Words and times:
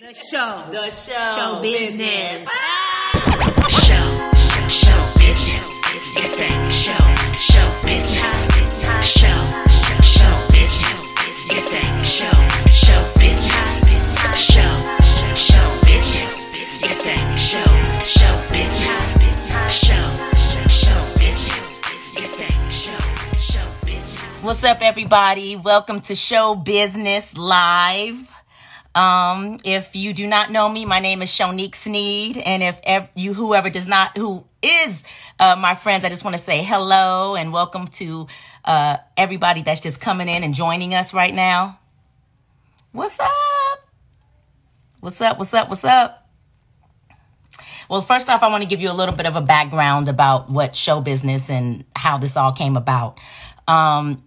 The 0.00 0.14
show. 0.14 0.62
The 0.70 0.90
show. 0.90 1.18
Show 1.34 1.60
business. 1.60 2.46
Show, 3.82 4.06
show 4.70 5.00
business. 5.18 5.78
It's 6.14 6.36
that 6.38 6.70
show, 6.70 6.94
show 7.34 7.66
business. 7.82 8.46
Show, 9.02 9.42
show 10.06 10.34
business. 10.54 11.10
It's 11.50 11.70
that 11.70 12.06
show, 12.06 12.30
show 12.70 13.10
business. 13.18 13.82
Show, 14.38 14.70
show 15.34 15.66
business. 15.84 16.46
It's 16.84 17.02
that 17.02 17.34
show, 17.34 17.58
show 18.04 18.38
business. 18.52 19.42
Show, 19.74 20.14
show 20.68 21.18
business. 21.18 21.80
It's 22.14 22.36
that 22.36 22.70
show, 22.70 23.36
show 23.36 23.66
business. 23.84 24.44
What's 24.44 24.62
up, 24.62 24.78
everybody? 24.80 25.56
Welcome 25.56 26.00
to 26.02 26.14
Show 26.14 26.54
Business 26.54 27.36
Live. 27.36 28.37
Um, 28.94 29.58
if 29.64 29.94
you 29.94 30.12
do 30.12 30.26
not 30.26 30.50
know 30.50 30.68
me, 30.68 30.84
my 30.84 30.98
name 30.98 31.22
is 31.22 31.28
Shonique 31.28 31.74
Sneed, 31.74 32.38
and 32.38 32.62
if 32.62 32.80
ev- 32.84 33.08
you 33.14 33.34
whoever 33.34 33.70
does 33.70 33.86
not 33.86 34.16
who 34.16 34.44
is 34.62 35.04
uh, 35.38 35.56
my 35.56 35.74
friends, 35.74 36.04
I 36.04 36.08
just 36.08 36.24
want 36.24 36.36
to 36.36 36.42
say 36.42 36.64
hello 36.64 37.36
and 37.36 37.52
welcome 37.52 37.86
to 37.88 38.26
uh, 38.64 38.96
everybody 39.16 39.62
that's 39.62 39.80
just 39.80 40.00
coming 40.00 40.28
in 40.28 40.42
and 40.42 40.54
joining 40.54 40.94
us 40.94 41.14
right 41.14 41.34
now. 41.34 41.78
What's 42.92 43.20
up? 43.20 43.28
What's 45.00 45.20
up? 45.20 45.38
What's 45.38 45.54
up? 45.54 45.68
What's 45.68 45.84
up? 45.84 46.28
Well, 47.88 48.02
first 48.02 48.28
off, 48.28 48.42
I 48.42 48.48
want 48.48 48.62
to 48.62 48.68
give 48.68 48.80
you 48.80 48.90
a 48.90 48.92
little 48.92 49.14
bit 49.14 49.26
of 49.26 49.36
a 49.36 49.40
background 49.40 50.08
about 50.08 50.50
what 50.50 50.74
show 50.74 51.00
business 51.00 51.50
and 51.50 51.84
how 51.94 52.18
this 52.18 52.36
all 52.36 52.52
came 52.52 52.76
about. 52.76 53.20
Um, 53.68 54.24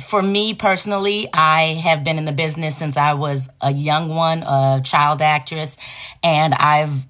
for 0.00 0.22
me 0.22 0.54
personally, 0.54 1.28
I 1.32 1.80
have 1.82 2.04
been 2.04 2.18
in 2.18 2.24
the 2.24 2.32
business 2.32 2.76
since 2.76 2.96
I 2.96 3.14
was 3.14 3.50
a 3.60 3.72
young 3.72 4.08
one, 4.08 4.42
a 4.42 4.80
child 4.84 5.20
actress, 5.20 5.76
and 6.22 6.54
I've 6.54 7.06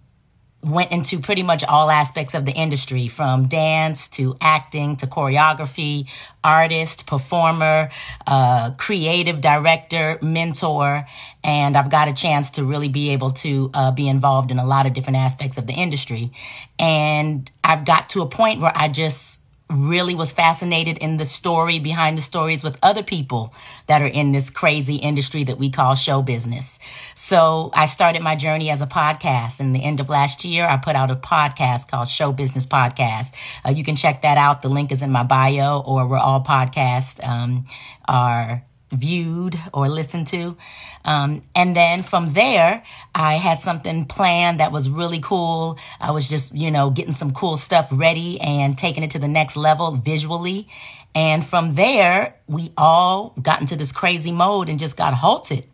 went 0.62 0.92
into 0.92 1.18
pretty 1.18 1.42
much 1.42 1.64
all 1.64 1.90
aspects 1.90 2.34
of 2.34 2.44
the 2.44 2.52
industry 2.52 3.08
from 3.08 3.48
dance 3.48 4.06
to 4.08 4.36
acting 4.40 4.94
to 4.94 5.08
choreography, 5.08 6.08
artist, 6.44 7.04
performer, 7.06 7.90
uh, 8.28 8.70
creative 8.78 9.40
director, 9.40 10.18
mentor, 10.22 11.04
and 11.42 11.76
I've 11.76 11.90
got 11.90 12.06
a 12.06 12.12
chance 12.12 12.52
to 12.52 12.64
really 12.64 12.88
be 12.88 13.10
able 13.10 13.30
to 13.30 13.70
uh, 13.74 13.90
be 13.90 14.08
involved 14.08 14.52
in 14.52 14.58
a 14.58 14.64
lot 14.64 14.86
of 14.86 14.92
different 14.92 15.16
aspects 15.16 15.58
of 15.58 15.66
the 15.66 15.72
industry. 15.72 16.30
And 16.78 17.50
I've 17.64 17.84
got 17.84 18.10
to 18.10 18.22
a 18.22 18.28
point 18.28 18.60
where 18.60 18.72
I 18.74 18.86
just 18.86 19.41
really 19.72 20.14
was 20.14 20.32
fascinated 20.32 20.98
in 20.98 21.16
the 21.16 21.24
story 21.24 21.78
behind 21.78 22.18
the 22.18 22.22
stories 22.22 22.62
with 22.62 22.78
other 22.82 23.02
people 23.02 23.54
that 23.86 24.02
are 24.02 24.06
in 24.06 24.32
this 24.32 24.50
crazy 24.50 24.96
industry 24.96 25.44
that 25.44 25.58
we 25.58 25.70
call 25.70 25.94
show 25.94 26.22
business. 26.22 26.78
So 27.14 27.70
I 27.74 27.86
started 27.86 28.22
my 28.22 28.36
journey 28.36 28.70
as 28.70 28.82
a 28.82 28.86
podcast. 28.86 29.60
In 29.60 29.72
the 29.72 29.82
end 29.82 30.00
of 30.00 30.08
last 30.08 30.44
year, 30.44 30.66
I 30.66 30.76
put 30.76 30.96
out 30.96 31.10
a 31.10 31.16
podcast 31.16 31.90
called 31.90 32.08
Show 32.08 32.32
Business 32.32 32.66
Podcast. 32.66 33.34
Uh, 33.64 33.70
you 33.70 33.84
can 33.84 33.96
check 33.96 34.22
that 34.22 34.38
out. 34.38 34.62
The 34.62 34.68
link 34.68 34.92
is 34.92 35.02
in 35.02 35.10
my 35.10 35.24
bio 35.24 35.80
or 35.80 36.06
where 36.06 36.20
all 36.20 36.42
podcasts 36.42 37.26
um, 37.26 37.66
are 38.08 38.64
viewed 38.92 39.58
or 39.72 39.88
listened 39.88 40.26
to. 40.28 40.56
Um, 41.04 41.42
and 41.56 41.74
then 41.74 42.02
from 42.02 42.32
there, 42.34 42.82
I 43.14 43.34
had 43.34 43.60
something 43.60 44.04
planned 44.04 44.60
that 44.60 44.70
was 44.70 44.88
really 44.88 45.20
cool. 45.20 45.78
I 46.00 46.12
was 46.12 46.28
just, 46.28 46.54
you 46.54 46.70
know, 46.70 46.90
getting 46.90 47.12
some 47.12 47.32
cool 47.32 47.56
stuff 47.56 47.88
ready 47.90 48.40
and 48.40 48.76
taking 48.76 49.02
it 49.02 49.10
to 49.12 49.18
the 49.18 49.28
next 49.28 49.56
level 49.56 49.92
visually. 49.92 50.68
And 51.14 51.44
from 51.44 51.74
there, 51.74 52.36
we 52.46 52.72
all 52.76 53.34
got 53.40 53.60
into 53.60 53.76
this 53.76 53.92
crazy 53.92 54.32
mode 54.32 54.68
and 54.68 54.78
just 54.78 54.96
got 54.96 55.14
halted. 55.14 55.66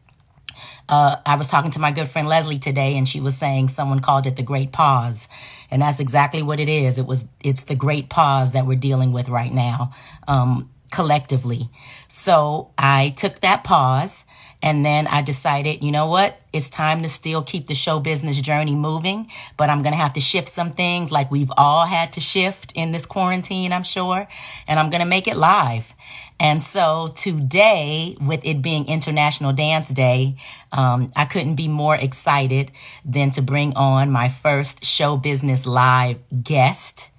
Uh, 0.88 1.16
I 1.27 1.36
was 1.36 1.48
talking 1.48 1.70
to 1.72 1.78
my 1.78 1.91
good 1.91 2.08
friend 2.08 2.28
Leslie 2.28 2.58
today, 2.58 2.97
and 2.97 3.06
she 3.06 3.20
was 3.20 3.36
saying 3.36 3.69
someone 3.69 4.00
called 4.00 4.27
it 4.27 4.36
the 4.36 4.42
Great 4.42 4.72
Pause, 4.72 5.28
and 5.70 5.82
that's 5.82 6.00
exactly 6.00 6.42
what 6.42 6.60
it 6.60 6.69
is. 6.69 6.98
It 6.98 7.06
was 7.06 7.28
it's 7.44 7.64
the 7.64 7.75
Great 7.75 8.08
Pause 8.08 8.53
that 8.53 8.66
we're 8.66 8.78
dealing 8.78 9.12
with 9.12 9.28
right 9.28 9.53
now, 9.53 9.92
um, 10.26 10.71
collectively. 10.91 11.69
So 12.09 12.71
I 12.78 13.15
took 13.16 13.41
that 13.41 13.65
pause, 13.65 14.25
and 14.60 14.84
then 14.84 15.06
I 15.06 15.22
decided, 15.22 15.84
you 15.84 15.93
know 15.93 16.06
what? 16.06 16.41
It's 16.53 16.69
time 16.69 17.03
to 17.03 17.09
still 17.09 17.43
keep 17.43 17.69
the 17.69 17.75
show 17.75 18.00
business 18.00 18.41
journey 18.41 18.75
moving, 18.75 19.31
but 19.56 19.71
I'm 19.71 19.82
gonna 19.82 19.97
have 19.97 20.15
to 20.15 20.21
shift 20.21 20.48
some 20.48 20.72
things, 20.72 21.12
like 21.12 21.31
we've 21.31 21.53
all 21.56 21.87
had 21.87 22.12
to 22.15 22.21
shift 22.21 22.72
in 22.75 22.91
this 22.91 23.06
quarantine, 23.06 23.72
I'm 23.72 23.84
sure, 23.84 24.27
and 24.66 24.81
I'm 24.81 24.91
gonna 24.91 25.06
make 25.06 25.28
it 25.28 25.37
live. 25.37 25.94
And 26.41 26.62
so 26.62 27.12
today, 27.15 28.16
with 28.21 28.44
it 28.44 28.62
being 28.62 28.87
International 28.87 29.53
Dance 29.53 29.88
Day, 29.88 30.37
um, 30.72 31.12
I 31.16 31.25
couldn't 31.25 31.56
be 31.56 31.69
more 31.69 31.97
excited 31.97 32.71
than 33.04 33.31
to 33.32 33.43
bring 33.43 33.75
on 33.75 34.10
my 34.10 34.28
first 34.28 34.84
show 34.84 35.16
business 35.16 35.66
live 35.66 36.19
guest. 36.43 37.10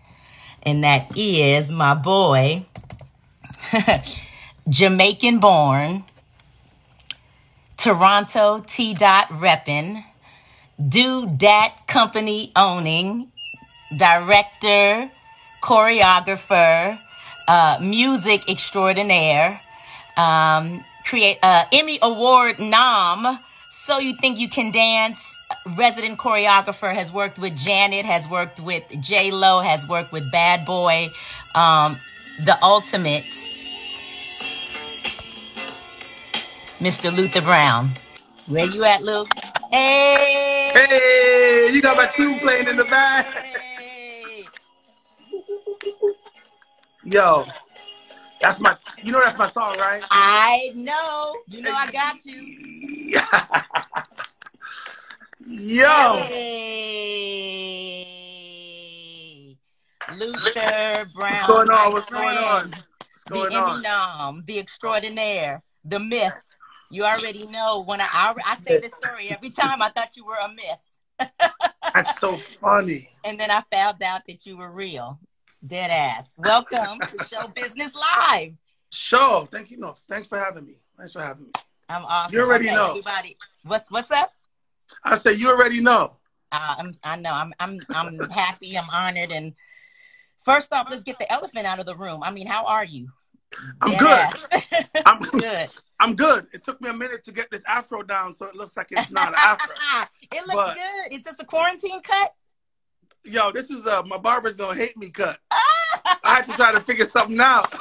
And 0.63 0.84
that 0.84 1.18
is 1.18 1.72
my 1.72 1.96
boy, 1.96 2.66
Jamaican 4.70 5.40
born, 5.40 6.03
Toronto 7.78 8.64
T 8.66 8.94
dot 8.94 9.30
reppin', 9.30 10.03
do 10.88 11.28
dat 11.28 11.88
company 11.88 12.52
owning, 12.56 13.31
director, 13.96 15.12
choreographer, 15.62 17.00
uh, 17.47 17.78
music 17.81 18.50
extraordinaire, 18.50 19.59
um, 20.16 20.84
create 21.06 21.38
uh, 21.41 21.66
Emmy 21.74 21.97
Award 22.02 22.59
nom. 22.59 23.40
So 23.70 24.00
you 24.00 24.16
think 24.16 24.40
you 24.40 24.50
can 24.50 24.72
dance? 24.72 25.40
Resident 25.66 26.20
choreographer 26.20 26.94
has 26.94 27.12
worked 27.12 27.40
with 27.40 27.56
Janet, 27.56 28.06
has 28.06 28.28
worked 28.28 28.59
with 28.59 28.84
J 29.02 29.31
Lo, 29.31 29.62
has 29.62 29.88
worked 29.88 30.12
with 30.12 30.31
Bad 30.31 30.66
Boy, 30.66 31.09
um, 31.56 31.97
the 32.45 32.57
ultimate, 32.63 33.25
Mr. 36.79 37.16
Luther 37.16 37.41
Brown. 37.41 37.91
Where 38.47 38.66
you 38.66 38.83
at, 38.85 39.03
Luke? 39.03 39.27
Hey. 39.72 40.72
Hey, 40.73 41.69
you 41.72 41.81
got 41.81 41.97
my 41.97 42.07
tune 42.07 42.39
playing 42.39 42.67
in 42.67 42.78
the 42.78 42.85
back. 42.85 43.25
Hey. 43.28 44.45
Yo, 47.03 47.45
that's 48.41 48.59
my, 48.59 48.75
you 49.03 49.11
know 49.11 49.22
that's 49.22 49.38
my 49.38 49.47
song, 49.49 49.78
right? 49.78 50.03
I 50.11 50.72
know. 50.75 51.35
You 51.47 51.61
know 51.61 51.73
I 51.73 51.91
got 51.91 52.25
you. 52.25 53.22
Yo, 55.45 56.28
Hey. 56.28 56.59
Luther 60.55 61.09
Brown. 61.13 61.31
what's 61.33 61.47
going 61.47 61.69
on? 61.69 61.91
What's 61.93 62.05
going 62.09 62.37
on? 62.37 62.69
What's 62.71 63.23
The 63.25 63.33
going 63.33 63.53
on? 63.55 63.71
Emmy 63.71 63.81
nom, 63.83 64.43
the 64.45 64.59
extraordinaire, 64.59 65.61
the 65.85 65.99
myth. 65.99 66.33
You 66.89 67.05
already 67.05 67.45
know 67.47 67.83
when 67.85 68.01
I, 68.01 68.07
I 68.11 68.33
I 68.45 68.57
say 68.57 68.79
this 68.79 68.93
story 68.93 69.29
every 69.29 69.51
time. 69.51 69.81
I 69.81 69.89
thought 69.89 70.09
you 70.15 70.25
were 70.25 70.37
a 70.43 70.49
myth, 70.49 71.29
That's 71.93 72.19
so 72.19 72.37
funny. 72.37 73.09
and 73.23 73.39
then 73.39 73.51
I 73.51 73.63
found 73.71 74.01
out 74.01 74.21
that 74.27 74.45
you 74.45 74.57
were 74.57 74.71
real. 74.71 75.19
Dead 75.65 75.91
ass. 75.91 76.33
Welcome 76.37 76.99
to 76.99 77.25
Show 77.25 77.47
Business 77.49 77.93
Live. 77.95 78.53
Sure. 78.91 79.45
Thank 79.51 79.69
you. 79.71 79.77
No, 79.77 79.95
thanks 80.09 80.27
for 80.27 80.39
having 80.39 80.66
me. 80.66 80.77
Thanks 80.97 81.13
for 81.13 81.21
having 81.21 81.45
me. 81.45 81.51
I'm 81.89 82.05
awesome. 82.05 82.33
You 82.33 82.41
already 82.41 82.67
Okay, 82.67 82.75
know. 82.75 82.89
Everybody, 82.91 83.37
what's 83.66 83.91
what's 83.91 84.09
up? 84.09 84.31
I 85.03 85.17
said 85.17 85.37
you 85.37 85.49
already 85.49 85.81
know. 85.81 86.13
Uh, 86.51 86.75
I'm, 86.79 86.93
I 87.03 87.16
know. 87.17 87.31
I'm, 87.33 87.53
I'm, 87.59 87.77
I'm 87.91 88.17
happy. 88.31 88.75
I'm 88.75 88.89
honored. 88.89 89.31
And 89.31 89.53
first 90.39 90.73
off, 90.73 90.88
let's 90.89 91.03
get 91.03 91.19
the 91.19 91.31
elephant 91.31 91.66
out 91.66 91.79
of 91.79 91.85
the 91.85 91.95
room. 91.95 92.22
I 92.23 92.31
mean, 92.31 92.47
how 92.47 92.66
are 92.66 92.85
you? 92.85 93.09
I'm 93.81 93.91
Dead 93.97 94.33
good. 94.51 94.63
I'm 95.05 95.19
good. 95.22 95.69
I'm 96.00 96.16
good. 96.16 96.47
It 96.53 96.63
took 96.63 96.79
me 96.81 96.89
a 96.89 96.94
minute 96.94 97.23
to 97.25 97.31
get 97.31 97.50
this 97.50 97.63
afro 97.67 98.03
down, 98.03 98.33
so 98.33 98.45
it 98.45 98.55
looks 98.55 98.78
like 98.78 98.88
it's 98.91 99.09
not 99.11 99.29
an 99.29 99.35
afro. 99.38 99.75
it 100.31 100.41
looks 100.47 100.53
But- 100.55 100.75
good. 100.75 101.16
Is 101.16 101.23
this 101.23 101.40
a 101.40 101.46
quarantine 101.46 102.02
cut? 102.02 102.34
Yo, 103.25 103.52
this 103.52 103.69
is 103.69 103.85
uh 103.85 104.02
my 104.08 104.17
barber's 104.17 104.55
gonna 104.55 104.78
hate 104.79 104.96
me 104.96 105.09
cut. 105.09 105.37
I 105.52 106.35
had 106.35 106.46
to 106.46 106.53
try 106.53 106.72
to 106.72 106.79
figure 106.79 107.05
something 107.05 107.37
out. 107.41 107.73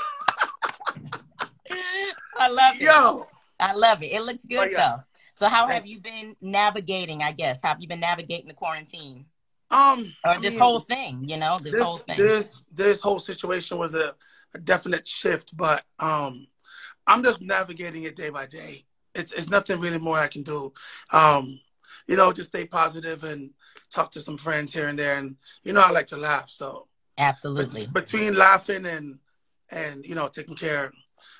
I 2.38 2.48
love 2.50 2.74
it. 2.76 2.82
Yo, 2.82 3.26
I 3.60 3.72
love 3.74 4.02
it. 4.02 4.06
It 4.06 4.22
looks 4.22 4.44
good 4.44 4.70
yeah. 4.72 4.76
though. 4.96 5.02
So 5.34 5.48
how 5.48 5.68
have 5.68 5.86
you 5.86 6.00
been 6.00 6.34
navigating? 6.40 7.22
I 7.22 7.30
guess 7.32 7.62
how 7.62 7.68
have 7.68 7.80
you 7.80 7.86
been 7.86 8.00
navigating 8.00 8.48
the 8.48 8.54
quarantine 8.54 9.26
um, 9.70 10.14
or 10.24 10.32
I 10.32 10.38
this 10.38 10.50
mean, 10.50 10.60
whole 10.60 10.80
thing? 10.80 11.28
You 11.28 11.36
know, 11.36 11.58
this, 11.58 11.74
this 11.74 11.84
whole 11.84 11.98
thing. 11.98 12.16
this 12.18 12.64
this 12.72 13.00
whole 13.00 13.18
situation 13.18 13.78
was 13.78 13.94
a, 13.94 14.14
a 14.54 14.58
definite 14.58 15.06
shift, 15.06 15.56
but 15.56 15.82
um, 15.98 16.46
I'm 17.06 17.22
just 17.22 17.40
navigating 17.42 18.04
it 18.04 18.16
day 18.16 18.30
by 18.30 18.46
day. 18.46 18.84
It's 19.14 19.32
it's 19.32 19.50
nothing 19.50 19.80
really 19.80 19.98
more 19.98 20.18
I 20.18 20.28
can 20.28 20.42
do. 20.42 20.72
Um, 21.12 21.60
you 22.06 22.16
know, 22.16 22.32
just 22.32 22.48
stay 22.48 22.66
positive 22.66 23.24
and 23.24 23.50
talk 23.90 24.10
to 24.12 24.20
some 24.20 24.38
friends 24.38 24.72
here 24.72 24.88
and 24.88 24.98
there, 24.98 25.18
and 25.18 25.36
you 25.64 25.72
know 25.72 25.82
I 25.84 25.90
like 25.90 26.06
to 26.08 26.16
laugh. 26.16 26.48
So 26.48 26.88
Absolutely. 27.18 27.86
bet- 27.86 27.94
between 28.04 28.36
laughing 28.36 28.86
and 28.86 29.18
and 29.70 30.04
you 30.06 30.14
know 30.14 30.28
taking 30.28 30.56
care 30.56 30.92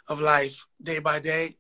of 0.09 0.21
life 0.21 0.67
day 0.83 0.99
by 0.99 1.19
day, 1.19 1.57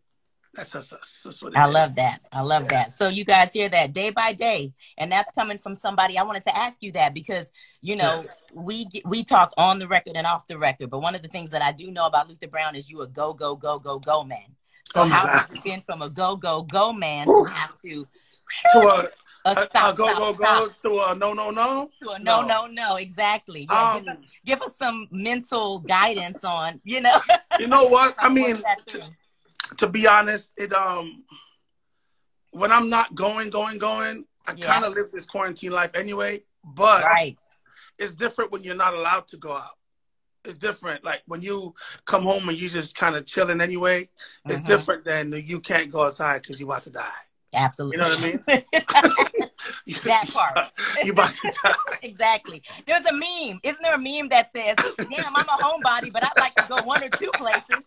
That's. 0.55 0.71
That's, 0.71 1.23
that's 1.23 1.43
what 1.43 1.53
it 1.53 1.59
I 1.59 1.67
is. 1.67 1.75
love 1.75 1.95
that. 1.97 2.21
I 2.33 2.41
love 2.41 2.65
Yeah. 2.65 2.69
that. 2.71 2.93
So 2.93 3.09
you 3.09 3.25
guys 3.25 3.53
hear 3.53 3.69
that 3.69 3.93
day 3.93 4.11
by 4.11 4.33
day, 4.33 4.73
and 4.97 5.11
that's 5.11 5.31
coming 5.33 5.59
from 5.59 5.75
somebody. 5.75 6.19
I 6.19 6.23
wanted 6.23 6.45
to 6.45 6.57
ask 6.57 6.83
you 6.83 6.93
that 6.93 7.15
because 7.15 7.53
you 7.81 7.97
know 7.97 8.13
Yes. 8.13 8.39
we 8.55 8.87
we 9.05 9.25
talk 9.25 9.53
on 9.57 9.79
the 9.79 9.89
record 9.89 10.15
and 10.17 10.27
off 10.27 10.47
the 10.47 10.59
record. 10.59 10.91
But 10.91 11.01
one 11.01 11.15
of 11.15 11.23
the 11.23 11.29
things 11.29 11.51
that 11.51 11.63
I 11.63 11.73
do 11.73 11.91
know 11.91 12.07
about 12.07 12.29
Luther 12.29 12.49
Brown 12.49 12.75
is 12.77 12.91
you 12.91 13.03
a 13.03 13.07
go 13.07 13.33
go 13.33 13.55
go 13.57 13.79
go 13.79 13.99
go 13.99 14.25
man. 14.25 14.57
So 14.85 15.03
Oh 15.03 15.05
how 15.05 15.27
God. 15.27 15.39
has 15.39 15.51
it 15.53 15.63
been 15.63 15.81
from 15.83 16.03
a 16.03 16.11
go 16.11 16.35
go 16.37 16.63
go 16.63 16.93
man 16.93 17.27
to 17.27 17.45
have 17.45 17.79
to 17.83 18.07
To 18.73 18.79
a, 18.79 19.09
a 19.45 19.51
a, 19.51 19.57
stop 19.57 19.93
a 19.95 19.97
go 19.97 20.07
stop 20.09 20.19
go 20.19 20.33
stop 20.35 20.69
go 20.83 20.91
to 20.91 21.11
a 21.11 21.15
no 21.15 21.33
no 21.35 21.51
no. 21.51 21.91
to 22.03 22.11
a 22.11 22.19
no 22.19 22.43
no 22.43 22.67
No. 22.67 22.73
no 22.73 22.97
exactly? 22.97 23.67
Yeah, 23.71 23.95
Um, 23.95 24.03
give 24.05 24.09
us 24.09 24.19
give 24.45 24.63
us 24.63 24.77
some 24.77 25.09
mental 25.11 25.81
guidance 25.81 26.43
on 26.45 26.81
you 26.85 27.01
know. 27.01 27.19
You 27.59 27.69
know 27.69 27.87
what? 27.89 28.15
I 28.19 28.29
mean, 28.29 28.57
to 28.89 29.03
to 29.77 29.89
be 29.89 30.07
honest, 30.07 30.53
it 30.57 30.73
um 30.73 31.25
when 32.53 32.73
I'm 32.73 32.89
not 32.89 33.15
going, 33.15 33.51
going, 33.51 33.79
going, 33.79 34.25
I 34.47 34.55
Yeah. 34.57 34.67
kind 34.67 34.85
of 34.85 34.95
live 34.95 35.13
this 35.13 35.27
quarantine 35.27 35.73
life 35.73 35.91
anyway. 35.95 36.43
But 36.65 37.05
right. 37.05 37.39
it's 37.99 38.15
different 38.15 38.51
when 38.51 38.63
you're 38.63 38.75
not 38.75 38.95
allowed 38.95 39.29
to 39.29 39.37
go 39.37 39.53
out. 39.53 39.77
It's 40.45 40.55
different. 40.59 41.05
Like 41.05 41.23
when 41.27 41.43
you 41.43 41.75
come 42.05 42.23
home 42.23 42.49
and 42.49 42.59
you 42.61 42.69
just 42.71 42.97
kind 42.97 43.17
of 43.17 43.27
chilling 43.27 43.61
anyway. 43.61 44.09
It's 44.47 44.61
Mhm. 44.61 44.67
different 44.67 45.05
than 45.05 45.33
you 45.33 45.61
can't 45.61 45.91
go 45.91 46.05
outside 46.05 46.43
because 46.43 46.59
you're 46.59 46.69
about 46.69 46.83
to 46.85 46.91
die. 46.91 47.11
Absolutely. 47.55 47.97
You 47.97 48.03
know 48.03 48.09
what 48.11 48.19
I 48.19 48.23
mean? 48.23 48.45
that 50.05 50.31
part. 50.33 50.73
you 51.05 51.13
about 51.13 51.33
to 51.33 51.53
die. 51.63 51.75
exactly. 52.03 52.63
There's 52.87 53.07
a 53.07 53.13
meme. 53.13 53.61
Isn't 53.63 53.83
there 53.83 53.95
a 53.95 53.99
meme 53.99 54.29
that 54.29 54.51
says, 54.55 54.77
"Damn, 55.11 55.35
I'm 55.35 55.49
a 55.49 55.53
homebody, 55.53 56.13
but 56.13 56.25
I'd 56.25 56.37
like 56.39 56.55
to 56.57 56.65
go 56.65 56.83
one 56.83 57.03
or 57.03 57.09
two 57.11 57.31
places." 57.37 57.85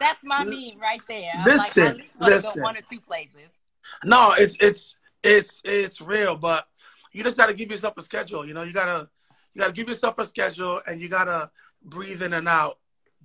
That's 0.00 0.22
my 0.24 0.44
meme 0.44 0.80
right 0.80 1.00
there. 1.08 1.32
I'm 1.34 1.44
like, 1.44 1.50
I 1.50 1.54
Listen, 1.54 1.86
at 1.86 1.96
least 1.96 2.20
want 2.20 2.34
to 2.34 2.42
go 2.42 2.48
listen. 2.48 2.62
one 2.62 2.76
or 2.76 2.80
two 2.90 3.00
places. 3.00 3.58
No, 4.04 4.32
it's 4.38 4.56
it's 4.60 4.98
it's 5.22 5.60
it's 5.64 6.00
real, 6.00 6.36
but 6.36 6.66
you 7.12 7.22
just 7.22 7.36
gotta 7.36 7.54
give 7.54 7.70
yourself 7.70 7.96
a 7.98 8.02
schedule. 8.02 8.46
You 8.46 8.54
know, 8.54 8.62
you 8.62 8.72
gotta 8.72 9.08
you 9.54 9.60
gotta 9.60 9.72
give 9.72 9.88
yourself 9.88 10.18
a 10.18 10.26
schedule, 10.26 10.80
and 10.86 11.00
you 11.00 11.08
gotta 11.08 11.50
breathe 11.82 12.22
in 12.22 12.32
and 12.32 12.48
out 12.48 12.78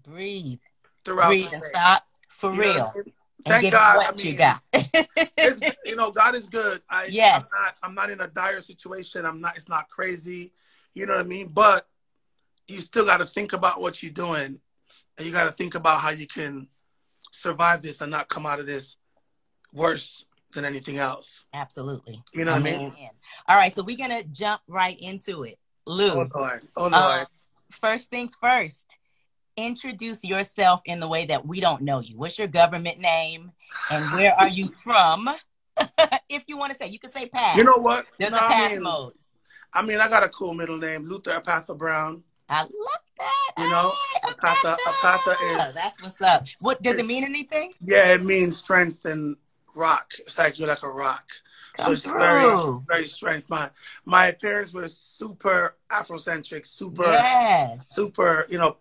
Breathe, 0.04 0.60
throughout. 1.04 1.30
breathe, 1.30 1.50
the 1.50 1.54
and 1.56 1.64
stop 1.64 2.04
for 2.30 2.54
You 2.54 2.60
real. 2.62 2.86
what 2.86 2.96
I 2.96 2.98
mean? 2.98 3.14
And 3.48 3.62
Thank 3.62 3.72
God. 3.72 4.00
I 4.00 4.12
mean, 4.16 4.26
you 4.26 4.38
got. 4.38 4.62
you 5.86 5.96
know, 5.96 6.12
God 6.12 6.36
is 6.36 6.48
good. 6.48 6.82
I, 6.90 7.08
Yes. 7.10 7.50
I'm 7.54 7.62
not, 7.62 7.76
I'm 7.84 7.96
not 7.96 8.10
in 8.10 8.22
a 8.22 8.28
dire 8.28 8.62
situation. 8.62 9.26
I'm 9.26 9.40
not. 9.42 9.56
It's 9.56 9.70
not 9.70 9.90
crazy. 9.90 10.52
You 10.94 11.06
know 11.06 11.16
what 11.16 11.26
I 11.26 11.28
mean? 11.28 11.50
But 11.50 11.88
you 12.68 12.80
still 12.80 13.06
got 13.06 13.20
to 13.20 13.26
think 13.26 13.54
about 13.54 13.82
what 13.82 14.02
you're 14.02 14.12
doing, 14.12 14.60
and 15.18 15.26
you 15.26 15.34
got 15.34 15.46
to 15.46 15.52
think 15.52 15.76
about 15.76 16.00
how 16.02 16.10
you 16.10 16.28
can 16.28 16.68
survive 17.32 17.82
this 17.82 18.02
and 18.02 18.12
not 18.12 18.28
come 18.30 18.46
out 18.46 18.60
of 18.60 18.66
this 18.66 18.98
worse 19.74 20.26
than 20.54 20.66
anything 20.66 20.98
else. 20.98 21.48
Absolutely. 21.54 22.22
You 22.34 22.46
know 22.46 22.54
what 22.54 22.62
I 22.62 22.64
mean? 22.64 22.94
All 23.48 23.58
right, 23.58 23.74
so 23.76 23.84
we're 23.84 23.98
gonna 23.98 24.24
jump 24.24 24.62
right 24.68 24.98
into 25.00 25.44
it. 25.44 25.58
Lou, 25.86 26.12
Oh 26.12 26.28
Lord. 26.34 26.68
Oh 26.78 26.88
Lord. 26.88 26.94
um, 27.22 27.26
first 27.72 28.10
things 28.10 28.36
first. 28.40 28.98
Introduce 29.58 30.24
yourself 30.24 30.82
in 30.86 31.00
the 31.00 31.08
way 31.08 31.26
that 31.26 31.46
we 31.46 31.60
don't 31.60 31.82
know 31.82 32.00
you. 32.00 32.18
What's 32.18 32.38
your 32.38 32.48
government 32.48 33.00
name, 33.00 33.52
and 33.92 34.12
where 34.14 34.34
are 34.40 34.48
you 34.50 34.68
from? 34.84 35.30
if 36.30 36.44
you 36.48 36.58
want 36.58 36.72
to 36.72 36.78
say, 36.78 36.88
you 36.88 37.00
can 37.00 37.12
say 37.12 37.28
pass. 37.28 37.58
you 37.58 37.64
know 37.66 37.78
what? 37.78 38.06
There's 38.18 38.32
No, 38.32 38.38
a 38.38 38.44
I 38.44 38.48
pass 38.48 38.72
mean, 38.72 38.84
mode. 38.84 39.14
I 39.74 39.82
mean, 39.86 40.00
I 40.00 40.08
got 40.08 40.24
a 40.24 40.30
cool 40.30 40.54
middle 40.54 40.78
name, 40.78 41.06
Luther 41.08 41.32
Apatha 41.32 41.78
Brown. 41.78 42.24
I 42.48 42.62
love 42.62 42.70
that. 43.26 43.64
You 43.64 43.70
know, 43.70 43.94
Hey, 44.14 44.30
Apatha- 44.32 44.78
Apatha 44.86 45.68
is- 45.68 45.74
That's 45.74 46.02
what's 46.02 46.22
up. 46.22 46.46
What 46.60 46.82
does 46.82 46.98
it 46.98 47.06
mean? 47.06 47.24
Anything? 47.24 47.74
Yeah, 47.86 48.14
it 48.14 48.24
means 48.24 48.58
strength 48.58 49.06
and 49.06 49.38
rock. 49.76 50.14
It's 50.20 50.38
like 50.38 50.58
you're 50.60 50.68
like 50.68 50.84
a 50.84 50.90
rock. 50.90 51.26
so 51.78 51.92
it's 51.92 52.06
very, 52.06 52.42
through. 52.50 52.82
very 52.88 53.06
strength. 53.06 53.50
My 53.50 53.70
my 54.06 54.32
parents 54.32 54.72
were 54.74 54.88
super 54.88 55.76
Afrocentric, 55.90 56.66
super, 56.66 57.04
Yes. 57.04 57.90
super. 57.90 58.46
You 58.50 58.58
know, 58.60 58.78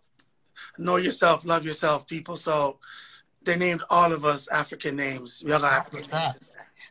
know 0.78 0.96
yourself, 0.96 1.44
love 1.44 1.64
yourself, 1.64 2.06
people. 2.06 2.36
So 2.36 2.78
they 3.42 3.56
named 3.56 3.82
all 3.90 4.12
of 4.12 4.24
us 4.24 4.46
African 4.48 4.94
names. 4.96 5.42
We 5.44 5.52
all 5.52 5.60
got 5.60 5.72
African 5.72 6.08
names. 6.08 6.36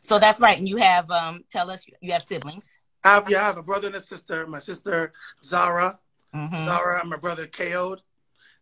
So 0.02 0.18
that's 0.18 0.38
right. 0.40 0.58
And 0.58 0.68
you 0.68 0.76
have 0.76 1.10
um 1.10 1.44
tell 1.50 1.70
us 1.70 1.86
you 2.00 2.12
have 2.12 2.22
siblings. 2.22 2.78
I 3.02 3.14
have, 3.14 3.30
yeah, 3.30 3.42
I 3.42 3.44
have 3.44 3.58
a 3.58 3.62
brother 3.62 3.86
and 3.88 3.96
a 3.96 4.00
sister. 4.00 4.46
My 4.46 4.58
sister 4.58 5.12
Zara, 5.42 5.98
Mhm. 6.34 6.64
Zara, 6.64 7.04
my 7.04 7.16
brother 7.16 7.46
Ko. 7.46 7.96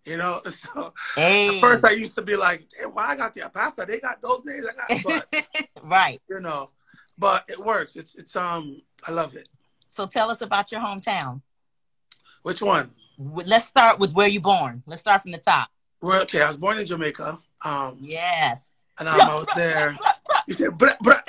You 0.05 0.17
know, 0.17 0.41
so 0.51 0.93
Hey. 1.15 1.49
at 1.49 1.61
first 1.61 1.85
I 1.85 1.93
used 1.93 2.17
to 2.17 2.23
be 2.23 2.37
like, 2.37 2.69
"Damn, 2.71 2.91
why 2.91 3.07
I 3.09 3.17
got 3.17 3.35
the 3.35 3.43
Apatha? 3.43 3.87
They 3.87 4.01
got 4.01 4.21
those 4.21 4.43
names. 4.45 4.67
I 4.67 4.95
got, 4.95 5.03
but 5.05 5.69
right. 5.83 6.21
you 6.29 6.41
know, 6.41 6.71
but 7.19 7.45
it 7.49 7.59
works. 7.59 7.97
It's 7.97 8.15
it's 8.17 8.35
um, 8.37 8.81
I 9.07 9.13
love 9.13 9.35
it. 9.37 9.49
So 9.89 10.07
tell 10.07 10.31
us 10.31 10.41
about 10.41 10.73
your 10.73 10.81
hometown. 10.81 11.41
Which 12.43 12.61
one? 12.63 12.91
Let's 13.19 13.67
start 13.67 13.99
with 14.01 14.13
where 14.13 14.27
you 14.27 14.41
born. 14.41 14.83
Let's 14.87 15.01
start 15.01 15.23
from 15.23 15.31
the 15.33 15.39
top. 15.39 15.69
Well, 16.01 16.23
okay, 16.23 16.43
I 16.43 16.49
was 16.49 16.57
born 16.57 16.79
in 16.79 16.87
Jamaica. 16.87 17.39
Um, 17.65 17.99
Yes. 18.01 18.73
and 18.99 19.09
um, 19.09 19.21
I 19.21 19.35
was 19.37 19.49
there. 19.55 19.97
You 20.49 20.55
said, 20.55 20.71
bruh, 20.71 20.99
bruh, 20.99 21.23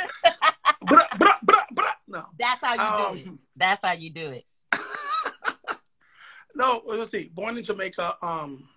bruh, 0.83 1.07
bruh, 1.09 1.39
bruh, 1.45 1.67
bruh. 1.75 1.93
No. 2.07 2.25
That's 2.39 2.65
how 2.65 2.73
you 2.73 3.13
do 3.13 3.19
it. 3.19 3.27
Um, 3.27 3.39
That's 3.55 3.87
how 3.87 3.93
you 3.93 4.09
do 4.09 4.31
it. 4.31 4.43
No, 6.55 6.81
let's 6.85 7.11
see. 7.11 7.29
Born 7.33 7.57
in 7.57 7.63
Jamaica. 7.63 8.17
Um, 8.21 8.67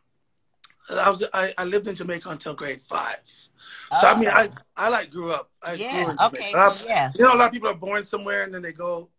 I 0.90 1.10
was 1.10 1.24
I, 1.32 1.52
I 1.58 1.64
lived 1.64 1.88
in 1.88 1.94
Jamaica 1.94 2.28
until 2.30 2.54
grade 2.54 2.82
five. 2.82 3.20
So 3.26 4.06
I 4.06 4.18
mean, 4.18 4.28
I 4.28 4.48
I 4.76 4.88
like 4.88 5.10
grew 5.10 5.32
up. 5.32 5.50
I 5.62 5.72
Oh. 5.72 5.74
yeah. 5.74 6.14
Okay. 6.26 6.52
So 6.52 6.76
yeah. 6.84 7.10
You 7.16 7.24
know, 7.24 7.32
a 7.32 7.36
lot 7.36 7.46
of 7.46 7.52
people 7.52 7.68
are 7.68 7.74
born 7.74 8.04
somewhere 8.04 8.42
and 8.44 8.54
then 8.54 8.62
they 8.62 8.72
go 8.72 9.10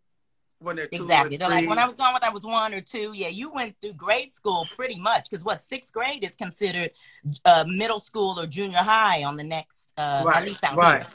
when 0.60 0.76
they're 0.76 0.86
two 0.86 1.02
Exactly. 1.02 1.36
They're 1.36 1.48
like, 1.48 1.68
when 1.68 1.78
I 1.78 1.86
was 1.86 1.94
going 1.94 2.12
with, 2.14 2.24
I 2.24 2.30
was 2.30 2.44
one 2.44 2.74
or 2.74 2.80
two. 2.80 3.12
Yeah, 3.14 3.28
you 3.28 3.52
went 3.52 3.76
through 3.80 3.92
grade 3.94 4.32
school 4.32 4.66
pretty 4.74 4.98
much 4.98 5.28
because 5.30 5.44
what 5.44 5.62
sixth 5.62 5.92
grade 5.92 6.24
is 6.24 6.34
considered 6.34 6.90
uh, 7.44 7.64
middle 7.68 8.00
school 8.00 8.38
or 8.40 8.46
junior 8.46 8.78
high 8.78 9.24
on 9.24 9.36
the 9.36 9.44
next, 9.44 9.90
uh, 9.96 10.24
at 10.34 10.44
least 10.44 10.64
out 10.64 10.76
right. 10.76 11.02
here. 11.02 11.06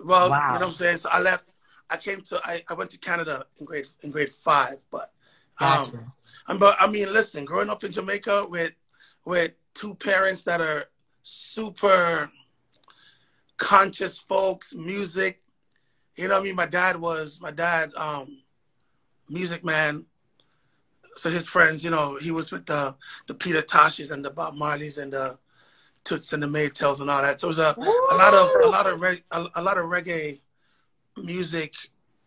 Well, 0.00 0.30
Wow. 0.30 0.38
you 0.38 0.54
know 0.54 0.60
what 0.60 0.68
I'm 0.68 0.72
saying. 0.72 0.96
So 0.98 1.08
I 1.10 1.20
left. 1.20 1.44
I 1.90 1.96
came 1.96 2.20
to. 2.22 2.40
I, 2.44 2.62
I 2.68 2.74
went 2.74 2.90
to 2.90 2.98
Canada 2.98 3.44
in 3.58 3.66
grade 3.66 3.86
in 4.02 4.10
grade 4.10 4.30
five, 4.30 4.76
but 4.90 5.12
um, 5.60 5.90
Gotcha. 5.90 6.12
But 6.56 6.76
I 6.80 6.86
mean, 6.86 7.12
listen, 7.12 7.44
growing 7.44 7.68
up 7.68 7.84
in 7.84 7.92
Jamaica 7.92 8.46
with 8.48 8.72
with 9.24 9.52
two 9.74 9.94
parents 9.94 10.44
that 10.44 10.60
are 10.60 10.86
super 11.22 12.30
conscious 13.58 14.18
folks, 14.18 14.74
music. 14.74 15.42
You 16.16 16.28
know 16.28 16.34
what 16.34 16.40
I 16.40 16.44
mean? 16.44 16.56
My 16.56 16.66
dad 16.66 16.96
was 16.96 17.38
my 17.40 17.50
dad, 17.50 17.92
um, 17.96 18.42
music 19.28 19.62
man. 19.64 20.06
So 21.14 21.30
his 21.30 21.46
friends, 21.46 21.84
you 21.84 21.90
know, 21.90 22.16
he 22.16 22.30
was 22.30 22.50
with 22.50 22.64
the 22.64 22.94
the 23.26 23.34
Peter 23.34 23.60
Toshes 23.60 24.10
and 24.10 24.24
the 24.24 24.30
Bob 24.30 24.54
Marleys 24.54 25.00
and 25.00 25.12
the 25.12 25.38
Toots 26.04 26.32
and 26.32 26.42
the 26.42 26.46
Maytals 26.46 27.00
and 27.00 27.10
all 27.10 27.20
that. 27.20 27.40
So 27.40 27.48
it 27.48 27.50
was 27.50 27.58
a, 27.58 27.76
a 28.10 28.16
lot 28.16 28.34
of 28.34 28.50
a 28.64 28.68
lot 28.68 28.86
of 28.86 29.02
a, 29.02 29.60
a 29.60 29.62
lot 29.62 29.76
of 29.76 29.84
reggae 29.86 30.40
music, 31.22 31.74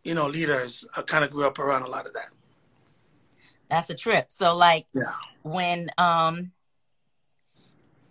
you 0.03 0.13
know, 0.13 0.27
leaders. 0.27 0.85
I 0.95 1.01
kind 1.01 1.25
of 1.25 1.31
grew 1.31 1.47
up 1.47 1.57
around 1.57 1.83
a 1.83 1.89
lot 1.89 2.05
of 2.05 2.13
that. 2.13 2.29
That's 3.71 3.89
a 3.89 3.95
trip. 3.95 4.31
So 4.31 4.53
like 4.53 4.85
Yeah. 4.93 5.13
when 5.43 5.89
um 5.97 6.51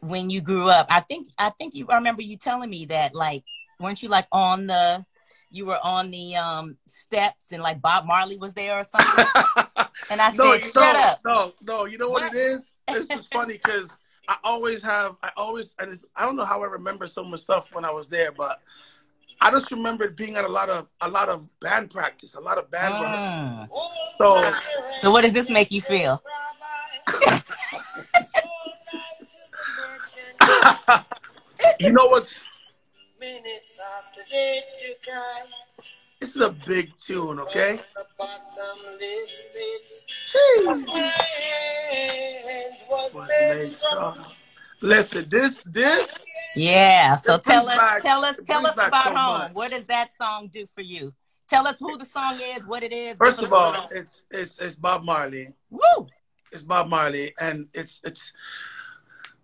when 0.00 0.31
you 0.31 0.40
grew 0.40 0.69
up, 0.69 0.87
I 0.90 1.00
think 1.00 1.29
I 1.38 1.50
think 1.50 1.75
you 1.75 1.87
I 1.88 1.97
remember 1.97 2.23
you 2.23 2.37
telling 2.37 2.71
me 2.71 2.87
that 2.87 3.14
like 3.14 3.45
weren't 3.79 4.02
you 4.02 4.09
like 4.09 4.26
on 4.33 4.67
the 4.67 5.05
you 5.50 5.67
were 5.67 5.79
on 5.85 6.11
the 6.11 6.35
um 6.37 6.79
steps 6.88 7.52
and 7.52 7.62
like 7.62 7.83
Bob 7.83 8.07
Marley 8.07 8.38
was 8.38 8.55
there 8.55 8.79
or 8.81 8.85
something? 8.85 9.25
And 10.11 10.21
I 10.21 10.33
no, 10.33 10.52
said, 10.52 10.62
shut 10.64 10.75
no, 10.75 10.93
up. 10.97 11.21
no, 11.25 11.52
no. 11.62 11.85
You 11.85 11.97
know 11.97 12.11
what, 12.11 12.23
What? 12.23 12.35
it 12.35 12.37
is? 12.37 12.73
This 12.88 13.11
is 13.11 13.26
funny 13.26 13.55
because 13.55 13.97
I 14.29 14.37
always 14.43 14.83
have, 14.83 15.17
I 15.23 15.31
always, 15.37 15.76
and 15.79 15.88
it's, 15.90 16.05
I 16.17 16.25
don't 16.25 16.35
know 16.35 16.45
how 16.45 16.61
I 16.62 16.67
remember 16.67 17.07
so 17.07 17.23
much 17.23 17.40
stuff 17.40 17.73
when 17.73 17.85
I 17.85 17.93
was 17.93 18.09
there, 18.09 18.33
but 18.33 18.61
I 19.40 19.50
just 19.50 19.70
remember 19.70 20.11
being 20.11 20.37
at 20.37 20.44
a 20.44 20.49
lot 20.49 20.68
of 20.68 20.88
a 21.00 21.09
lot 21.09 21.28
of 21.28 21.49
band 21.61 21.90
practice, 21.90 22.35
a 22.35 22.40
lot 22.40 22.59
of 22.59 22.68
band 22.70 22.92
rehearsals. 22.92 23.68
Mm. 23.68 23.70
So 24.18 24.52
So 24.97 25.11
what 25.11 25.23
does 25.23 25.32
this 25.32 25.49
make 25.49 25.70
you 25.70 25.80
feel? 25.80 26.23
you 31.80 31.92
know 31.92 32.06
what? 32.06 32.32
Minutes 33.18 33.80
after 33.99 34.20
they 34.30 34.61
took 34.73 35.14
I 35.14 35.44
this 36.20 36.37
is 36.37 36.42
a 36.42 36.50
big 36.50 36.94
tune, 36.99 37.40
okay? 37.40 37.80
the 37.97 38.04
bottomless 38.18 39.49
pit. 39.54 39.90
Jeez. 40.28 40.85
My 44.83 44.89
hand 44.89 44.99
was 44.99 45.15
Was 45.15 45.15
made 45.15 45.21
made 45.21 45.21
strong. 45.21 45.23
strong. 45.23 45.23
Listen, 45.23 45.29
this 45.29 45.63
this 45.67 46.09
Yeah. 46.57 47.17
So 47.17 47.39
tell 47.39 47.69
us 47.69 47.77
back- 47.77 48.03
tell 48.03 48.25
us 48.25 48.39
it 48.39 48.47
tell 48.47 48.67
us 48.67 48.75
about 48.75 49.05
so 49.05 49.15
home. 49.15 49.39
much. 49.39 49.53
What 49.53 49.71
does 49.71 49.85
that 49.87 50.11
song 50.17 50.49
do 50.53 50.67
for 50.75 50.81
you? 50.83 51.15
Tell 51.49 51.67
us 51.67 51.79
who 51.81 51.97
the 51.99 52.05
song 52.05 52.39
is, 52.41 52.65
what 52.67 52.83
it 52.83 52.93
is. 52.93 53.19
first 53.19 53.43
of 53.43 53.53
all, 53.53 53.89
it's 53.91 54.23
it's 54.31 54.59
it's 54.61 54.77
Bob 54.77 55.05
Marley. 55.05 55.49
Woo! 55.71 56.07
It's 56.53 56.63
Bob 56.63 56.89
Marley, 56.89 57.35
and 57.41 57.69
it's 57.75 58.01
it's 58.05 58.33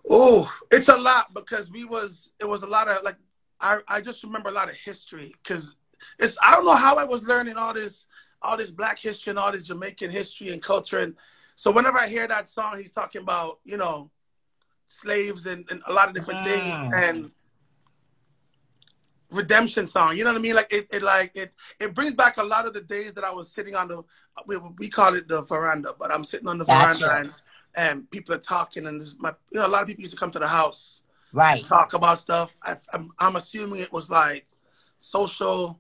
Oh, 0.09 0.53
it's 0.71 0.89
a 0.89 0.97
lot 0.97 1.35
because 1.35 1.71
we 1.71 1.85
was 1.85 2.31
it 2.39 2.49
was 2.49 2.63
a 2.63 2.67
lot 2.67 2.89
of 2.89 3.03
like 3.03 3.17
I 3.61 3.81
I 3.89 4.01
just 4.01 4.23
remember 4.23 4.51
a 4.51 4.53
lot 4.53 4.71
of 4.71 4.77
history 4.77 5.35
because 5.43 5.75
it's 6.19 6.39
I 6.43 6.53
don't 6.53 6.65
know 6.65 6.77
how 6.77 6.97
I 6.97 7.05
was 7.05 7.25
learning 7.27 7.57
all 7.57 7.75
this 7.75 8.07
all 8.43 8.57
this 8.57 8.71
black 8.71 8.99
history 9.01 9.31
and 9.31 9.39
all 9.39 9.51
this 9.51 9.65
Jamaican 9.65 10.11
history 10.11 10.51
and 10.53 10.63
culture 10.63 10.99
and 11.01 11.17
so 11.57 11.71
whenever 11.73 11.99
I 11.99 12.07
hear 12.07 12.29
that 12.29 12.49
song 12.49 12.77
he's 12.77 12.93
talking 12.93 13.23
about 13.23 13.59
you 13.65 13.77
know 13.77 14.11
slaves 14.89 15.47
and, 15.47 15.65
and 15.71 15.83
a 15.87 15.93
lot 15.93 16.09
of 16.09 16.15
different 16.15 16.43
things 16.45 16.75
Mm. 16.93 17.09
and 17.09 17.31
redemption 19.33 19.89
song 19.89 20.17
you 20.17 20.23
know 20.23 20.31
what 20.31 20.39
I 20.39 20.41
mean 20.43 20.55
like 20.55 20.73
it, 20.73 20.87
it 20.93 21.03
like 21.03 21.33
it 21.35 21.53
it 21.81 21.93
brings 21.95 22.15
back 22.15 22.37
a 22.37 22.45
lot 22.45 22.65
of 22.65 22.73
the 22.73 22.81
days 22.81 23.13
that 23.15 23.25
I 23.25 23.33
was 23.33 23.51
sitting 23.51 23.75
on 23.75 23.89
the 23.89 24.03
we, 24.47 24.57
we 24.79 24.89
call 24.89 25.15
it 25.15 25.27
the 25.27 25.43
veranda 25.43 25.95
but 25.99 26.13
I'm 26.13 26.23
sitting 26.23 26.47
on 26.47 26.59
the 26.59 26.65
Gotcha. 26.65 26.99
veranda 27.05 27.17
and 27.17 27.33
and 27.77 28.11
people 28.11 28.35
are 28.37 28.39
talking 28.39 28.87
and 28.87 29.03
my 29.19 29.35
you 29.51 29.59
know 29.59 29.67
a 29.67 29.69
lot 29.69 29.83
of 29.83 29.89
people 29.89 30.03
used 30.03 30.15
to 30.15 30.19
come 30.21 30.31
to 30.31 30.39
the 30.39 30.47
house 30.47 31.03
Right. 31.33 31.63
talk 31.67 31.93
about 31.93 32.19
stuff. 32.19 32.57
I, 32.63 32.77
I'm, 32.95 33.11
I'm 33.19 33.37
assuming 33.37 33.81
it 33.83 33.93
was 33.93 34.09
like 34.09 34.47
social, 34.97 35.79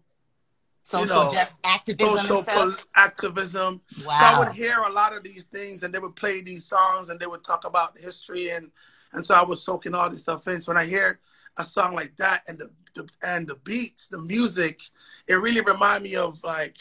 Social 0.82 1.24
know, 1.24 1.32
just 1.32 1.54
activism 1.64 2.16
social 2.16 2.36
and 2.36 2.42
stuff. 2.42 2.54
pol- 2.76 2.86
activism. 2.94 3.80
So 3.98 4.10
I 4.10 4.38
would 4.38 4.52
hear 4.52 4.80
a 4.80 4.90
lot 4.92 5.14
of 5.16 5.22
these 5.24 5.44
things, 5.44 5.82
and 5.82 5.94
they 5.94 5.98
would 5.98 6.14
play 6.14 6.42
these 6.42 6.66
songs, 6.66 7.08
and 7.08 7.18
they 7.18 7.26
would 7.26 7.42
talk 7.42 7.64
about 7.64 7.96
history, 7.96 8.50
and 8.50 8.70
and 9.12 9.24
so 9.24 9.34
I 9.34 9.44
was 9.44 9.62
soaking 9.62 9.94
all 9.94 10.10
this 10.10 10.22
stuff 10.22 10.46
in. 10.48 10.60
So 10.60 10.72
when 10.72 10.76
I 10.82 10.86
hear 10.86 11.20
a 11.56 11.64
song 11.64 11.94
like 11.94 12.16
that, 12.16 12.42
and 12.48 12.58
the, 12.58 12.70
the 12.94 13.08
and 13.22 13.46
the 13.46 13.56
beats, 13.56 14.06
the 14.08 14.18
music, 14.18 14.80
it 15.26 15.34
really 15.34 15.60
remind 15.60 16.04
me 16.04 16.16
of 16.16 16.42
like 16.44 16.76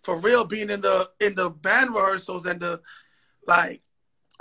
for 0.00 0.16
real 0.18 0.44
being 0.44 0.70
in 0.70 0.80
the 0.80 1.10
in 1.20 1.34
the 1.34 1.50
band 1.50 1.94
rehearsals 1.94 2.46
and 2.46 2.60
the 2.60 2.80
like 3.46 3.82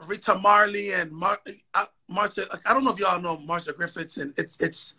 Rita 0.08 0.36
Marley 0.36 0.94
and 0.94 1.12
Mar- 1.12 1.42
uh, 1.74 1.86
Marcia. 2.08 2.48
Like, 2.52 2.68
I 2.68 2.74
don't 2.74 2.84
know 2.84 2.92
if 2.92 3.00
y'all 3.00 3.22
know 3.22 3.38
Marcia 3.38 3.74
Griffiths, 3.74 4.18
and 4.18 4.34
it's 4.38 4.58
it's 4.60 4.96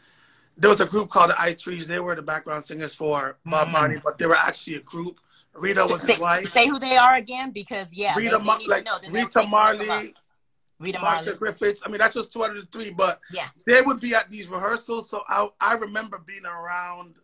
there 0.56 0.70
was 0.70 0.80
a 0.80 0.86
group 0.86 1.10
called 1.10 1.30
the 1.30 1.40
I 1.40 1.54
Threes. 1.54 1.86
They 1.86 2.00
were 2.00 2.14
the 2.14 2.22
background 2.22 2.64
singers 2.64 2.94
for 2.94 3.38
Bob 3.44 3.68
Mhm. 3.68 3.72
Marley, 3.72 3.96
but 4.02 4.18
they 4.18 4.26
were 4.26 4.36
actually 4.36 4.76
a 4.76 4.80
group. 4.82 5.18
Rita 5.54 5.86
was 5.88 6.02
Say, 6.02 6.12
his 6.14 6.20
wife. 6.20 6.48
say 6.48 6.68
who 6.68 6.78
they 6.78 6.96
are 6.96 7.14
again, 7.14 7.50
because 7.50 7.92
yeah, 7.92 8.16
Rita, 8.16 8.30
they, 8.30 8.36
they 8.38 8.44
Ma- 8.44 8.58
like 8.66 8.84
know 8.84 8.98
Rita 9.08 9.28
taking 9.30 9.30
them 9.32 9.44
up. 9.44 9.50
Marley, 9.50 10.14
Rita 10.84 11.00
Marley. 11.00 11.34
Griffiths. 11.34 11.82
I 11.84 11.88
mean, 11.88 11.98
that's 11.98 12.14
just 12.14 12.32
two 12.32 12.44
out 12.44 12.50
of 12.50 12.56
the 12.56 12.66
three, 12.66 12.90
but 12.90 13.20
Yeah. 13.30 13.48
they 13.66 13.80
would 13.82 14.00
be 14.00 14.14
at 14.14 14.30
these 14.30 14.48
rehearsals. 14.48 15.10
So 15.10 15.22
I 15.28 15.48
I 15.60 15.74
remember 15.74 16.18
being 16.18 16.46
around 16.46 17.16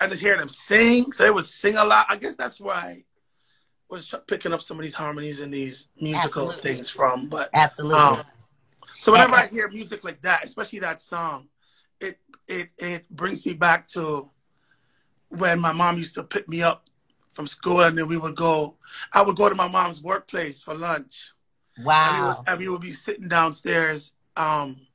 and 0.00 0.10
to 0.10 0.18
hear 0.18 0.36
them 0.36 0.48
sing. 0.48 1.12
So 1.12 1.24
they 1.24 1.30
would 1.30 1.44
sing 1.44 1.76
a 1.76 1.84
lot. 1.84 2.06
I 2.08 2.16
guess 2.16 2.34
that's 2.34 2.58
why 2.58 2.74
I 2.74 3.04
was 3.88 4.14
picking 4.26 4.52
up 4.52 4.62
some 4.62 4.78
of 4.78 4.84
these 4.84 4.94
harmonies 4.94 5.40
and 5.40 5.52
these 5.52 5.88
musical 6.00 6.48
Absolutely. 6.48 6.72
things 6.72 6.88
from. 6.88 7.28
But 7.28 7.50
Absolutely. 7.54 8.00
um, 8.00 8.22
so 8.98 9.12
whenever 9.12 9.34
I 9.34 9.46
hear 9.46 9.68
music 9.68 10.04
like 10.04 10.22
that, 10.22 10.44
especially 10.44 10.80
that 10.80 11.02
song, 11.02 11.48
it 12.00 12.18
it 12.48 12.70
it 12.78 13.08
brings 13.10 13.44
me 13.46 13.54
back 13.54 13.86
to 13.88 14.30
when 15.28 15.60
my 15.60 15.72
mom 15.72 15.98
used 15.98 16.14
to 16.14 16.22
pick 16.24 16.48
me 16.48 16.62
up 16.62 16.88
from 17.30 17.46
school, 17.46 17.80
and 17.80 17.96
then 17.96 18.08
we 18.08 18.18
would 18.18 18.36
go. 18.36 18.76
I 19.12 19.22
would 19.22 19.36
go 19.36 19.48
to 19.48 19.54
my 19.54 19.68
mom's 19.68 20.02
workplace 20.02 20.62
for 20.62 20.74
lunch, 20.74 21.32
wow. 21.78 22.44
and 22.46 22.58
we 22.58 22.68
would 22.68 22.80
be 22.80 22.90
sitting 22.90 23.28
downstairs. 23.28 24.12
Um, 24.36 24.86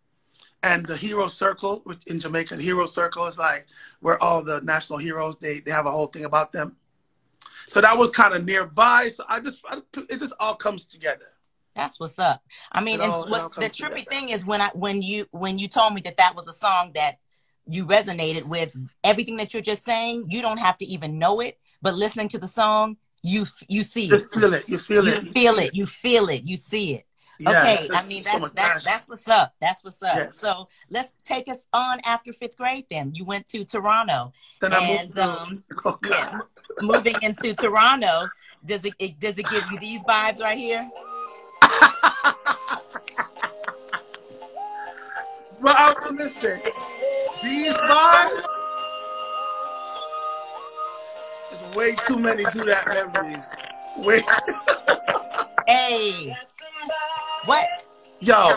and 0.63 0.85
the 0.85 0.97
Hero 0.97 1.27
Circle, 1.27 1.81
which 1.83 2.03
in 2.05 2.19
Jamaica, 2.19 2.55
the 2.55 2.63
Hero 2.63 2.85
Circle 2.85 3.25
is 3.25 3.37
like 3.37 3.67
where 3.99 4.21
all 4.21 4.43
the 4.43 4.61
national 4.61 4.99
heroes 4.99 5.37
they 5.37 5.59
they 5.59 5.71
have 5.71 5.85
a 5.85 5.91
whole 5.91 6.07
thing 6.07 6.25
about 6.25 6.51
them. 6.51 6.75
So 7.67 7.81
that 7.81 7.97
was 7.97 8.11
kind 8.11 8.33
of 8.33 8.45
nearby. 8.45 9.09
So 9.13 9.23
I 9.27 9.39
just 9.39 9.61
I, 9.69 9.79
it 10.09 10.19
just 10.19 10.33
all 10.39 10.55
comes 10.55 10.85
together. 10.85 11.27
That's 11.75 11.99
what's 11.99 12.17
up. 12.17 12.43
I 12.71 12.81
mean, 12.81 13.01
and 13.01 13.11
all- 13.11 13.27
what's 13.27 13.51
the 13.51 13.65
trippy 13.65 13.99
together. 13.99 14.05
thing 14.09 14.29
is 14.29 14.45
when 14.45 14.61
I 14.61 14.71
when 14.73 15.01
you 15.01 15.27
when 15.31 15.59
you 15.59 15.67
told 15.67 15.93
me 15.93 16.01
that 16.01 16.17
that 16.17 16.35
was 16.35 16.47
a 16.47 16.53
song 16.53 16.91
that 16.95 17.17
you 17.67 17.85
resonated 17.85 18.45
with 18.45 18.75
everything 19.03 19.37
that 19.37 19.53
you're 19.53 19.61
just 19.61 19.83
saying. 19.83 20.27
You 20.29 20.41
don't 20.41 20.59
have 20.59 20.77
to 20.79 20.85
even 20.85 21.19
know 21.19 21.39
it, 21.39 21.59
but 21.81 21.93
listening 21.95 22.29
to 22.29 22.39
the 22.39 22.47
song, 22.47 22.97
you 23.27 23.45
you 23.67 23.83
see 23.83 24.05
it. 24.05 24.09
Just 24.09 24.33
feel 24.33 24.53
it. 24.53 24.67
You 24.67 24.77
feel 24.77 25.05
you 25.05 25.13
it. 25.13 25.23
feel 25.23 25.55
it. 25.55 25.75
You 25.75 25.85
feel 25.85 26.29
it. 26.29 26.43
You 26.45 26.57
see 26.57 26.95
it. 26.95 27.05
Okay, 27.45 27.87
I 27.93 28.07
mean 28.07 28.23
that's 28.23 28.41
much 28.41 28.53
that's 28.53 28.85
that's 28.85 29.09
what's 29.09 29.27
up. 29.27 29.53
That's 29.61 29.83
what's 29.83 30.01
up. 30.01 30.33
So 30.33 30.67
let's 30.89 31.13
take 31.23 31.47
us 31.47 31.67
on 31.73 31.99
after 32.03 32.33
fifth 32.33 32.57
grade. 32.57 32.85
Then 32.89 33.13
you 33.13 33.25
went 33.25 33.45
to 33.47 33.63
Toronto. 33.63 34.33
Then 34.59 34.73
I 34.73 34.79
and, 34.79 35.13
to, 35.13 35.23
um, 35.23 35.63
oh 35.85 35.99
Yeah, 36.09 36.39
moving 36.81 37.15
into 37.21 37.53
Toronto, 37.53 38.27
does 38.65 38.85
it, 38.85 38.93
it 38.97 39.19
does 39.19 39.37
it 39.37 39.47
give 39.49 39.63
you 39.71 39.79
these 39.79 40.03
vibes 40.05 40.39
right 40.39 40.57
here? 40.57 40.89
Well, 45.59 45.95
listen. 46.11 46.61
These 47.43 47.73
vibes 47.73 48.56
way 51.75 51.95
too 51.95 52.17
many 52.17 52.43
do 52.53 52.63
that 52.65 52.87
memories. 52.87 53.55
Way, 53.97 54.21
Hey, 55.67 56.33
what? 57.45 57.67
yo. 58.19 58.53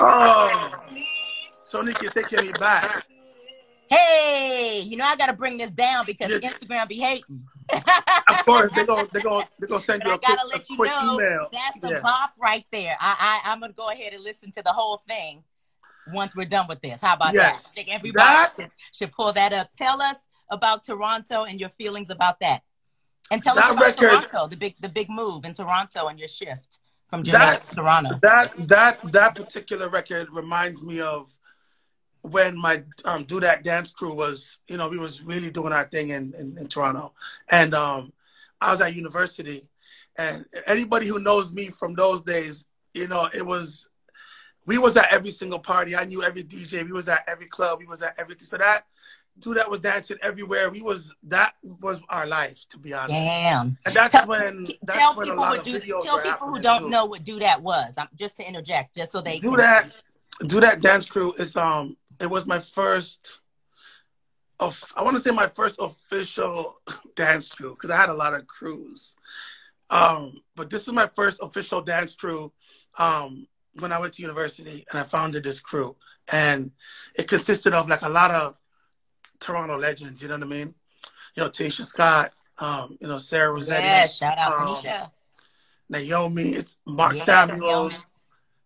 Oh, 0.00 0.70
Sonic, 1.64 2.00
you're 2.02 2.10
taking 2.10 2.40
me 2.46 2.52
back. 2.52 3.06
Hey, 3.88 4.82
you 4.84 4.96
know 4.96 5.04
I 5.04 5.16
got 5.16 5.26
to 5.28 5.32
bring 5.32 5.56
this 5.56 5.70
down 5.70 6.04
because 6.06 6.30
Yeah. 6.30 6.38
Instagram 6.38 6.88
be 6.88 6.96
hating. 6.96 7.46
Of 7.72 8.44
course, 8.44 8.72
they're 8.74 8.86
gonna 8.86 9.08
they're 9.12 9.22
gonna 9.22 9.48
they're 9.58 9.68
gonna 9.68 9.80
send 9.82 10.02
you 10.04 10.12
a 10.12 10.18
quick, 10.18 10.38
a 10.54 10.58
you 10.68 10.76
quick 10.76 10.90
know 10.90 11.14
email. 11.14 11.48
that's 11.52 11.84
a 11.84 11.88
Yeah. 11.94 12.00
bop 12.00 12.32
right 12.40 12.64
there. 12.72 12.96
I, 13.00 13.40
I 13.44 13.52
I'm 13.52 13.60
gonna 13.60 13.72
go 13.72 13.90
ahead 13.90 14.12
and 14.12 14.22
listen 14.22 14.50
to 14.52 14.62
the 14.62 14.72
whole 14.72 15.02
thing 15.08 15.42
once 16.12 16.36
we're 16.36 16.44
done 16.46 16.66
with 16.68 16.80
this. 16.80 17.00
How 17.00 17.14
about 17.14 17.34
Yes. 17.34 17.74
that? 17.74 17.88
Everybody 17.88 18.12
That- 18.12 18.52
should, 18.56 18.70
should 18.92 19.12
pull 19.12 19.32
that 19.32 19.52
up. 19.52 19.70
Tell 19.72 20.00
us 20.00 20.28
about 20.50 20.84
Toronto 20.84 21.44
and 21.44 21.58
your 21.58 21.70
feelings 21.70 22.08
about 22.10 22.38
that, 22.40 22.62
and 23.30 23.42
tell 23.42 23.58
us 23.58 23.64
about 23.72 23.80
record- 23.80 24.10
Toronto, 24.28 24.46
the 24.46 24.56
big 24.56 24.76
the 24.80 24.88
big 24.88 25.10
move 25.10 25.44
in 25.44 25.52
Toronto 25.54 26.06
and 26.06 26.18
your 26.18 26.28
shift 26.28 26.78
from 27.10 27.22
Jamaica 27.24 27.44
That- 27.62 27.68
to 27.68 27.74
Toronto. 27.74 28.18
That 28.22 28.68
that 28.68 29.12
that 29.12 29.34
particular 29.34 29.88
record 29.88 30.28
reminds 30.30 30.82
me 30.84 31.00
of 31.00 31.32
when 32.30 32.56
my 32.58 32.82
um, 33.04 33.24
do 33.24 33.40
that 33.40 33.62
dance 33.62 33.90
crew 33.90 34.12
was, 34.12 34.58
you 34.68 34.76
know, 34.76 34.88
we 34.88 34.98
was 34.98 35.22
really 35.22 35.50
doing 35.50 35.72
our 35.72 35.86
thing 35.86 36.10
in, 36.10 36.34
in, 36.38 36.56
in 36.58 36.68
Toronto, 36.68 37.12
and 37.50 37.74
um, 37.74 38.12
I 38.60 38.70
was 38.70 38.80
at 38.80 38.94
university, 38.94 39.66
and 40.18 40.44
anybody 40.66 41.06
who 41.06 41.18
knows 41.20 41.52
me 41.52 41.68
from 41.68 41.94
those 41.94 42.22
days, 42.22 42.66
you 42.94 43.08
know, 43.08 43.28
it 43.34 43.44
was 43.44 43.88
we 44.66 44.78
was 44.78 44.96
at 44.96 45.12
every 45.12 45.30
single 45.30 45.60
party. 45.60 45.94
I 45.94 46.04
knew 46.04 46.24
every 46.24 46.42
DJ. 46.42 46.84
We 46.84 46.92
was 46.92 47.08
at 47.08 47.20
every 47.28 47.46
club. 47.46 47.78
We 47.78 47.86
was 47.86 48.02
at 48.02 48.18
everything. 48.18 48.44
So 48.46 48.56
that 48.56 48.84
Do 49.38 49.54
that 49.54 49.70
was 49.70 49.80
dancing 49.80 50.16
everywhere. 50.22 50.70
We 50.70 50.82
was 50.82 51.14
that 51.24 51.52
was 51.62 52.00
our 52.08 52.26
life, 52.26 52.64
to 52.70 52.78
be 52.78 52.92
honest. 52.92 53.10
Damn. 53.10 53.76
And 53.84 53.94
that's 53.94 54.12
Tell- 54.12 54.26
when 54.26 54.64
that's 54.82 54.98
tell 54.98 55.14
when 55.14 55.28
a 55.28 55.30
people 55.32 55.42
lot 55.44 55.50
what 55.50 55.58
of 55.60 55.64
do 55.64 56.00
tell 56.02 56.18
people 56.18 56.48
who 56.48 56.60
don't 56.60 56.82
too. 56.84 56.88
know 56.90 57.04
what 57.04 57.22
do 57.22 57.38
that 57.38 57.62
was. 57.62 57.94
I'm 57.98 58.08
just 58.16 58.38
to 58.38 58.48
interject, 58.48 58.94
just 58.96 59.12
so 59.12 59.20
they 59.20 59.38
do 59.38 59.50
can- 59.50 59.58
that 59.58 59.90
do 60.46 60.60
that 60.60 60.80
dance 60.80 61.06
crew 61.06 61.32
is 61.34 61.54
um 61.56 61.96
it 62.20 62.30
was 62.30 62.46
my 62.46 62.58
first 62.58 63.38
of 64.60 64.92
i 64.96 65.02
want 65.02 65.16
to 65.16 65.22
say 65.22 65.30
my 65.30 65.46
first 65.48 65.76
official 65.78 66.76
dance 67.16 67.48
crew 67.48 67.74
because 67.74 67.90
i 67.90 67.96
had 67.96 68.08
a 68.08 68.14
lot 68.14 68.34
of 68.34 68.46
crews 68.46 69.16
um 69.90 70.32
but 70.54 70.70
this 70.70 70.86
was 70.86 70.94
my 70.94 71.08
first 71.14 71.38
official 71.42 71.80
dance 71.82 72.14
crew 72.14 72.52
um 72.98 73.46
when 73.80 73.92
i 73.92 73.98
went 73.98 74.12
to 74.12 74.22
university 74.22 74.84
and 74.90 74.98
i 75.00 75.02
founded 75.02 75.44
this 75.44 75.60
crew 75.60 75.94
and 76.32 76.70
it 77.16 77.28
consisted 77.28 77.74
of 77.74 77.88
like 77.88 78.02
a 78.02 78.08
lot 78.08 78.30
of 78.30 78.56
toronto 79.40 79.76
legends 79.76 80.22
you 80.22 80.28
know 80.28 80.34
what 80.34 80.42
i 80.44 80.46
mean 80.46 80.74
you 81.36 81.42
know 81.42 81.50
Tanisha 81.50 81.84
scott 81.84 82.32
um 82.58 82.96
you 83.00 83.06
know 83.06 83.18
sarah 83.18 83.52
rossetti 83.52 83.86
Yeah, 83.86 84.06
shout 84.06 84.38
out 84.38 84.52
Um, 84.52 84.68
Tanisha. 84.68 85.10
naomi 85.90 86.42
it's 86.50 86.78
mark 86.86 87.16
Yeah, 87.16 87.24
samuels 87.24 87.92
Naomi. 87.92 88.04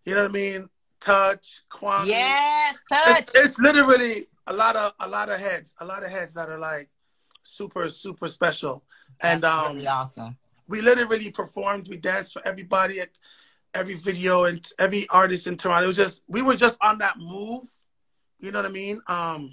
you 0.07 0.14
know 0.14 0.23
what 0.23 0.30
i 0.30 0.33
mean 0.33 0.69
touch 1.00 1.62
Kwame. 1.71 2.07
Yes, 2.07 2.83
touch. 2.88 3.21
it's, 3.21 3.35
it's 3.35 3.59
literally 3.59 4.26
a 4.47 4.52
lot 4.52 4.76
of 4.76 4.92
a 5.00 5.09
lot 5.09 5.28
of 5.28 5.40
heads, 5.40 5.75
a 5.78 5.85
lot 5.85 6.04
of 6.04 6.11
heads 6.11 6.35
that 6.35 6.49
are 6.49 6.59
like 6.59 6.88
super 7.42 7.88
super 7.88 8.28
special. 8.28 8.85
And 9.23 9.42
That's 9.42 9.66
um, 9.69 9.76
really 9.76 9.87
awesome. 9.87 10.37
we 10.69 10.80
literally 10.80 11.30
performed. 11.30 11.88
We 11.88 11.97
danced 11.97 12.33
for 12.33 12.47
everybody, 12.47 13.00
at 13.00 13.11
every 13.75 13.95
video, 13.95 14.45
and 14.45 14.66
every 14.78 15.07
artist 15.11 15.47
in 15.47 15.57
Toronto. 15.57 15.85
It 15.85 15.88
was 15.88 15.97
just 15.97 16.23
we 16.28 16.42
were 16.42 16.57
just 16.57 16.78
on 16.80 16.99
that 16.99 17.19
move. 17.19 17.64
You 18.38 18.52
know 18.52 18.61
what 18.61 18.66
I 18.66 18.73
mean? 18.73 19.00
Um, 19.07 19.52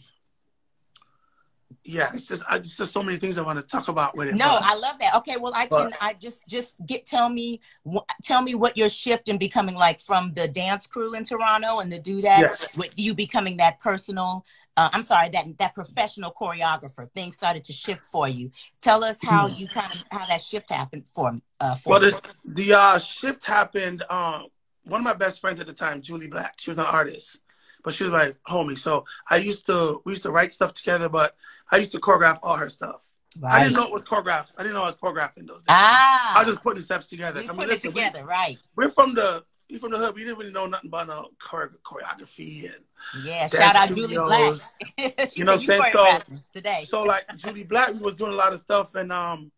yeah, 1.83 2.09
it's 2.13 2.27
just 2.27 2.43
I 2.50 2.59
just 2.59 2.77
there's 2.77 2.91
so 2.91 3.01
many 3.01 3.17
things 3.17 3.38
I 3.38 3.43
want 3.43 3.59
to 3.59 3.65
talk 3.65 3.88
about 3.88 4.15
with 4.15 4.29
it. 4.29 4.36
No, 4.36 4.45
but- 4.59 4.63
I 4.63 4.75
love 4.75 5.00
that. 5.00 5.15
Okay, 5.17 5.38
well, 5.38 5.53
I 5.55 5.67
can. 5.67 5.89
But- 5.89 5.97
I 6.01 6.13
just 6.13 6.47
just 6.47 6.86
get 6.86 7.05
tell 7.05 7.29
me 7.29 7.62
wh- 7.89 8.05
tell 8.24 8.41
me 8.41 8.55
what 8.55 8.77
your 8.77 8.89
shift 8.89 9.29
in 9.29 9.38
becoming 9.38 9.75
like 9.75 10.00
from 10.00 10.33
the 10.33 10.47
dance 10.47 10.88
crew 10.88 11.13
in 11.13 11.24
Toronto 11.24 11.79
and 11.79 11.91
the 11.91 12.00
do 12.00 12.21
that 12.21 12.39
Yes. 12.39 12.77
with 12.77 12.93
you 12.97 13.13
becoming 13.13 13.57
that 13.57 13.79
personal 13.79 14.45
uh, 14.77 14.89
I'm 14.93 15.01
sorry, 15.03 15.29
that 15.29 15.57
that 15.57 15.74
professional 15.74 16.31
choreographer, 16.31 17.12
things 17.12 17.36
started 17.36 17.63
to 17.65 17.74
shift 17.74 18.05
for 18.05 18.29
you. 18.29 18.51
Tell 18.79 19.03
us 19.03 19.17
how 19.21 19.47
you 19.47 19.67
kind 19.67 19.91
of 19.91 20.03
how 20.12 20.25
that 20.27 20.41
shift 20.41 20.69
happened 20.69 21.05
for 21.13 21.39
uh, 21.59 21.75
for 21.75 21.89
Well, 21.93 22.00
the, 22.00 22.21
the 22.45 22.74
uh, 22.74 23.00
shift 23.00 23.43
happened. 23.45 24.03
Um, 24.09 24.45
one 24.83 25.01
of 25.01 25.03
my 25.03 25.13
best 25.15 25.41
friends 25.41 25.59
at 25.59 25.65
the 25.67 25.74
time, 25.74 26.01
Jully 26.01 26.29
Black, 26.29 26.55
she 26.59 26.69
was 26.69 26.77
an 26.77 26.86
artist, 26.86 27.39
but 27.84 27.93
she 27.93 28.03
was 28.03 28.12
my 28.12 28.34
homie. 28.48 28.77
So 28.77 29.05
I 29.29 29.38
used 29.38 29.65
to 29.67 30.01
we 30.05 30.13
used 30.13 30.24
to 30.24 30.31
write 30.31 30.51
stuff 30.53 30.74
together, 30.74 31.10
but 31.10 31.36
I 31.72 31.77
used 31.77 31.91
to 31.93 32.00
choreograph 32.00 32.39
all 32.43 32.55
her 32.57 32.69
stuff. 32.69 33.10
I 33.48 33.62
didn't 33.63 33.75
know 33.75 33.84
it 33.86 33.91
was 33.93 34.03
choreographed. 34.03 34.53
I 34.57 34.63
didn't 34.63 34.75
know 34.75 34.84
I 34.84 34.88
was 34.88 34.98
choreographing 34.98 35.48
those 35.48 35.57
days. 35.60 35.65
Ah, 35.69 36.36
I 36.36 36.39
was 36.39 36.48
just 36.50 36.63
putting 36.63 36.81
steps 36.81 37.07
together. 37.10 37.41
you 37.41 37.50
I 37.50 37.51
mean, 37.51 37.60
put 37.62 37.69
listen, 37.69 37.91
it 37.91 37.96
we- 37.96 38.01
together, 38.01 38.25
right? 38.25 38.57
we're 38.75 38.89
from 38.89 39.13
the 39.13 39.43
we 39.69 39.77
from 39.77 39.91
the 39.91 39.98
hood. 39.98 40.15
We 40.15 40.24
didn't 40.24 40.39
really 40.39 40.51
know 40.53 40.65
nothing 40.65 40.88
about 40.88 41.07
no 41.07 41.29
chore- 41.46 41.72
choreography 41.84 42.74
and 42.74 42.84
Yeah. 43.25 43.48
Shout 43.48 43.75
out 43.75 43.89
Jully 43.89 44.15
Black. 44.15 45.29
You 45.36 45.43
know 45.46 45.51
what 45.57 45.60
I'm 45.62 45.65
saying? 45.65 45.91
So- 45.93 46.19
today. 46.51 46.86
So 46.88 47.03
like 47.03 47.27
Jully 47.38 47.67
Black 47.67 47.93
was 48.00 48.15
doing 48.15 48.31
a 48.31 48.36
lot 48.36 48.53
of 48.53 48.60
stuff 48.60 48.96
and 48.96 49.12
um 49.12 49.51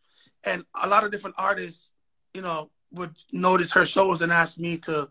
and 0.46 0.66
a 0.82 0.88
lot 0.88 1.04
of 1.04 1.12
different 1.12 1.36
artists, 1.38 1.92
you 2.34 2.42
know, 2.42 2.70
would 2.92 3.14
notice 3.32 3.72
her 3.74 3.86
shows 3.86 4.22
and 4.22 4.32
ask 4.32 4.58
me 4.58 4.78
to 4.80 5.10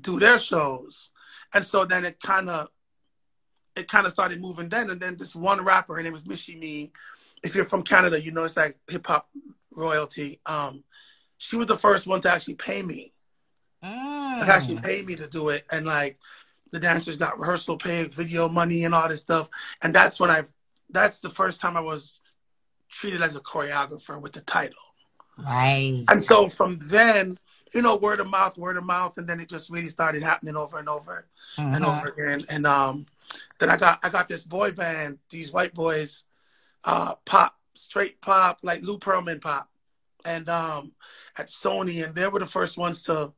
do 0.00 0.18
their 0.20 0.38
shows. 0.38 1.10
And 1.54 1.64
so 1.64 1.84
then 1.84 2.04
it 2.04 2.20
kind 2.20 2.48
of 2.48 2.68
it 3.74 3.88
kind 3.88 4.06
of 4.06 4.12
started 4.12 4.40
moving 4.40 4.68
then 4.68 4.90
and 4.90 5.00
then 5.00 5.16
this 5.16 5.34
one 5.34 5.62
rapper 5.62 5.94
her 5.94 6.02
name 6.02 6.12
was 6.12 6.26
Michie 6.26 6.56
Mee. 6.56 6.92
If 7.44 7.54
you're 7.54 7.64
from 7.64 7.82
Canada, 7.82 8.20
you 8.20 8.32
know 8.32 8.44
it's 8.44 8.56
like 8.56 8.78
hip 8.88 9.06
hop 9.06 9.28
royalty. 9.74 10.40
Um 10.46 10.84
she 11.38 11.56
was 11.56 11.66
the 11.66 11.76
first 11.76 12.06
one 12.06 12.20
to 12.22 12.30
actually 12.30 12.54
pay 12.54 12.82
me. 12.82 13.12
Mm. 13.84 14.40
Like 14.40 14.48
actually 14.48 14.80
pay 14.80 15.02
me 15.02 15.16
to 15.16 15.28
do 15.28 15.50
it 15.50 15.64
and 15.70 15.86
like 15.86 16.18
the 16.72 16.80
dancers 16.80 17.16
got 17.16 17.38
rehearsal 17.38 17.76
pay, 17.76 18.08
video 18.08 18.48
money 18.48 18.84
and 18.84 18.94
all 18.94 19.08
this 19.08 19.20
stuff. 19.20 19.48
And 19.82 19.94
that's 19.94 20.18
when 20.18 20.30
I 20.30 20.44
that's 20.90 21.20
the 21.20 21.30
first 21.30 21.60
time 21.60 21.76
I 21.76 21.80
was 21.80 22.20
treated 22.88 23.22
as 23.22 23.36
a 23.36 23.40
choreographer 23.40 24.20
with 24.20 24.32
the 24.32 24.40
title. 24.40 24.76
Right. 25.38 26.04
And 26.08 26.22
so 26.22 26.48
from 26.48 26.78
then, 26.82 27.38
you 27.74 27.82
know, 27.82 27.96
word 27.96 28.20
of 28.20 28.28
mouth, 28.28 28.56
word 28.56 28.76
of 28.76 28.84
mouth, 28.84 29.18
and 29.18 29.28
then 29.28 29.40
it 29.40 29.48
just 29.48 29.70
really 29.70 29.88
started 29.88 30.22
happening 30.22 30.56
over 30.56 30.78
and 30.78 30.88
over 30.88 31.26
and 31.56 31.84
Mhm. 31.84 31.98
over 31.98 32.08
again. 32.08 32.44
And 32.48 32.66
um, 32.66 33.06
then 33.58 33.70
I 33.70 33.76
got 33.76 33.98
I 34.02 34.08
got 34.08 34.28
this 34.28 34.44
boy 34.44 34.72
band, 34.72 35.18
these 35.30 35.52
white 35.52 35.74
boys, 35.74 36.24
uh, 36.84 37.14
pop, 37.24 37.56
straight 37.74 38.20
pop, 38.20 38.58
like 38.62 38.82
Lou 38.82 38.98
Pearlman 38.98 39.40
pop, 39.40 39.68
and 40.24 40.48
um, 40.48 40.92
at 41.38 41.48
Sony, 41.48 42.04
and 42.04 42.14
they 42.14 42.26
were 42.28 42.38
the 42.40 42.46
first 42.46 42.78
ones 42.78 43.02
to 43.04 43.32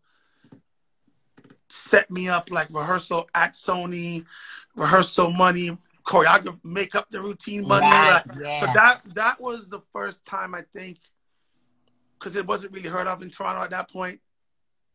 set 1.68 2.10
me 2.10 2.28
up 2.28 2.50
like 2.50 2.68
rehearsal 2.70 3.28
at 3.34 3.54
Sony, 3.54 4.24
rehearsal 4.74 5.30
money, 5.30 5.76
choreograph, 6.04 6.58
make 6.64 6.94
up 6.94 7.10
the 7.10 7.20
routine 7.20 7.66
money. 7.66 7.86
Right, 7.86 8.22
like- 8.26 8.38
yeah. 8.42 8.60
So 8.60 8.66
that 8.72 9.02
that 9.14 9.40
was 9.40 9.68
the 9.68 9.80
first 9.92 10.24
time 10.24 10.54
I 10.54 10.62
think, 10.74 10.98
because 12.18 12.36
it 12.36 12.46
wasn't 12.46 12.72
really 12.72 12.88
heard 12.88 13.06
of 13.06 13.22
in 13.22 13.30
Toronto 13.30 13.62
at 13.62 13.70
that 13.70 13.90
point, 13.90 14.20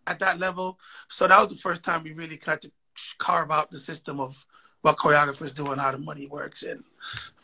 at 0.08 0.20
that 0.20 0.40
level. 0.40 0.78
So 1.08 1.28
that 1.28 1.40
was 1.40 1.50
the 1.50 1.56
first 1.62 1.84
time 1.84 2.04
we 2.04 2.12
really 2.14 2.38
got 2.38 2.62
to 2.62 2.72
carve 3.18 3.52
out 3.52 3.72
the 3.72 3.80
system 3.80 4.20
of 4.20 4.46
what 4.82 4.98
choreographers 4.98 5.54
do 5.54 5.72
and 5.72 5.80
how 5.80 5.92
the 5.92 5.98
money 5.98 6.28
works 6.28 6.64
and 6.64 6.84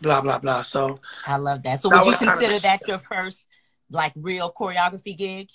blah 0.02 0.22
blah 0.22 0.40
blah. 0.40 0.62
So 0.62 1.00
I 1.26 1.38
love 1.38 1.64
that. 1.64 1.80
So 1.80 1.90
That 1.90 1.98
would 1.98 2.06
you 2.06 2.12
was 2.12 2.18
kind 2.18 2.30
of 2.32 2.40
consider 2.40 2.60
that 2.60 2.88
your 2.88 3.00
first 3.00 3.48
like 3.90 4.14
real 4.16 4.52
choreography 4.52 5.18
gig? 5.18 5.50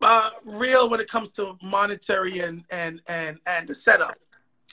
uh, 0.00 0.30
real 0.44 0.88
when 0.88 1.00
it 1.00 1.08
comes 1.08 1.30
to 1.32 1.56
monetary 1.62 2.38
and 2.40 2.64
and 2.70 3.00
and 3.08 3.38
and 3.46 3.68
the 3.68 3.74
setup, 3.74 4.16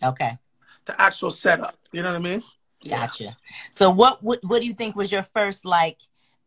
Okay. 0.03 0.37
the 0.85 0.99
actual 1.01 1.29
setup. 1.31 1.75
You 1.91 2.03
know 2.03 2.11
what 2.11 2.17
I 2.17 2.23
mean? 2.23 2.43
Gotcha. 2.87 3.35
So 3.71 3.89
what 3.89 4.23
what 4.23 4.39
what 4.43 4.59
do 4.61 4.65
you 4.67 4.73
think 4.73 4.95
was 4.95 5.11
your 5.11 5.23
first 5.23 5.65
like 5.65 5.99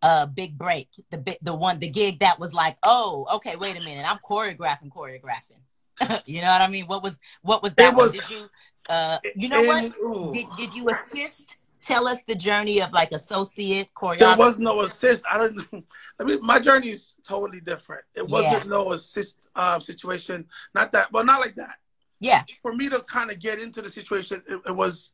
uh 0.03 0.27
big 0.27 0.57
break? 0.59 0.89
The 1.11 1.19
big 1.19 1.39
the 1.43 1.55
one 1.55 1.79
the 1.79 1.89
gig 1.89 2.21
that 2.21 2.39
was 2.39 2.53
like, 2.55 2.77
oh, 2.83 3.27
okay, 3.37 3.57
wait 3.57 3.77
a 3.77 3.81
minute, 3.81 4.05
I'm 4.11 4.19
choreographing, 4.29 4.91
choreographing. 4.91 5.63
you 6.27 6.41
know 6.41 6.49
what 6.49 6.61
I 6.61 6.69
mean? 6.69 6.87
What 6.87 7.03
was 7.03 7.19
what 7.43 7.63
was 7.63 7.75
that 7.75 7.95
was- 7.97 8.15
Did 8.15 8.31
you 8.31 8.49
uh 8.89 9.19
you 9.37 9.49
know 9.49 9.63
what? 9.63 10.33
Did 10.33 10.47
did 10.57 10.75
you 10.75 10.89
assist? 10.91 11.57
Tell 11.81 12.09
us 12.09 12.23
the 12.25 12.35
journey 12.35 12.83
of 12.83 12.93
like 12.93 13.13
associate 13.13 13.89
choreography 13.95 14.19
there 14.19 14.37
was 14.37 14.59
no 14.59 14.81
assist. 14.83 15.25
I 15.31 15.39
don't. 15.39 15.85
I 16.21 16.25
mean, 16.25 16.41
my 16.43 16.59
journey 16.59 16.89
is 16.89 17.15
totally 17.27 17.61
different. 17.61 18.05
It 18.17 18.29
wasn't 18.29 18.53
Yes. 18.65 18.67
no 18.67 18.93
assist 18.93 19.49
um, 19.55 19.81
situation. 19.81 20.47
Not 20.75 20.91
that, 20.93 21.13
well, 21.13 21.25
not 21.25 21.41
like 21.41 21.55
that. 21.55 21.77
yeah. 22.19 22.43
For 22.63 22.75
me 22.75 22.89
to 22.91 22.99
kind 23.01 23.31
of 23.31 23.39
get 23.39 23.61
into 23.61 23.81
the 23.81 23.91
situation, 23.91 24.43
it, 24.49 24.61
it 24.67 24.75
was 24.75 25.13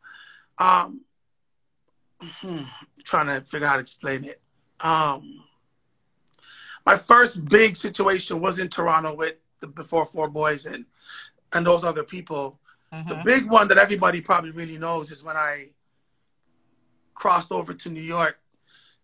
um, 0.58 1.02
hmm, 2.20 2.62
trying 3.04 3.26
to 3.26 3.42
figure 3.44 3.66
out 3.66 3.70
how 3.72 3.76
to 3.76 3.82
explain 3.82 4.24
it. 4.24 4.40
Um, 4.84 5.42
my 6.84 6.96
first 6.98 7.46
big 7.46 7.76
situation 7.76 8.40
was 8.40 8.58
in 8.58 8.68
Toronto 8.68 9.14
with 9.16 9.36
the 9.60 9.66
Before 9.66 10.04
Four 10.04 10.28
Boys 10.28 10.66
and 10.66 10.84
and 11.54 11.64
those 11.64 11.84
other 11.84 12.04
people. 12.04 12.60
The 12.90 13.14
Mhm. 13.14 13.24
big 13.24 13.46
one 13.46 13.68
that 13.68 13.78
everybody 13.78 14.20
probably 14.20 14.50
really 14.50 14.76
knows 14.76 15.10
is 15.10 15.22
when 15.22 15.36
I 15.36 15.70
crossed 17.14 17.52
over 17.52 17.72
to 17.72 17.90
New 17.90 18.02
York 18.02 18.38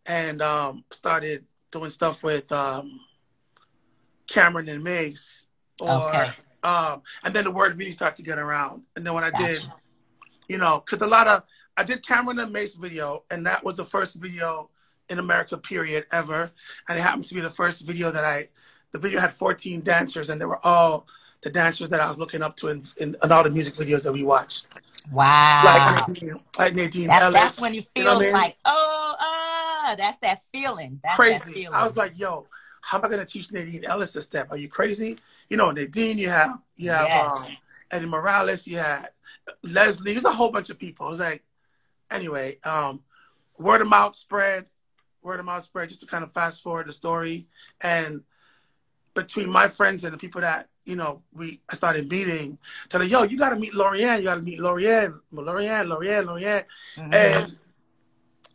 and 0.07 0.43
um, 0.43 0.85
started 0.91 1.47
doing 1.71 1.91
stuff 1.91 2.23
with 2.23 2.51
um, 2.51 3.01
Cam'ron 4.27 4.69
and 4.69 4.83
Mase. 4.83 5.47
Or, 5.81 6.15
Okay. 6.15 6.33
um, 6.65 7.03
and 7.23 7.35
then 7.35 7.45
the 7.45 7.53
word 7.53 7.79
really 7.79 7.93
started 7.93 8.17
to 8.17 8.23
get 8.23 8.39
around. 8.39 8.83
And 8.97 9.07
then 9.07 9.15
when 9.15 9.25
I 9.25 9.31
did, 9.31 9.63
you 10.49 10.59
know, 10.59 10.81
because 10.85 11.01
a 11.07 11.09
lot 11.09 11.29
of, 11.29 11.45
I 11.77 11.85
did 11.85 12.03
Cam'ron 12.05 12.43
and 12.43 12.53
Mase 12.53 12.75
video, 12.75 13.25
and 13.31 13.47
that 13.47 13.63
was 13.63 13.77
the 13.77 13.85
first 13.85 14.17
video 14.17 14.71
in 15.11 15.19
America, 15.19 15.59
period, 15.59 16.07
ever. 16.13 16.51
And 16.89 16.99
it 16.99 17.03
happened 17.03 17.27
to 17.27 17.35
be 17.35 17.41
the 17.41 17.51
first 17.51 17.83
video 17.83 18.11
that 18.11 18.25
I, 18.25 18.49
the 18.93 18.99
video 18.99 19.21
had 19.21 19.33
14 19.33 19.83
dancers, 19.83 20.31
and 20.31 20.41
they 20.41 20.47
were 20.47 20.65
all 20.65 21.07
the 21.43 21.51
dancers 21.51 21.89
that 21.91 22.01
I 22.01 22.09
was 22.09 22.19
looking 22.19 22.43
up 22.43 22.57
to 22.57 22.69
in, 22.69 22.83
in, 22.99 23.17
in 23.23 23.33
all 23.33 23.43
the 23.43 23.51
music 23.51 23.75
videos 23.75 24.03
that 24.05 24.13
we 24.13 24.23
watched. 24.23 24.67
Wow. 25.13 25.63
Like, 25.65 26.09
Nadine, 26.09 26.41
like 26.59 26.75
Nadine 26.75 27.07
that's 27.09 27.25
Ellis. 27.25 27.41
that's 27.41 27.61
when 27.61 27.75
you 27.75 27.83
feel 27.95 28.05
know 28.05 28.17
I 28.17 28.21
mean? 28.21 28.33
like, 28.33 28.57
oh, 28.65 29.15
ah, 29.19 29.95
that's 29.99 30.19
that 30.19 30.43
feeling. 30.53 31.01
That's 31.03 31.17
that 31.17 31.43
crazy. 31.43 31.53
feeling. 31.63 31.75
I 31.75 31.85
was 31.85 31.97
like, 31.97 32.19
yo, 32.19 32.47
how 32.83 32.99
am 32.99 33.05
I 33.05 33.09
gonna 33.09 33.25
teach 33.25 33.51
Nadine 33.51 33.85
Ellis 33.85 34.15
a 34.17 34.23
step? 34.23 34.49
Are 34.51 34.57
you 34.57 34.69
crazy? 34.69 35.19
You 35.49 35.57
know, 35.57 35.71
Nadine, 35.71 36.19
you 36.19 36.29
have 36.29 36.59
you 36.77 36.91
have 36.91 37.09
Yes. 37.09 37.33
um, 37.33 37.47
Eddie 37.91 38.07
Morales, 38.07 38.67
you 38.67 38.77
had 38.77 39.09
Leslie, 39.63 40.13
there's 40.13 40.25
a 40.25 40.31
whole 40.31 40.51
bunch 40.51 40.71
of 40.71 40.79
people. 40.79 41.07
It 41.07 41.11
was 41.11 41.19
like, 41.21 41.43
anyway, 42.11 42.59
um, 42.65 43.03
word 43.59 43.81
of 43.81 43.89
mouth 43.89 44.17
spread, 44.17 44.67
word 45.23 45.41
of 45.41 45.47
mouth 45.47 45.65
spread, 45.65 45.89
just 45.89 46.01
to 46.01 46.07
kind 46.07 46.25
of 46.25 46.33
fast 46.33 46.63
forward 46.63 46.89
the 46.89 46.93
story. 46.93 47.47
And 47.81 48.23
between 49.15 49.51
my 49.51 49.69
friends 49.69 50.05
and 50.05 50.13
the 50.13 50.19
people 50.19 50.41
that, 50.41 50.69
you 50.85 50.97
know, 50.97 51.23
we 51.33 51.61
I 51.71 51.75
started 51.75 52.11
meeting, 52.11 52.59
telling, 52.89 53.11
yo, 53.11 53.25
you 53.25 53.39
gotta 53.39 53.57
meet 53.57 53.75
Laurieann, 53.75 54.19
you 54.19 54.25
gotta 54.25 54.43
meet 54.43 54.59
Laurieann, 54.59 55.21
Laurieann, 55.33 55.89
Laurieann, 55.89 56.25
Laurieann. 56.27 56.65
Mhm. 56.97 57.15
And 57.15 57.57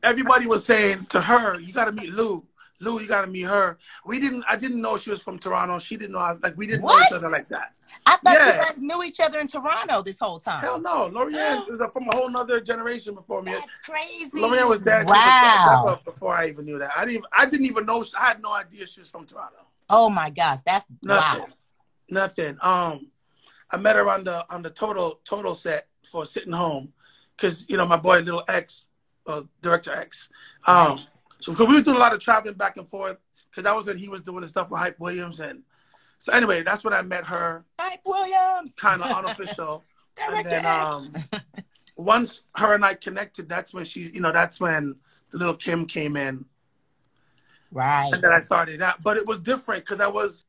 everybody 0.04 0.46
was 0.46 0.66
saying 0.66 1.06
to 1.08 1.20
her, 1.22 1.60
"You 1.60 1.74
got 1.74 1.86
to 1.86 1.92
meet 1.92 2.14
Lou. 2.14 2.46
Lou, 2.82 3.00
you 3.00 3.08
got 3.08 3.22
to 3.22 3.28
meet 3.28 3.44
her." 3.44 3.78
We 4.06 4.20
didn't. 4.20 4.44
I 4.50 4.56
didn't 4.56 4.82
know 4.82 4.98
she 4.98 5.10
was 5.10 5.22
from 5.22 5.40
Toronto. 5.40 5.80
She 5.80 5.98
didn't 5.98 6.14
know. 6.14 6.20
I 6.20 6.32
was 6.34 6.42
like, 6.44 6.58
we 6.58 6.68
didn't 6.68 6.82
know 6.82 6.88
What? 6.88 7.08
each 7.12 7.16
other 7.16 7.30
like 7.30 7.48
that. 7.50 7.74
I 8.06 8.18
thought 8.18 8.34
yeah. 8.34 8.56
you 8.58 8.62
guys 8.64 8.82
knew 8.82 9.04
each 9.04 9.20
other 9.20 9.40
in 9.40 9.48
Toronto 9.48 10.02
this 10.02 10.20
whole 10.20 10.40
time. 10.40 10.60
Hell 10.60 10.80
no. 10.80 11.10
Laurieann 11.10 11.70
is 11.72 11.82
from 11.94 12.08
a 12.10 12.16
whole 12.16 12.30
nother 12.30 12.60
generation 12.60 13.14
before 13.16 13.42
me. 13.42 13.52
That's 13.54 13.78
crazy. 13.86 14.42
Laurieann 14.42 14.68
was 14.68 14.80
dancing 14.80 15.10
Wow. 15.10 16.00
before 16.04 16.34
I 16.34 16.48
even 16.50 16.66
knew 16.66 16.80
that. 16.80 16.92
I 16.98 17.06
didn't. 17.06 17.26
I 17.32 17.46
didn't 17.46 17.66
even 17.68 17.86
know. 17.86 18.04
I 18.20 18.28
had 18.28 18.42
no 18.42 18.54
idea 18.54 18.86
she 18.88 19.02
was 19.02 19.10
from 19.12 19.26
Toronto. 19.26 19.58
Oh 19.90 20.10
my 20.10 20.30
gosh, 20.30 20.60
that's 20.66 20.86
Nothing. 21.02 21.42
wow. 21.42 21.48
Nothing. 22.10 22.58
Um, 22.62 23.12
I 23.72 23.78
met 23.78 23.96
her 23.96 24.08
on 24.10 24.24
the 24.24 24.46
on 24.54 24.62
the 24.62 24.70
total 24.70 25.20
total 25.24 25.56
set 25.56 25.88
for 26.04 26.26
sitting 26.26 26.54
home, 26.54 26.94
because 27.36 27.66
you 27.70 27.78
know 27.78 27.86
my 27.86 27.98
boy 27.98 28.20
Little 28.20 28.44
X, 28.48 28.90
uh, 29.28 29.42
Director 29.62 29.92
X. 29.94 30.30
Um, 30.68 31.00
so 31.46 31.54
'cause 31.54 31.68
we 31.68 31.76
was 31.76 31.84
doing 31.84 31.98
a 31.98 32.00
lot 32.00 32.12
of 32.12 32.20
traveling 32.20 32.56
back 32.56 32.78
and 32.78 32.90
forth, 32.90 33.18
because 33.50 33.64
that 33.64 33.76
was 33.76 33.86
when 33.86 33.98
he 33.98 34.10
was 34.10 34.22
doing 34.22 34.42
the 34.42 34.48
stuff 34.48 34.72
with 34.72 34.80
Hype 34.80 35.00
Williams, 35.00 35.40
and 35.40 35.62
so 36.18 36.34
anyway, 36.34 36.64
that's 36.64 36.84
when 36.84 36.94
I 36.94 37.04
met 37.04 37.28
her, 37.28 37.64
Hype 37.80 38.02
Williams. 38.04 38.74
kind 38.76 39.04
of 39.04 39.12
unofficial. 39.12 39.84
and 40.20 40.44
then 40.44 40.66
um, 40.66 41.14
once 41.98 42.42
her 42.56 42.74
and 42.74 42.84
I 42.84 42.96
connected, 42.96 43.48
that's 43.48 43.76
when 43.76 43.86
she's 43.86 44.12
you 44.12 44.22
know 44.22 44.32
that's 44.32 44.60
when 44.60 44.96
the 45.30 45.38
little 45.38 45.56
Kim 45.56 45.86
came 45.86 46.18
in, 46.18 46.46
right. 47.72 48.10
and 48.12 48.24
then 48.24 48.32
I 48.32 48.40
started 48.40 48.80
that. 48.82 49.04
But 49.04 49.18
it 49.18 49.28
was 49.28 49.40
different 49.40 49.86
because 49.86 50.02
I 50.02 50.08
was. 50.08 50.46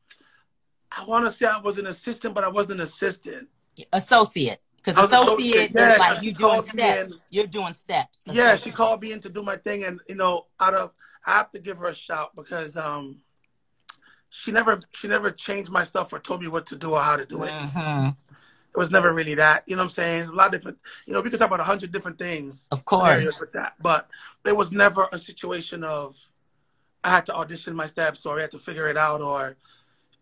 I 0.98 1.04
want 1.04 1.26
to 1.26 1.32
say 1.32 1.44
I 1.44 1.58
was 1.58 1.76
an 1.76 1.86
assistant, 1.86 2.34
but 2.34 2.42
I 2.42 2.48
wasn't 2.48 2.80
an 2.80 2.86
assistant. 2.86 3.48
Associate. 3.92 4.60
Because 4.86 5.12
associate 5.12 5.70
is 5.70 5.74
yeah, 5.74 5.96
like 5.98 6.22
you 6.22 6.32
doing 6.32 6.50
called 6.62 6.74
me 6.74 6.82
in. 6.84 7.08
steps. 7.08 7.26
You're 7.30 7.46
doing 7.48 7.72
steps. 7.72 8.22
Yeah, 8.26 8.54
she 8.56 8.70
called 8.70 9.02
me 9.02 9.12
in 9.12 9.20
to 9.20 9.28
do 9.28 9.42
my 9.42 9.56
thing, 9.56 9.82
and 9.82 10.00
you 10.08 10.14
know, 10.14 10.46
out 10.60 10.74
of 10.74 10.92
I 11.26 11.32
have 11.32 11.50
to 11.52 11.58
give 11.58 11.78
her 11.78 11.86
a 11.86 11.94
shout 11.94 12.36
because 12.36 12.76
um, 12.76 13.18
she 14.30 14.52
never 14.52 14.80
she 14.92 15.08
never 15.08 15.30
changed 15.30 15.72
my 15.72 15.82
stuff 15.82 16.12
or 16.12 16.20
told 16.20 16.40
me 16.40 16.48
what 16.48 16.66
to 16.66 16.76
do 16.76 16.92
or 16.92 17.00
how 17.00 17.16
to 17.16 17.26
do 17.26 17.42
it. 17.42 17.50
Mhm. 17.50 18.16
it 18.70 18.78
was 18.78 18.92
never 18.92 19.12
really 19.12 19.34
that. 19.34 19.64
You 19.66 19.74
know 19.74 19.82
what 19.82 19.86
I'm 19.86 19.90
saying? 19.90 20.20
It's 20.20 20.30
a 20.30 20.34
lot 20.34 20.46
of 20.46 20.52
different. 20.52 20.78
You 21.06 21.14
know, 21.14 21.20
we 21.20 21.30
could 21.30 21.40
talk 21.40 21.48
about 21.48 21.60
a 21.60 21.64
hundred 21.64 21.90
different 21.90 22.18
things. 22.18 22.68
Of 22.70 22.84
course. 22.84 23.40
with 23.40 23.52
that, 23.54 23.74
but 23.80 24.08
there 24.44 24.54
was 24.54 24.70
never 24.70 25.08
a 25.10 25.18
situation 25.18 25.82
of 25.82 26.14
I 27.02 27.10
had 27.10 27.26
to 27.26 27.34
audition 27.34 27.74
my 27.74 27.86
steps 27.86 28.24
or 28.24 28.38
I 28.38 28.42
had 28.42 28.52
to 28.52 28.58
figure 28.58 28.86
it 28.86 28.96
out, 28.96 29.20
or 29.20 29.56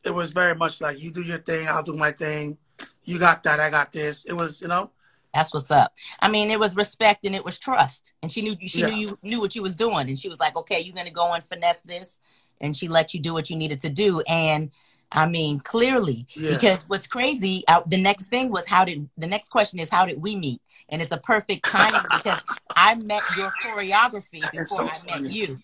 it 0.06 0.14
was 0.14 0.32
very 0.32 0.54
much 0.54 0.80
like 0.80 1.02
you 1.02 1.10
do 1.10 1.22
your 1.22 1.38
thing, 1.38 1.68
I'll 1.68 1.82
do 1.82 1.96
my 1.96 2.12
thing. 2.12 2.56
You 3.04 3.18
got 3.18 3.42
that, 3.44 3.60
I 3.60 3.70
got 3.70 3.92
this. 3.92 4.24
It 4.24 4.32
was, 4.32 4.60
you 4.62 4.68
know, 4.68 4.90
That's 5.32 5.52
what's 5.52 5.70
up. 5.70 5.92
I 6.20 6.28
mean, 6.28 6.50
it 6.50 6.60
was 6.60 6.76
respect 6.76 7.26
and 7.26 7.34
it 7.34 7.44
was 7.44 7.58
trust, 7.58 8.12
and 8.22 8.30
she 8.30 8.40
knew 8.40 8.56
she 8.66 8.80
Yeah. 8.80 8.86
knew 8.86 8.94
you 8.94 9.18
knew 9.22 9.40
what 9.40 9.54
you 9.56 9.62
was 9.62 9.74
doing, 9.74 10.08
and 10.08 10.16
she 10.18 10.28
was 10.28 10.38
like, 10.38 10.54
"Okay, 10.56 10.80
you're 10.80 10.94
gonna 10.94 11.10
go 11.10 11.32
and 11.32 11.42
finesse 11.44 11.82
this," 11.82 12.20
and 12.60 12.76
she 12.76 12.86
let 12.88 13.12
you 13.14 13.20
do 13.20 13.32
what 13.32 13.50
you 13.50 13.56
needed 13.56 13.80
to 13.80 13.88
do. 13.90 14.20
And 14.28 14.70
I 15.10 15.26
mean, 15.26 15.60
clearly, 15.60 16.26
Yeah. 16.34 16.50
because 16.56 16.84
what's 16.86 17.06
crazy, 17.08 17.64
uh, 17.68 17.82
the 17.86 18.00
next 18.00 18.26
thing 18.26 18.50
was 18.50 18.68
how 18.68 18.84
did 18.84 19.08
the 19.18 19.26
next 19.26 19.48
question 19.48 19.80
is 19.80 19.90
how 19.90 20.06
did 20.06 20.22
we 20.22 20.36
meet? 20.36 20.60
And 20.88 21.02
it's 21.02 21.12
a 21.12 21.18
perfect 21.18 21.66
timing 21.66 22.06
because 22.12 22.42
I 22.76 22.94
met 22.94 23.24
your 23.36 23.52
choreography 23.52 24.40
That 24.42 24.52
before 24.52 24.78
so 24.78 24.88
I 24.88 24.98
met 25.04 25.30
you. 25.30 25.58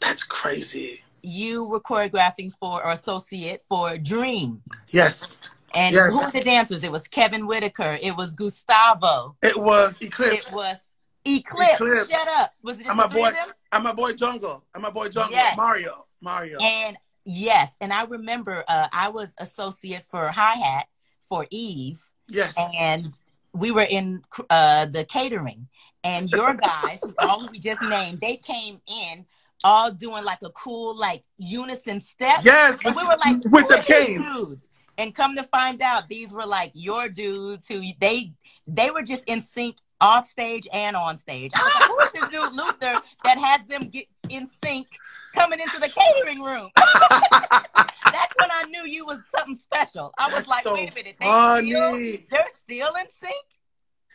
that's 0.00 0.22
crazy. 0.22 1.02
You 1.22 1.64
were 1.64 1.80
choreographing 1.80 2.52
for 2.52 2.82
or 2.84 2.92
associate 2.92 3.60
for 3.68 3.98
Dream. 3.98 4.62
Yes, 4.90 5.38
And 5.74 5.94
Yes. 5.94 6.12
who 6.12 6.20
were 6.24 6.30
the 6.30 6.40
dancers? 6.42 6.82
It 6.84 6.92
was 6.92 7.06
Kevin 7.08 7.46
Whitaker. 7.46 7.98
It 8.02 8.16
was 8.16 8.34
Gustavo. 8.34 9.36
it 9.42 9.56
was 9.58 9.96
Eclipse. 10.00 10.48
It 10.48 10.52
was 10.52 10.86
Eclipse. 11.24 11.74
Eclipse. 11.74 12.10
Shut 12.10 12.28
up. 12.38 12.50
Was 12.62 12.80
it 12.80 12.84
just 12.84 12.96
the 12.96 13.02
my 13.02 13.06
boy, 13.06 13.30
and 13.72 13.84
my 13.84 13.92
boy 13.92 14.12
Jungle, 14.14 14.64
and 14.74 14.82
my 14.82 14.90
boy 14.90 15.08
Jungle, 15.08 15.32
Yes. 15.32 15.56
Mario, 15.56 16.06
Mario. 16.22 16.58
And 16.60 16.96
yes, 17.24 17.76
and 17.80 17.92
I 17.92 18.04
remember 18.04 18.64
uh, 18.66 18.88
I 18.92 19.08
was 19.08 19.34
associate 19.38 20.04
for 20.04 20.28
hi 20.28 20.54
hat 20.54 20.86
for 21.28 21.46
Eve, 21.50 22.02
yes, 22.28 22.54
and 22.56 23.16
we 23.52 23.70
were 23.70 23.86
in 23.88 24.22
uh, 24.48 24.86
the 24.86 25.04
catering, 25.04 25.68
and 26.02 26.30
your 26.30 26.54
guys, 26.54 27.00
who 27.02 27.14
all 27.18 27.48
we 27.52 27.58
just 27.58 27.82
named, 27.82 28.20
they 28.20 28.36
came 28.36 28.78
in 28.88 29.26
all 29.62 29.92
doing 29.92 30.24
like 30.24 30.38
a 30.42 30.50
cool 30.50 30.98
like 30.98 31.22
unison 31.36 32.00
step. 32.00 32.40
yes, 32.44 32.78
And 32.84 32.96
we 32.96 33.02
were 33.04 33.16
like, 33.24 33.44
with 33.44 33.68
the 33.68 33.82
canes. 33.84 34.24
dudes? 34.34 34.68
And 34.98 35.14
come 35.14 35.34
to 35.36 35.42
find 35.42 35.80
out, 35.82 36.08
these 36.08 36.32
were 36.32 36.46
like 36.46 36.72
your 36.74 37.08
dudes 37.08 37.66
who 37.68 37.82
they 38.00 38.32
they 38.66 38.90
were 38.90 39.02
just 39.02 39.24
in 39.28 39.42
sync 39.42 39.76
off 40.00 40.26
stage 40.26 40.66
and 40.72 40.96
on 40.96 41.16
stage. 41.16 41.52
I 41.54 41.62
was 41.62 41.74
like, 41.74 41.84
who 41.88 42.00
is 42.00 42.10
this 42.12 42.28
dude 42.30 42.52
Luther 42.52 43.00
that 43.24 43.38
has 43.38 43.64
them 43.66 43.88
get 43.90 44.06
in 44.28 44.46
sync 44.46 44.86
coming 45.34 45.60
into 45.60 45.78
the 45.80 45.88
catering 45.88 46.42
room? 46.42 46.70
That's 46.76 48.34
when 48.38 48.50
I 48.50 48.64
knew 48.68 48.86
you 48.86 49.04
was 49.06 49.26
something 49.28 49.54
special. 49.54 50.12
I 50.18 50.26
was 50.26 50.34
That's 50.36 50.48
like, 50.48 50.64
so 50.64 50.74
wait 50.74 50.90
a 50.90 50.94
minute, 50.94 51.16
they 51.20 51.26
still, 51.26 52.26
they're 52.30 52.48
still 52.54 52.94
in 52.94 53.08
sync. 53.08 53.34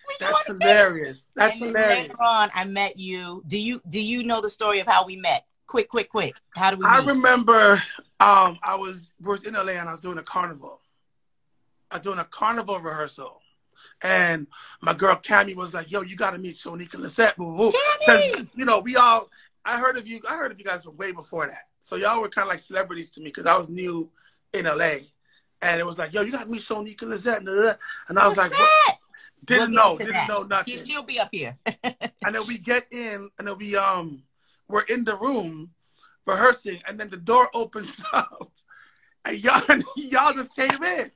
We 0.08 0.16
That's 0.20 0.48
hilarious. 0.48 1.28
That's 1.36 1.56
and 1.60 1.66
hilarious. 1.66 2.10
later 2.10 2.22
on, 2.22 2.50
I 2.54 2.66
met 2.66 3.00
you. 3.00 3.44
Do 3.48 3.60
you 3.60 3.82
do 3.88 4.00
you 4.00 4.24
know 4.24 4.40
the 4.42 4.50
story 4.50 4.80
of 4.80 4.88
how 4.88 5.06
we 5.06 5.16
met? 5.16 5.46
Quick, 5.68 5.90
quick, 5.90 6.10
quick. 6.10 6.36
How 6.56 6.70
do 6.72 6.78
we 6.78 6.86
I 6.86 7.00
meet? 7.00 7.08
remember 7.08 7.82
um, 8.20 8.58
I 8.64 8.76
was 8.78 9.14
was 9.22 9.46
in 9.46 9.54
LA 9.54 9.74
and 9.74 9.90
I 9.90 9.92
was 9.92 10.00
doing 10.00 10.18
a 10.18 10.24
carnival. 10.24 10.82
I 11.92 11.96
was 11.96 12.04
doing 12.04 12.20
a 12.20 12.26
carnival 12.26 12.80
rehearsal. 12.80 13.42
And 14.02 14.48
my 14.82 14.94
girl 14.94 15.16
Cammy 15.16 15.56
was 15.56 15.74
like, 15.74 15.92
yo, 15.92 16.02
you 16.02 16.16
gotta 16.16 16.38
meet 16.38 16.56
Shonique 16.56 16.94
and 16.94 17.04
Lisette. 17.04 17.38
Boo, 17.38 17.56
boo. 17.56 17.72
you 18.56 18.66
know, 18.66 18.80
we 18.80 18.96
all 18.96 19.30
I 19.64 19.80
heard 19.80 19.98
of 19.98 20.08
you 20.08 20.22
I 20.30 20.38
heard 20.38 20.52
of 20.52 20.60
you 20.60 20.66
guys 20.66 20.84
from 20.84 20.98
way 20.98 21.12
before 21.12 21.48
that. 21.48 21.64
So 21.82 21.96
y'all 21.96 22.22
were 22.22 22.30
kind 22.30 22.46
of 22.46 22.50
like 22.50 22.60
celebrities 22.60 23.10
to 23.12 23.22
me 23.22 23.28
because 23.28 23.46
I 23.46 23.58
was 23.58 23.70
new 23.70 24.10
in 24.54 24.66
LA. 24.66 24.98
And 25.62 25.80
it 25.80 25.86
was 25.86 25.98
like, 25.98 26.14
yo, 26.14 26.22
you 26.22 26.32
gotta 26.32 26.50
meet 26.50 26.62
Shonique 26.62 27.02
and 27.02 27.12
Lisette. 27.12 27.40
And, 27.40 27.50
uh, 27.50 27.76
I 28.18 28.28
was 28.28 28.38
like, 28.38 28.52
what? 28.52 28.98
didn't 29.46 29.74
We'll 29.74 29.92
know, 29.92 29.98
didn't 29.98 30.14
that. 30.14 30.28
know 30.28 30.44
nothing. 30.44 30.80
She, 30.80 30.86
she'll 30.86 31.04
be 31.04 31.20
up 31.20 31.30
here. 31.32 31.58
And 32.26 32.34
then 32.34 32.48
we 32.48 32.58
get 32.58 32.88
in, 32.92 33.30
and 33.38 33.48
then 33.48 33.56
we 33.60 33.76
um 33.76 34.24
we're 34.68 34.82
in 34.84 35.04
the 35.04 35.16
room 35.16 35.70
rehearsing, 36.26 36.82
and 36.88 37.00
then 37.00 37.10
the 37.10 37.18
door 37.18 37.50
opens 37.54 38.04
up, 38.14 38.52
and 39.26 39.44
y'all 39.44 39.62
y'all 39.96 40.34
just 40.34 40.56
came 40.56 40.84
in, 40.84 41.12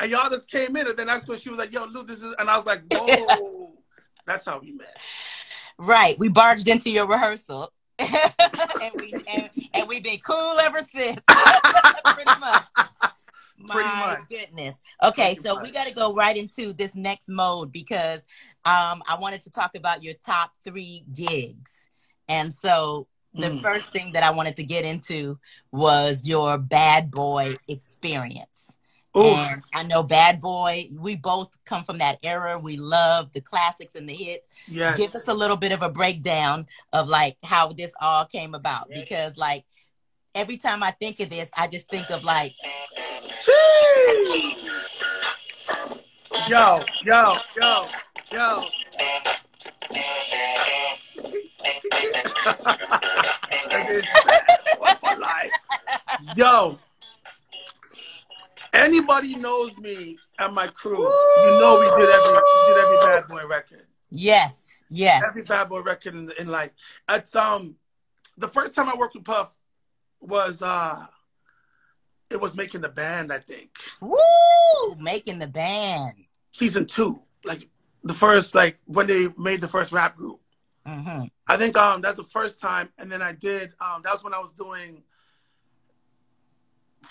and 0.00 0.10
y'all 0.10 0.30
just 0.30 0.48
came 0.48 0.76
in, 0.76 0.86
and 0.86 0.96
then 0.96 1.06
that's 1.06 1.28
when 1.28 1.38
she 1.38 1.50
was 1.50 1.58
like, 1.58 1.72
"Yo, 1.72 1.84
Lou, 1.84 2.04
this 2.04 2.22
is," 2.22 2.34
and 2.38 2.48
I 2.50 2.56
was 2.56 2.66
like, 2.66 2.82
"Whoa." 2.92 3.74
That's 4.26 4.44
how 4.44 4.60
we 4.60 4.72
met. 4.72 4.96
Right. 5.78 6.18
We 6.18 6.28
barged 6.28 6.68
into 6.68 6.90
your 6.90 7.08
rehearsal. 7.08 7.72
and 7.98 8.10
we 8.96 9.12
and, 9.12 9.50
and 9.74 9.88
we've 9.88 10.02
been 10.02 10.18
cool 10.18 10.58
ever 10.60 10.78
since. 10.82 11.20
Pretty 11.26 12.40
much. 12.40 12.64
My 13.58 13.74
Pretty 13.74 13.88
much. 13.88 14.28
goodness. 14.28 14.80
Okay, 15.02 15.34
Pretty 15.34 15.40
so 15.40 15.60
we 15.62 15.70
got 15.70 15.86
to 15.86 15.94
go 15.94 16.14
right 16.14 16.36
into 16.36 16.72
this 16.72 16.94
next 16.94 17.28
mode 17.28 17.70
because 17.70 18.20
um, 18.64 19.02
I 19.08 19.16
wanted 19.20 19.42
to 19.42 19.50
talk 19.50 19.76
about 19.76 20.02
your 20.02 20.14
top 20.14 20.52
three 20.64 21.04
gigs. 21.12 21.88
And 22.28 22.52
so 22.52 23.06
the 23.34 23.48
Mm. 23.48 23.62
first 23.62 23.92
thing 23.92 24.12
that 24.12 24.22
I 24.22 24.30
wanted 24.30 24.56
to 24.56 24.64
get 24.64 24.84
into 24.84 25.38
was 25.70 26.22
your 26.24 26.58
bad 26.58 27.10
boy 27.10 27.56
experience. 27.68 28.76
Ooh, 29.16 29.20
And 29.34 29.62
I 29.74 29.82
know 29.82 30.02
Bad 30.02 30.40
Boy, 30.40 30.88
we 30.94 31.16
both 31.16 31.50
come 31.66 31.84
from 31.84 31.98
that 31.98 32.18
era. 32.22 32.58
We 32.58 32.78
love 32.78 33.30
the 33.34 33.42
classics 33.42 33.94
and 33.94 34.08
the 34.08 34.14
hits. 34.14 34.48
yes. 34.66 34.96
Give 34.96 35.14
us 35.14 35.28
a 35.28 35.34
little 35.34 35.58
bit 35.58 35.72
of 35.72 35.82
a 35.82 35.90
breakdown 35.90 36.66
of 36.94 37.08
like 37.10 37.36
how 37.44 37.68
this 37.68 37.92
all 38.00 38.24
came 38.24 38.54
about 38.54 38.88
because 38.88 39.36
like 39.36 39.64
every 40.34 40.56
time 40.56 40.82
I 40.82 40.92
think 40.92 41.20
of 41.20 41.28
this, 41.28 41.50
I 41.54 41.66
just 41.68 41.90
think 41.90 42.10
of 42.10 42.24
like 42.24 42.52
Jeez. 43.44 44.64
Yo, 46.48 46.80
yo, 47.04 47.36
yo, 47.60 47.86
yo. 48.32 48.62
For 55.00 55.16
life? 55.18 55.50
Yo, 56.36 56.78
anybody 58.72 59.34
knows 59.36 59.76
me 59.78 60.16
and 60.38 60.54
my 60.54 60.68
crew, 60.68 61.02
you 61.02 61.50
know 61.58 61.78
we 61.80 61.86
did 62.00 62.10
every 62.10 62.32
we 62.34 62.40
did 62.66 62.76
every 62.78 62.96
bad 62.98 63.26
boy 63.28 63.46
record. 63.48 63.86
yes, 64.10 64.84
yes, 64.90 65.22
Every 65.26 65.42
bad 65.44 65.68
boy 65.68 65.80
record 65.82 66.14
in, 66.14 66.30
in 66.38 66.48
like 66.48 66.72
it's 67.08 67.34
um 67.34 67.76
the 68.38 68.48
first 68.48 68.74
time 68.74 68.88
I 68.88 68.94
worked 68.96 69.14
with 69.14 69.24
Puff 69.24 69.58
was 70.20 70.62
uh 70.62 71.06
it 72.30 72.40
was 72.40 72.56
making 72.56 72.80
the 72.80 72.88
band, 72.88 73.32
I 73.32 73.38
think. 73.38 73.70
woo, 74.00 74.16
making 74.98 75.38
the 75.40 75.46
band. 75.48 76.14
Season 76.52 76.86
two. 76.86 77.20
Like 77.44 77.68
the 78.04 78.14
first 78.14 78.54
like 78.54 78.78
when 78.86 79.06
they 79.08 79.26
made 79.38 79.60
the 79.60 79.68
first 79.68 79.90
rap 79.92 80.16
group. 80.16 80.38
Hmm 80.86 81.24
I 81.46 81.56
think 81.56 81.76
um 81.76 82.00
that's 82.00 82.16
the 82.16 82.24
first 82.24 82.60
time, 82.60 82.88
and 82.98 83.10
then 83.10 83.22
I 83.22 83.32
did 83.32 83.72
um 83.80 84.02
that 84.04 84.12
was 84.12 84.24
when 84.24 84.34
I 84.34 84.38
was 84.38 84.52
doing. 84.52 85.02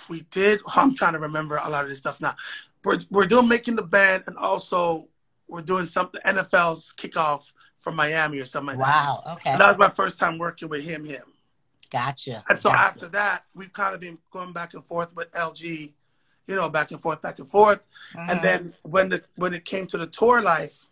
We 0.10 0.22
did. 0.32 0.62
I'm 0.74 0.96
trying 0.96 1.14
to 1.14 1.20
remember 1.20 1.60
a 1.62 1.70
lot 1.70 1.84
of 1.84 1.90
this 1.90 2.00
stuff 2.00 2.22
now. 2.22 2.36
We're 2.84 3.00
we're 3.10 3.26
doing 3.28 3.48
making 3.48 3.76
the 3.76 3.84
band, 3.84 4.24
and 4.28 4.38
also 4.38 5.10
we're 5.48 5.62
doing 5.62 5.86
something 5.86 6.22
NFL's 6.26 6.94
kickoff 6.98 7.52
from 7.78 7.96
Miami 7.96 8.40
or 8.40 8.46
something 8.46 8.78
like 8.78 8.88
that. 8.88 9.06
Wow. 9.06 9.24
Okay. 9.34 9.52
And 9.52 9.60
that 9.62 9.68
was 9.68 9.78
my 9.78 9.90
first 9.90 10.18
time 10.18 10.38
working 10.38 10.70
with 10.70 10.84
him. 10.84 11.04
Him. 11.04 11.24
Gotcha. 11.92 12.44
And 12.48 12.58
so 12.58 12.70
gotcha. 12.70 12.82
after 12.82 13.08
that, 13.10 13.44
we've 13.54 13.74
kind 13.74 13.94
of 13.94 14.00
been 14.00 14.18
going 14.32 14.54
back 14.54 14.74
and 14.74 14.84
forth 14.84 15.14
with 15.14 15.30
LG, 15.34 15.94
you 16.48 16.56
know, 16.56 16.70
back 16.70 16.92
and 16.92 17.02
forth, 17.02 17.22
back 17.22 17.40
and 17.40 17.50
forth. 17.50 17.82
And 18.18 18.40
Mhm. 18.40 18.42
then 18.42 18.74
when 18.84 19.10
the 19.10 19.24
when 19.36 19.54
it 19.54 19.66
came 19.66 19.88
to 19.88 19.98
the 19.98 20.08
tour 20.08 20.42
life, 20.42 20.90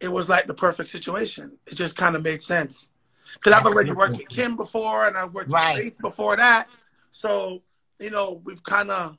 it 0.00 0.08
was 0.12 0.28
like 0.28 0.46
the 0.46 0.54
perfect 0.54 0.88
situation. 0.88 1.52
It 1.66 1.74
just 1.76 1.96
kind 1.96 2.16
of 2.16 2.22
made 2.22 2.42
sense. 2.42 2.90
Because 3.34 3.52
I've 3.52 3.66
already 3.66 3.92
worked 3.92 4.16
with 4.16 4.28
Kim 4.28 4.56
before, 4.56 5.06
and 5.06 5.16
I 5.16 5.24
worked 5.24 5.50
Right. 5.50 5.76
with 5.76 5.84
Faith 5.84 5.98
before 6.00 6.36
that. 6.36 6.68
So 7.12 7.62
you 8.00 8.10
know, 8.10 8.40
we've 8.44 8.62
kind 8.62 8.90
of 8.90 9.16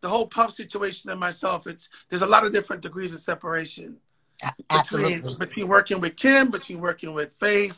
the 0.00 0.08
whole 0.08 0.26
puff 0.26 0.52
situation 0.52 1.10
and 1.10 1.20
myself. 1.20 1.66
It's 1.66 1.88
there's 2.08 2.22
a 2.22 2.26
lot 2.26 2.44
of 2.46 2.52
different 2.52 2.82
degrees 2.82 3.12
of 3.14 3.20
separation 3.20 3.96
A- 4.42 4.52
between 4.78 5.22
between 5.38 5.68
working 5.68 6.00
with 6.00 6.16
Kim, 6.16 6.50
between 6.50 6.80
working 6.80 7.14
with 7.14 7.32
Faith. 7.32 7.74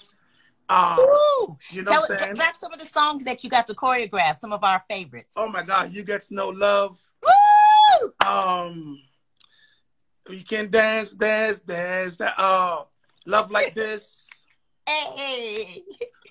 Um, 0.69 0.99
Woo! 0.99 1.57
you 1.71 1.83
know 1.83 1.93
Tell 1.93 2.01
what 2.03 2.11
I'm 2.13 2.19
saying? 2.19 2.35
drop 2.35 2.55
some 2.55 2.73
of 2.73 2.79
the 2.79 2.85
songs 2.85 3.25
that 3.25 3.43
you 3.43 3.49
got 3.51 3.67
to 3.69 3.75
choreograph. 3.75 4.37
Some 4.37 4.53
of 4.53 4.63
our 4.65 4.83
favorites. 4.89 5.35
Oh 5.37 5.49
my 5.49 5.63
God, 5.63 5.93
you 5.93 6.05
get 6.05 6.27
no 6.31 6.49
love. 6.49 6.99
Woo! 7.23 8.13
Um, 8.27 9.01
we 10.29 10.43
can 10.43 10.71
dance, 10.71 11.13
dance, 11.13 11.61
dance. 11.61 12.17
That 12.17 12.35
uh, 12.39 12.85
love 13.27 13.51
like 13.51 13.75
this, 13.75 14.29
Hey. 14.87 15.83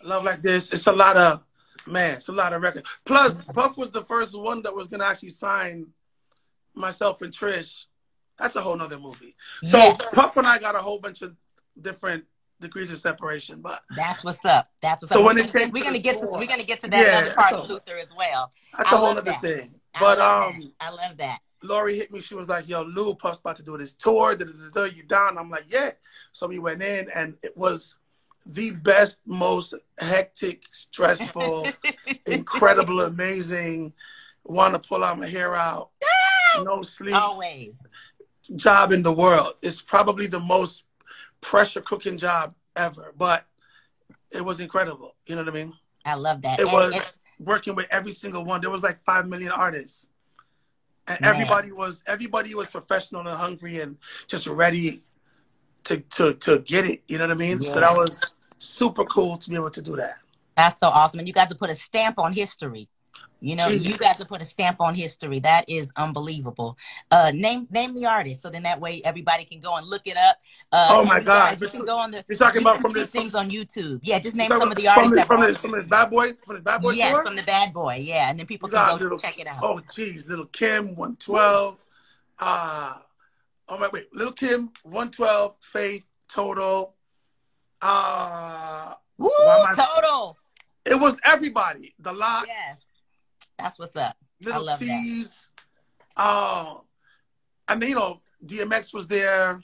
love 0.04 0.24
like 0.24 0.42
this. 0.42 0.74
It's 0.74 0.88
a 0.88 0.92
lot 0.92 1.18
of 1.18 1.44
man. 1.86 2.16
It's 2.16 2.28
a 2.30 2.34
lot 2.34 2.54
of 2.54 2.62
records. 2.62 2.90
Plus, 3.06 3.42
Puff 3.54 3.78
was 3.78 3.90
the 3.92 4.02
first 4.02 4.38
one 4.38 4.62
that 4.64 4.76
was 4.76 4.88
gonna 4.88 5.06
actually 5.06 5.30
sign 5.30 5.88
myself 6.76 7.22
and 7.22 7.34
Trish. 7.34 7.86
That's 8.38 8.56
a 8.56 8.62
whole 8.62 8.76
nother 8.78 9.00
movie. 9.00 9.36
So 9.64 9.78
Yes. 9.78 9.98
Puff 10.14 10.38
and 10.38 10.46
I 10.48 10.60
got 10.60 10.76
a 10.76 10.80
whole 10.80 11.00
bunch 11.00 11.22
of 11.24 11.36
different 11.82 12.26
degrees 12.60 12.92
of 12.92 12.98
separation, 12.98 13.62
but 13.62 13.82
That's 13.96 14.24
what's 14.24 14.44
up. 14.46 14.70
That's 14.82 15.04
what's 15.04 15.12
So 15.12 15.20
up. 15.20 15.26
when 15.26 15.36
we're 15.38 15.44
it 15.46 15.54
gonna, 15.54 15.70
we're 15.70 15.84
gonna 15.84 15.94
the 15.94 16.00
get 16.00 16.20
to 16.20 16.28
we're 16.34 16.46
gonna 16.48 16.64
get 16.64 16.80
to 16.82 16.90
that 16.90 17.06
Yeah, 17.08 17.20
other 17.26 17.34
part 17.36 17.50
so- 17.52 17.64
of 17.64 17.70
Luther 17.70 17.98
as 17.98 18.14
well. 18.16 18.52
that's 18.78 18.92
I 18.92 18.96
a 18.96 18.98
whole 18.98 19.10
other 19.10 19.22
that. 19.22 19.42
thing. 19.42 19.80
But 20.00 20.20
love 20.20 20.54
um, 20.54 20.60
that. 20.62 20.72
I 20.80 20.90
love 20.92 21.18
that. 21.18 21.40
Lori 21.68 21.96
hit 21.96 22.12
me. 22.12 22.20
She 22.22 22.36
was 22.36 22.50
like, 22.50 22.68
"Yo, 22.70 22.84
Lou, 22.84 23.14
Puff's 23.16 23.40
about 23.40 23.58
to 23.58 23.64
do 23.64 23.78
this 23.78 23.94
tour. 23.94 24.36
Da, 24.36 24.46
da, 24.46 24.52
da, 24.52 24.70
da, 24.88 24.96
you 24.96 25.04
down?" 25.04 25.38
I'm 25.38 25.50
like, 25.50 25.66
"Yeah." 25.68 25.92
So 26.32 26.48
we 26.48 26.60
went 26.60 26.82
in, 26.82 27.10
and 27.14 27.36
it 27.44 27.56
was 27.58 27.96
the 28.46 28.72
best, 28.72 29.22
most 29.26 29.74
hectic, 30.00 30.64
stressful, 30.72 31.72
incredible, 32.26 33.02
amazing. 33.02 33.94
Want 34.44 34.74
to 34.82 34.88
pull 34.88 35.04
out 35.04 35.20
my 35.20 35.28
hair 35.28 35.56
out, 35.56 35.90
no 36.64 36.82
sleep 36.82 37.16
Always. 37.16 37.86
job 38.56 38.94
in 38.94 39.02
the 39.04 39.12
world. 39.12 39.56
It's 39.62 39.82
probably 39.82 40.28
the 40.28 40.40
most 40.40 40.84
pressure 41.42 41.82
cooking 41.82 42.18
job 42.18 42.56
ever, 42.76 43.14
but 43.18 43.46
it 44.32 44.44
was 44.44 44.60
incredible. 44.60 45.16
You 45.26 45.36
know 45.36 45.44
what 45.44 45.54
I 45.54 45.54
mean? 45.54 45.74
I 46.06 46.14
love 46.14 46.42
that. 46.44 46.60
It 46.60 46.64
And 46.64 46.72
was 46.72 47.20
working 47.40 47.76
with 47.76 47.88
every 47.92 48.12
single 48.12 48.46
one. 48.46 48.62
There 48.62 48.70
was 48.70 48.84
like 48.84 49.04
five 49.04 49.28
million 49.28 49.52
artists, 49.52 50.10
and 51.08 51.22
Man. 51.22 51.30
everybody 51.30 51.72
was 51.72 52.04
everybody 52.06 52.54
was 52.56 52.68
professional 52.68 53.22
and 53.22 53.30
hungry 53.30 53.80
and 53.80 53.98
just 54.28 54.48
ready 54.48 55.04
to 55.86 55.98
to 55.98 56.34
to 56.36 56.60
get 56.60 56.86
it. 56.86 57.04
You 57.08 57.18
know 57.18 57.26
what 57.26 57.32
I 57.32 57.36
mean? 57.36 57.66
So 57.66 57.80
that 57.80 57.94
was 57.94 58.36
super 58.58 59.06
cool 59.06 59.38
to 59.38 59.50
be 59.50 59.56
able 59.56 59.72
to 59.72 59.82
do 59.82 59.96
that. 59.96 60.18
That's 60.56 60.80
so 60.80 60.88
awesome. 60.88 61.20
And 61.20 61.28
you 61.28 61.34
got 61.34 61.50
to 61.50 61.56
put 61.56 61.70
a 61.70 61.76
stamp 61.76 62.20
on 62.20 62.34
history. 62.34 62.90
You 63.40 63.56
know, 63.56 63.68
you 63.68 63.98
got 63.98 64.18
to 64.18 64.26
put 64.26 64.42
a 64.42 64.46
stamp 64.46 64.82
on 64.82 64.96
history. 64.96 65.40
That 65.40 65.66
is 65.68 65.92
unbelievable. 65.96 66.78
Uh, 67.12 67.32
name 67.34 67.68
name 67.70 67.96
the 67.96 68.06
artist, 68.06 68.42
so 68.42 68.50
then 68.50 68.64
that 68.64 68.80
way 68.80 69.02
everybody 69.04 69.46
can 69.46 69.60
go 69.60 69.76
and 69.76 69.86
look 69.88 70.08
it 70.08 70.18
up. 70.18 70.38
Uh, 70.72 70.88
Oh 70.90 71.06
my 71.06 71.20
God. 71.20 71.60
guys, 71.60 71.62
you 71.62 71.70
can 71.70 71.86
go 71.86 71.98
on 71.98 72.12
the. 72.12 72.26
You're 72.28 72.38
talking 72.38 72.62
you 72.62 72.68
about 72.68 72.82
from 72.82 72.94
this 72.94 73.10
things 73.10 73.36
on 73.36 73.50
YouTube. 73.50 74.00
Yeah, 74.04 74.20
just 74.20 74.36
name 74.36 74.50
some 74.50 74.72
of 74.72 74.76
the 74.76 74.84
from 74.84 74.98
artists 74.98 75.16
this, 75.16 75.26
from 75.26 75.42
this 75.42 75.58
from 75.58 75.72
this 75.72 75.88
bad 75.88 76.10
boy 76.10 76.34
from 76.46 76.56
this 76.56 76.64
bad 76.64 76.82
boy 76.82 76.92
yes, 76.92 77.12
tour. 77.12 77.24
from 77.24 77.36
the 77.36 77.44
Bad 77.44 77.74
Boy. 77.74 77.96
Yeah, 78.02 78.30
and 78.30 78.40
then 78.40 78.46
people 78.46 78.70
can 78.70 78.88
go 78.88 78.96
little 78.96 79.20
check 79.20 79.40
it 79.40 79.48
out. 79.48 79.60
Oh 79.62 79.82
geez, 79.94 80.28
little 80.28 80.46
Kim, 80.48 80.96
one 80.96 81.16
twelve. 81.18 81.84
Uh 82.40 82.96
oh 83.70 83.78
my 83.78 83.90
wait, 83.94 84.14
little 84.14 84.34
Kim, 84.34 84.72
one 84.84 85.12
twelve, 85.12 85.58
Faith, 85.62 86.06
Total. 86.28 86.94
Uh 87.82 88.94
Woo, 89.18 89.30
total. 89.76 90.38
it 90.86 91.00
was 91.00 91.20
everybody. 91.24 91.94
The 92.00 92.14
lot, 92.14 92.46
Yes, 92.48 92.87
that's 93.58 93.80
what's 93.80 93.96
up. 93.96 94.16
little 94.42 94.64
love 94.66 94.80
that. 94.80 94.86
T's. 94.86 95.52
Uh, 96.16 96.76
and 97.68 97.82
then 97.82 97.90
you 97.90 97.96
know, 97.96 98.22
DMX 98.46 98.94
was 98.94 99.08
there. 99.08 99.62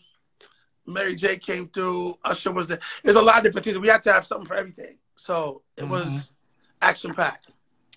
Mary 0.85 1.15
J 1.15 1.37
came 1.37 1.67
through. 1.69 2.15
Usher 2.25 2.51
was 2.51 2.67
there. 2.67 2.79
There's 3.03 3.15
a 3.15 3.21
lot 3.21 3.37
of 3.37 3.43
different 3.43 3.65
things. 3.65 3.79
We 3.79 3.87
had 3.87 4.03
to 4.03 4.13
have 4.13 4.25
something 4.25 4.47
for 4.47 4.55
everything. 4.55 4.97
So 5.15 5.61
it 5.77 5.87
was 5.87 6.35
action 6.81 7.13
packed. 7.13 7.47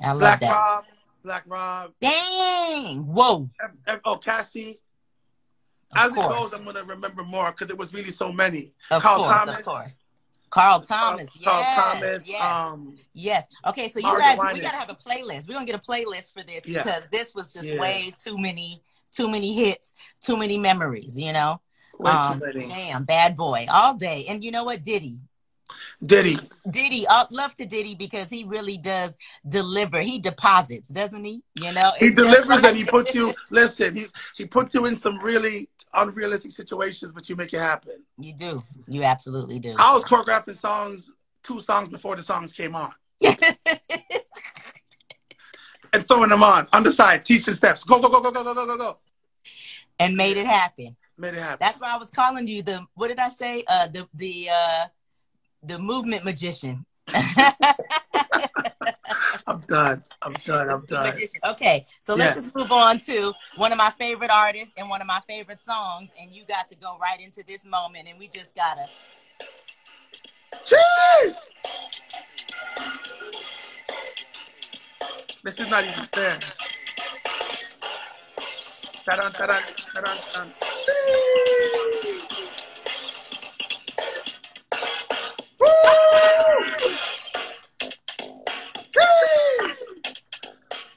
I 0.02 0.11
love 0.12 0.20
Black 0.20 0.40
that. 0.40 0.54
Rob, 0.54 0.85
Black 1.24 1.42
Rob. 1.46 1.92
Dang! 2.00 2.98
Whoa! 3.06 3.50
Oh, 4.04 4.16
Cassie. 4.16 4.78
Of 5.92 5.98
As 5.98 6.12
course. 6.12 6.26
it 6.26 6.38
goes, 6.38 6.52
I'm 6.54 6.64
gonna 6.64 6.85
remember 6.85 7.22
more 7.22 7.50
because 7.50 7.70
it 7.70 7.78
was 7.78 7.94
really 7.94 8.11
so 8.11 8.30
many. 8.30 8.74
Of 8.90 9.02
Carl 9.02 9.24
course, 9.24 9.38
Thomas. 9.38 9.56
of 9.56 9.64
course. 9.64 10.04
Carl 10.57 10.81
Thomas, 10.81 11.31
Carl 11.45 11.61
yes, 11.61 11.77
Thomas. 11.77 12.29
yes, 12.29 12.42
Um, 12.42 12.97
yes. 13.12 13.45
Okay, 13.66 13.88
so 13.90 13.99
you 13.99 14.05
Margaret 14.05 14.37
guys, 14.37 14.55
we 14.55 14.61
gotta 14.61 14.77
have 14.77 14.88
a 14.90 14.95
playlist. 14.95 15.47
We're 15.47 15.55
gonna 15.55 15.66
get 15.66 15.75
a 15.77 15.79
playlist 15.79 16.33
for 16.33 16.42
this 16.42 16.62
Yeah. 16.64 16.83
because 16.83 17.03
this 17.12 17.35
was 17.35 17.53
just 17.53 17.69
Yeah. 17.69 17.81
way 17.81 18.14
too 18.16 18.38
many, 18.38 18.81
too 19.12 19.29
many 19.29 19.55
hits, 19.55 19.92
too 20.23 20.37
many 20.37 20.57
memories. 20.57 21.19
You 21.19 21.33
know, 21.35 21.61
way 21.99 22.11
Um, 22.11 22.38
too 22.40 22.47
many. 22.47 22.69
damn, 22.69 23.05
bad 23.05 23.37
boy 23.37 23.66
all 23.71 23.95
day. 23.95 24.25
And 24.29 24.42
you 24.42 24.51
know 24.51 24.64
what, 24.64 24.83
Diddy, 24.83 25.19
Diddy. 26.05 26.38
Diddy, 26.71 27.07
I 27.09 27.27
love 27.31 27.55
to 27.57 27.66
Diddy 27.66 27.95
because 27.95 28.31
he 28.31 28.45
really 28.45 28.79
does 28.79 29.14
deliver. 29.47 30.01
He 30.01 30.19
deposits, 30.19 30.88
doesn't 30.88 31.25
he? 31.25 31.42
You 31.61 31.73
know, 31.73 31.92
He 31.99 32.11
delivers 32.11 32.62
like- 32.62 32.64
and 32.64 32.77
he 32.77 32.85
puts 32.85 33.14
you. 33.14 33.35
Listen, 33.51 33.95
he 33.97 34.07
he 34.37 34.47
puts 34.47 34.75
you 34.75 34.87
in 34.87 34.97
some 34.97 35.19
really 35.19 35.69
unrealistic 35.94 36.53
situations, 36.53 37.12
but 37.12 37.29
you 37.29 37.37
make 37.37 37.53
it 37.53 37.59
happen. 37.61 38.03
You 38.18 38.33
do. 38.35 38.59
You 38.87 39.03
absolutely 39.05 39.59
do. 39.59 39.75
I 39.79 39.94
was 39.94 40.05
choreographing 40.05 40.57
songs, 40.57 41.14
two 41.42 41.61
songs 41.61 41.88
before 41.88 42.16
the 42.16 42.22
songs 42.22 42.53
came 42.53 42.75
on, 42.75 42.92
and 43.22 43.37
throwing 46.07 46.31
them 46.31 46.42
on 46.42 46.68
on 46.72 46.83
the 46.83 46.90
side, 46.90 47.25
teaching 47.25 47.55
steps. 47.55 47.85
Go 47.85 48.01
go 48.01 48.09
go 48.09 48.20
go 48.20 48.31
go 48.31 48.44
go 48.44 48.55
go 48.55 48.66
go 48.66 48.77
go. 48.77 48.99
and 49.99 50.16
made 50.16 50.37
it 50.37 50.46
happen. 50.46 50.96
Made 51.18 51.35
it 51.35 51.40
happen. 51.40 51.59
That's 51.61 51.81
why 51.81 51.94
I 51.94 51.96
was 51.96 52.11
calling 52.11 52.46
you 52.46 52.62
the 52.62 52.87
what 52.94 53.09
did 53.09 53.18
I 53.18 53.29
say? 53.29 53.64
Uh 53.66 53.88
the 53.88 54.09
the 54.14 54.49
uh 54.53 54.87
the 55.62 55.79
movement 55.79 56.25
magician. 56.25 56.85
I'm 59.68 59.74
done. 59.74 60.05
I'm 60.22 60.33
done. 60.44 60.70
I'm 60.70 60.85
done. 60.85 61.18
Okay, 61.50 61.87
so 62.00 62.14
let's 62.14 62.37
just 62.37 62.55
move 62.55 62.70
on 62.72 62.98
to 63.00 63.33
one 63.57 63.72
of 63.72 63.79
my 63.79 63.90
favorite 63.90 64.31
artists 64.31 64.74
and 64.76 64.88
one 64.88 65.00
of 65.00 65.07
my 65.07 65.20
favorite 65.29 65.61
songs, 65.61 66.11
and 66.20 66.33
you 66.33 66.44
got 66.46 66.68
to 66.68 66.76
go 66.76 66.96
right 67.00 67.20
into 67.20 67.42
this 67.46 67.64
moment, 67.64 68.09
and 68.09 68.18
we 68.18 68.29
just 68.29 68.55
gotta. 68.55 68.83
Jeez! 70.66 71.37
This 75.44 75.61
is 75.61 75.70
not 75.70 75.85
even 75.85 76.05
fair. 76.12 76.38
Ta-dun, 79.05 79.33
ta-dun, 79.33 79.62
ta-dun, 79.94 80.50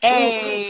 Hey, 0.01 0.63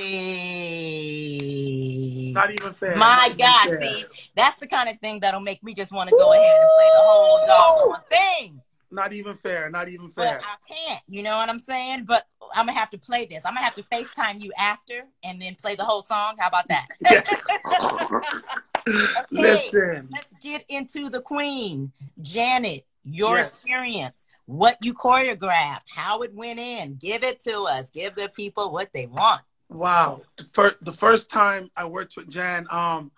Not 2.34 2.52
even 2.52 2.74
fair. 2.74 2.96
my 2.96 3.34
God! 3.38 3.70
fair. 3.70 3.82
See, 3.82 4.06
that's 4.36 4.58
the 4.58 4.68
kind 4.68 4.90
of 4.90 4.98
thing 5.00 5.20
that'll 5.20 5.40
make 5.40 5.64
me 5.64 5.74
just 5.74 5.92
want 5.92 6.10
to 6.10 6.16
go 6.16 6.34
ahead 6.34 6.62
and 6.62 6.70
play 6.76 6.90
the 6.96 7.02
whole 7.02 7.40
doggone 7.46 8.02
thing. 8.10 8.62
Not 8.92 9.14
even 9.14 9.36
fair. 9.36 9.70
Not 9.70 9.88
even 9.88 10.10
fair. 10.10 10.40
But. 10.40 10.46
I 10.46 10.56
can't, 10.74 11.04
you 11.08 11.22
know 11.22 11.38
what 11.38 11.48
I'm 11.48 11.60
saying? 11.60 12.06
But 12.06 12.24
I'm 12.56 12.66
gonna 12.66 12.78
have 12.78 12.90
to 12.92 12.98
play 12.98 13.26
this. 13.26 13.46
I'm 13.46 13.54
gonna 13.54 13.64
have 13.64 13.76
to 13.76 13.84
FaceTime 13.84 14.42
you 14.42 14.52
after 14.60 15.04
and 15.24 15.40
then 15.40 15.54
play 15.56 15.76
the 15.76 15.84
whole 15.84 16.02
song. 16.02 16.38
How 16.40 16.48
about 16.48 16.68
that? 16.70 16.88
Listen. 19.32 20.10
Let's 20.12 20.34
get 20.42 20.66
into 20.70 21.10
the 21.10 21.22
queen, 21.22 21.92
Janet. 22.22 22.86
Your 23.12 23.38
Yes. 23.38 23.56
experience, 23.56 24.28
what 24.46 24.78
you 24.82 24.94
choreographed, 24.94 25.90
how 25.94 26.22
it 26.22 26.34
went 26.34 26.60
in. 26.60 26.96
Give 26.96 27.24
it 27.24 27.40
to 27.44 27.62
us. 27.64 27.90
Give 27.90 28.16
the 28.16 28.30
people 28.30 28.72
what 28.72 28.90
they 28.94 29.08
want. 29.08 29.42
Wow. 29.70 30.22
The 30.38 30.44
first, 30.44 30.78
the 30.82 30.92
first 30.92 31.30
time 31.30 31.70
I 31.76 31.86
worked 31.86 32.16
with 32.16 32.30
Jan, 32.30 32.68
um, 32.72 33.12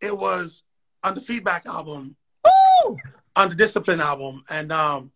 it 0.00 0.16
was 0.16 0.62
on 1.02 1.14
the 1.14 1.20
Feedback 1.20 1.66
album, 1.66 2.16
Woo! 2.44 2.98
on 3.36 3.48
the 3.48 3.54
Discipline 3.54 4.00
album. 4.00 4.44
And 4.48 4.72
um, 4.72 5.12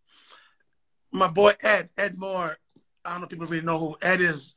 my 1.10 1.28
boy 1.28 1.54
Ed, 1.62 1.90
Ed 1.96 2.18
Moore, 2.18 2.56
I 3.04 3.10
don't 3.12 3.20
know 3.20 3.24
if 3.24 3.30
people 3.30 3.46
really 3.46 3.64
know 3.64 3.78
who 3.78 3.96
Ed 4.02 4.20
is, 4.20 4.56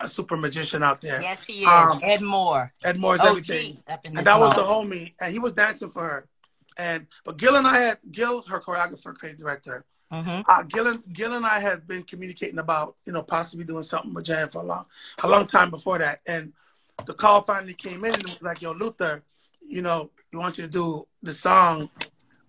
a 0.00 0.08
super 0.08 0.36
magician 0.36 0.82
out 0.82 1.00
there. 1.00 1.22
Yes, 1.22 1.46
he 1.46 1.62
is. 1.62 1.68
Um, 1.68 2.00
Ed 2.02 2.20
Moore. 2.20 2.72
Ed 2.84 2.98
Moore's 2.98 3.20
OG 3.20 3.28
everything. 3.28 3.78
up 3.88 4.04
in 4.04 4.12
this 4.12 4.18
And 4.18 4.26
that 4.26 4.40
was 4.40 4.54
the 4.54 4.62
homie. 4.62 5.14
And 5.20 5.32
he 5.32 5.38
was 5.38 5.52
dancing 5.52 5.88
for 5.88 6.02
her. 6.02 6.28
And 6.76 7.06
but 7.24 7.36
Gil 7.36 7.56
and 7.56 7.66
I 7.66 7.78
had 7.78 7.98
Gil, 8.10 8.42
her 8.42 8.60
choreographer, 8.60 9.14
creative 9.14 9.40
director. 9.40 9.84
Mhm. 10.12 10.44
Uh, 10.46 10.62
Gil, 10.62 10.86
and, 10.86 11.02
Gil 11.12 11.34
and 11.34 11.46
I 11.46 11.58
had 11.58 11.86
been 11.86 12.02
communicating 12.02 12.58
about, 12.58 12.96
you 13.04 13.12
know, 13.12 13.22
possibly 13.22 13.64
doing 13.64 13.82
something 13.82 14.14
with 14.14 14.26
Jan 14.26 14.48
for 14.48 14.62
a 14.62 14.64
long, 14.64 14.86
a 15.22 15.28
long 15.28 15.46
time 15.46 15.70
before 15.70 15.98
that. 15.98 16.20
And 16.26 16.52
the 17.06 17.14
call 17.14 17.42
finally 17.42 17.74
came 17.74 18.04
in 18.04 18.14
and 18.14 18.22
it 18.22 18.30
was 18.30 18.42
like, 18.42 18.62
yo, 18.62 18.72
Luther, 18.72 19.22
you 19.60 19.82
know, 19.82 20.10
we 20.32 20.38
want 20.38 20.58
you 20.58 20.64
to 20.64 20.70
do 20.70 21.06
the 21.22 21.32
song 21.32 21.90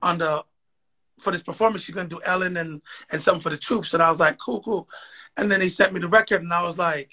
on 0.01 0.17
the, 0.17 0.43
for 1.19 1.31
this 1.31 1.41
performance, 1.41 1.83
she's 1.83 1.95
going 1.95 2.09
to 2.09 2.15
do 2.15 2.21
Ellen 2.25 2.57
and, 2.57 2.81
and 3.11 3.21
something 3.21 3.41
for 3.41 3.49
the 3.49 3.57
troops. 3.57 3.93
And 3.93 4.03
I 4.03 4.09
was 4.09 4.19
like, 4.19 4.37
cool, 4.37 4.61
cool. 4.61 4.87
And 5.37 5.49
then 5.49 5.59
they 5.59 5.69
sent 5.69 5.93
me 5.93 5.99
the 5.99 6.07
record 6.07 6.41
and 6.43 6.53
I 6.53 6.63
was 6.63 6.77
like, 6.77 7.11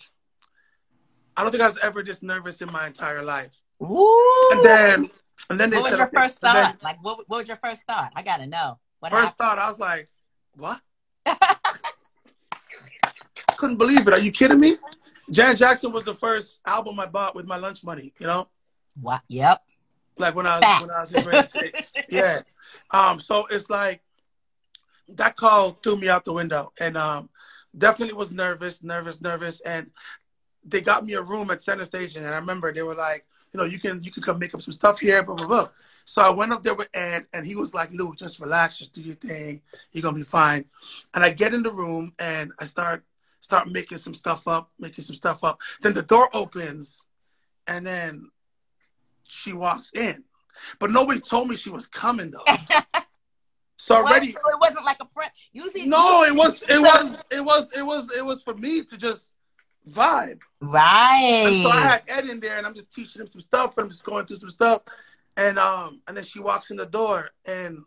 I 1.36 1.42
don't 1.42 1.50
think 1.50 1.62
I 1.62 1.68
was 1.68 1.78
ever 1.78 2.02
this 2.02 2.22
nervous 2.22 2.60
in 2.60 2.70
my 2.70 2.86
entire 2.86 3.22
life. 3.22 3.56
Woo! 3.78 4.50
And 4.50 4.64
then, 4.64 5.10
and 5.50 5.58
then 5.60 5.70
they 5.70 5.76
what 5.78 5.90
was 5.90 5.98
your 5.98 6.08
first 6.08 6.38
and 6.42 6.56
then- 6.56 6.64
thought? 6.66 6.82
Like, 6.82 6.98
what, 7.02 7.28
what 7.28 7.38
was 7.38 7.48
your 7.48 7.56
first 7.56 7.82
thought? 7.84 8.12
I 8.16 8.22
gotta 8.22 8.46
know. 8.46 8.78
What 9.00 9.12
First 9.12 9.24
happened? 9.24 9.38
thought, 9.38 9.58
I 9.58 9.68
was 9.68 9.78
like, 9.80 10.08
what? 10.54 10.80
Couldn't 13.56 13.76
believe 13.76 14.06
it. 14.06 14.12
Are 14.14 14.18
you 14.20 14.32
kidding 14.32 14.60
me? 14.60 14.76
Janet 15.30 15.56
Jackson 15.56 15.92
was 15.92 16.04
the 16.04 16.14
first 16.14 16.60
album 16.66 16.98
I 17.00 17.06
bought 17.06 17.34
with 17.34 17.46
my 17.46 17.56
lunch 17.56 17.84
money, 17.84 18.12
you 18.18 18.26
know? 18.26 18.48
What? 19.00 19.22
Yep. 19.28 19.62
Like 20.18 20.34
when 20.34 20.46
I 20.46 20.58
was 20.58 20.80
when 20.82 20.90
I 20.90 21.00
was 21.00 21.14
in 21.14 21.22
grade 21.24 21.48
six. 21.48 21.94
Yeah. 22.08 22.42
Um, 22.92 23.18
so 23.18 23.46
it's 23.50 23.70
like 23.70 24.02
that 25.08 25.36
call 25.36 25.70
threw 25.70 25.96
me 25.96 26.08
out 26.08 26.24
the 26.24 26.32
window. 26.32 26.72
And 26.78 26.96
um 26.96 27.30
definitely 27.76 28.14
was 28.14 28.30
nervous, 28.30 28.82
nervous, 28.82 29.20
nervous. 29.20 29.60
And 29.62 29.90
they 30.64 30.80
got 30.80 31.04
me 31.04 31.14
a 31.14 31.22
room 31.22 31.50
at 31.50 31.62
Center 31.62 31.84
Staging. 31.84 32.24
And 32.24 32.34
I 32.34 32.38
remember 32.38 32.72
they 32.72 32.82
were 32.82 32.94
like, 32.94 33.24
you 33.52 33.58
know, 33.58 33.64
you 33.64 33.78
can 33.78 34.02
you 34.02 34.10
can 34.10 34.22
come 34.22 34.38
make 34.38 34.54
up 34.54 34.62
some 34.62 34.72
stuff 34.72 35.00
here, 35.00 35.22
blah 35.22 35.34
blah 35.34 35.46
blah. 35.46 35.68
So 36.04 36.22
I 36.22 36.30
went 36.30 36.52
up 36.52 36.62
there 36.62 36.74
with 36.74 36.88
Ed, 36.94 37.26
and 37.32 37.46
he 37.46 37.54
was 37.54 37.74
like, 37.74 37.90
"Lou, 37.92 38.14
just 38.14 38.40
relax, 38.40 38.78
just 38.78 38.92
do 38.92 39.02
your 39.02 39.14
thing. 39.14 39.60
You're 39.92 40.02
gonna 40.02 40.16
be 40.16 40.22
fine." 40.22 40.64
And 41.14 41.22
I 41.22 41.30
get 41.30 41.54
in 41.54 41.62
the 41.62 41.72
room, 41.72 42.12
and 42.18 42.52
I 42.58 42.64
start 42.64 43.04
start 43.40 43.68
making 43.68 43.98
some 43.98 44.14
stuff 44.14 44.48
up, 44.48 44.70
making 44.78 45.04
some 45.04 45.16
stuff 45.16 45.44
up. 45.44 45.60
Then 45.80 45.94
the 45.94 46.02
door 46.02 46.28
opens, 46.32 47.04
and 47.66 47.86
then 47.86 48.30
she 49.28 49.52
walks 49.52 49.92
in, 49.94 50.24
but 50.78 50.90
nobody 50.90 51.20
told 51.20 51.48
me 51.48 51.56
she 51.56 51.70
was 51.70 51.86
coming 51.86 52.30
though. 52.30 52.54
so 53.76 53.96
already, 53.96 54.32
So 54.32 54.40
it 54.50 54.60
wasn't 54.60 54.84
like 54.84 54.98
a 55.00 55.06
friend. 55.06 55.30
Usually, 55.52 55.86
no, 55.86 56.24
it 56.24 56.34
was, 56.34 56.62
it 56.62 56.80
was, 56.80 57.22
it 57.30 57.44
was, 57.44 57.70
it 57.76 57.82
was, 57.82 58.12
it 58.16 58.24
was 58.24 58.42
for 58.42 58.54
me 58.54 58.82
to 58.84 58.96
just 58.96 59.34
vibe. 59.88 60.40
right. 60.60 61.44
And 61.46 61.62
so 61.62 61.70
I 61.70 61.80
had 61.80 62.02
Ed 62.08 62.28
in 62.28 62.40
there, 62.40 62.56
and 62.56 62.66
I'm 62.66 62.74
just 62.74 62.92
teaching 62.92 63.22
him 63.22 63.28
some 63.30 63.40
stuff, 63.40 63.76
and 63.76 63.84
I'm 63.84 63.90
just 63.90 64.04
going 64.04 64.26
through 64.26 64.36
some 64.36 64.50
stuff, 64.50 64.82
and 65.36 65.58
um, 65.58 66.00
and 66.06 66.16
then 66.16 66.24
she 66.24 66.40
walks 66.40 66.70
in 66.70 66.76
the 66.76 66.86
door, 66.86 67.30
and 67.46 67.84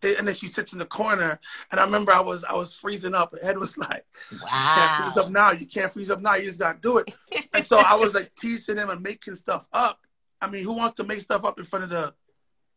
they, 0.00 0.16
and 0.16 0.26
then 0.26 0.34
she 0.34 0.48
sits 0.48 0.72
in 0.72 0.78
the 0.78 0.86
corner, 0.86 1.40
and 1.70 1.80
I 1.80 1.84
remember 1.84 2.12
I 2.12 2.20
was 2.20 2.44
I 2.44 2.54
was 2.54 2.74
freezing 2.74 3.14
up, 3.14 3.34
Ed 3.42 3.58
was 3.58 3.76
like, 3.78 4.04
"You 4.30 4.38
can't 4.38 5.02
freeze 5.02 5.16
up 5.16 5.30
now. 5.30 5.50
You 5.52 5.66
can't 5.66 5.92
freeze 5.92 6.10
up 6.10 6.20
now. 6.20 6.34
You 6.34 6.46
just 6.46 6.60
got 6.60 6.74
to 6.74 6.80
do 6.80 6.98
it." 6.98 7.14
and 7.54 7.64
so 7.64 7.78
I 7.78 7.94
was 7.94 8.14
like 8.14 8.34
teaching 8.40 8.76
him 8.76 8.90
and 8.90 9.00
making 9.02 9.34
stuff 9.34 9.66
up. 9.72 10.00
I 10.40 10.50
mean, 10.50 10.64
who 10.64 10.74
wants 10.74 10.96
to 10.96 11.04
make 11.04 11.20
stuff 11.20 11.44
up 11.44 11.58
in 11.58 11.64
front 11.64 11.84
of 11.84 11.90
the 11.90 12.14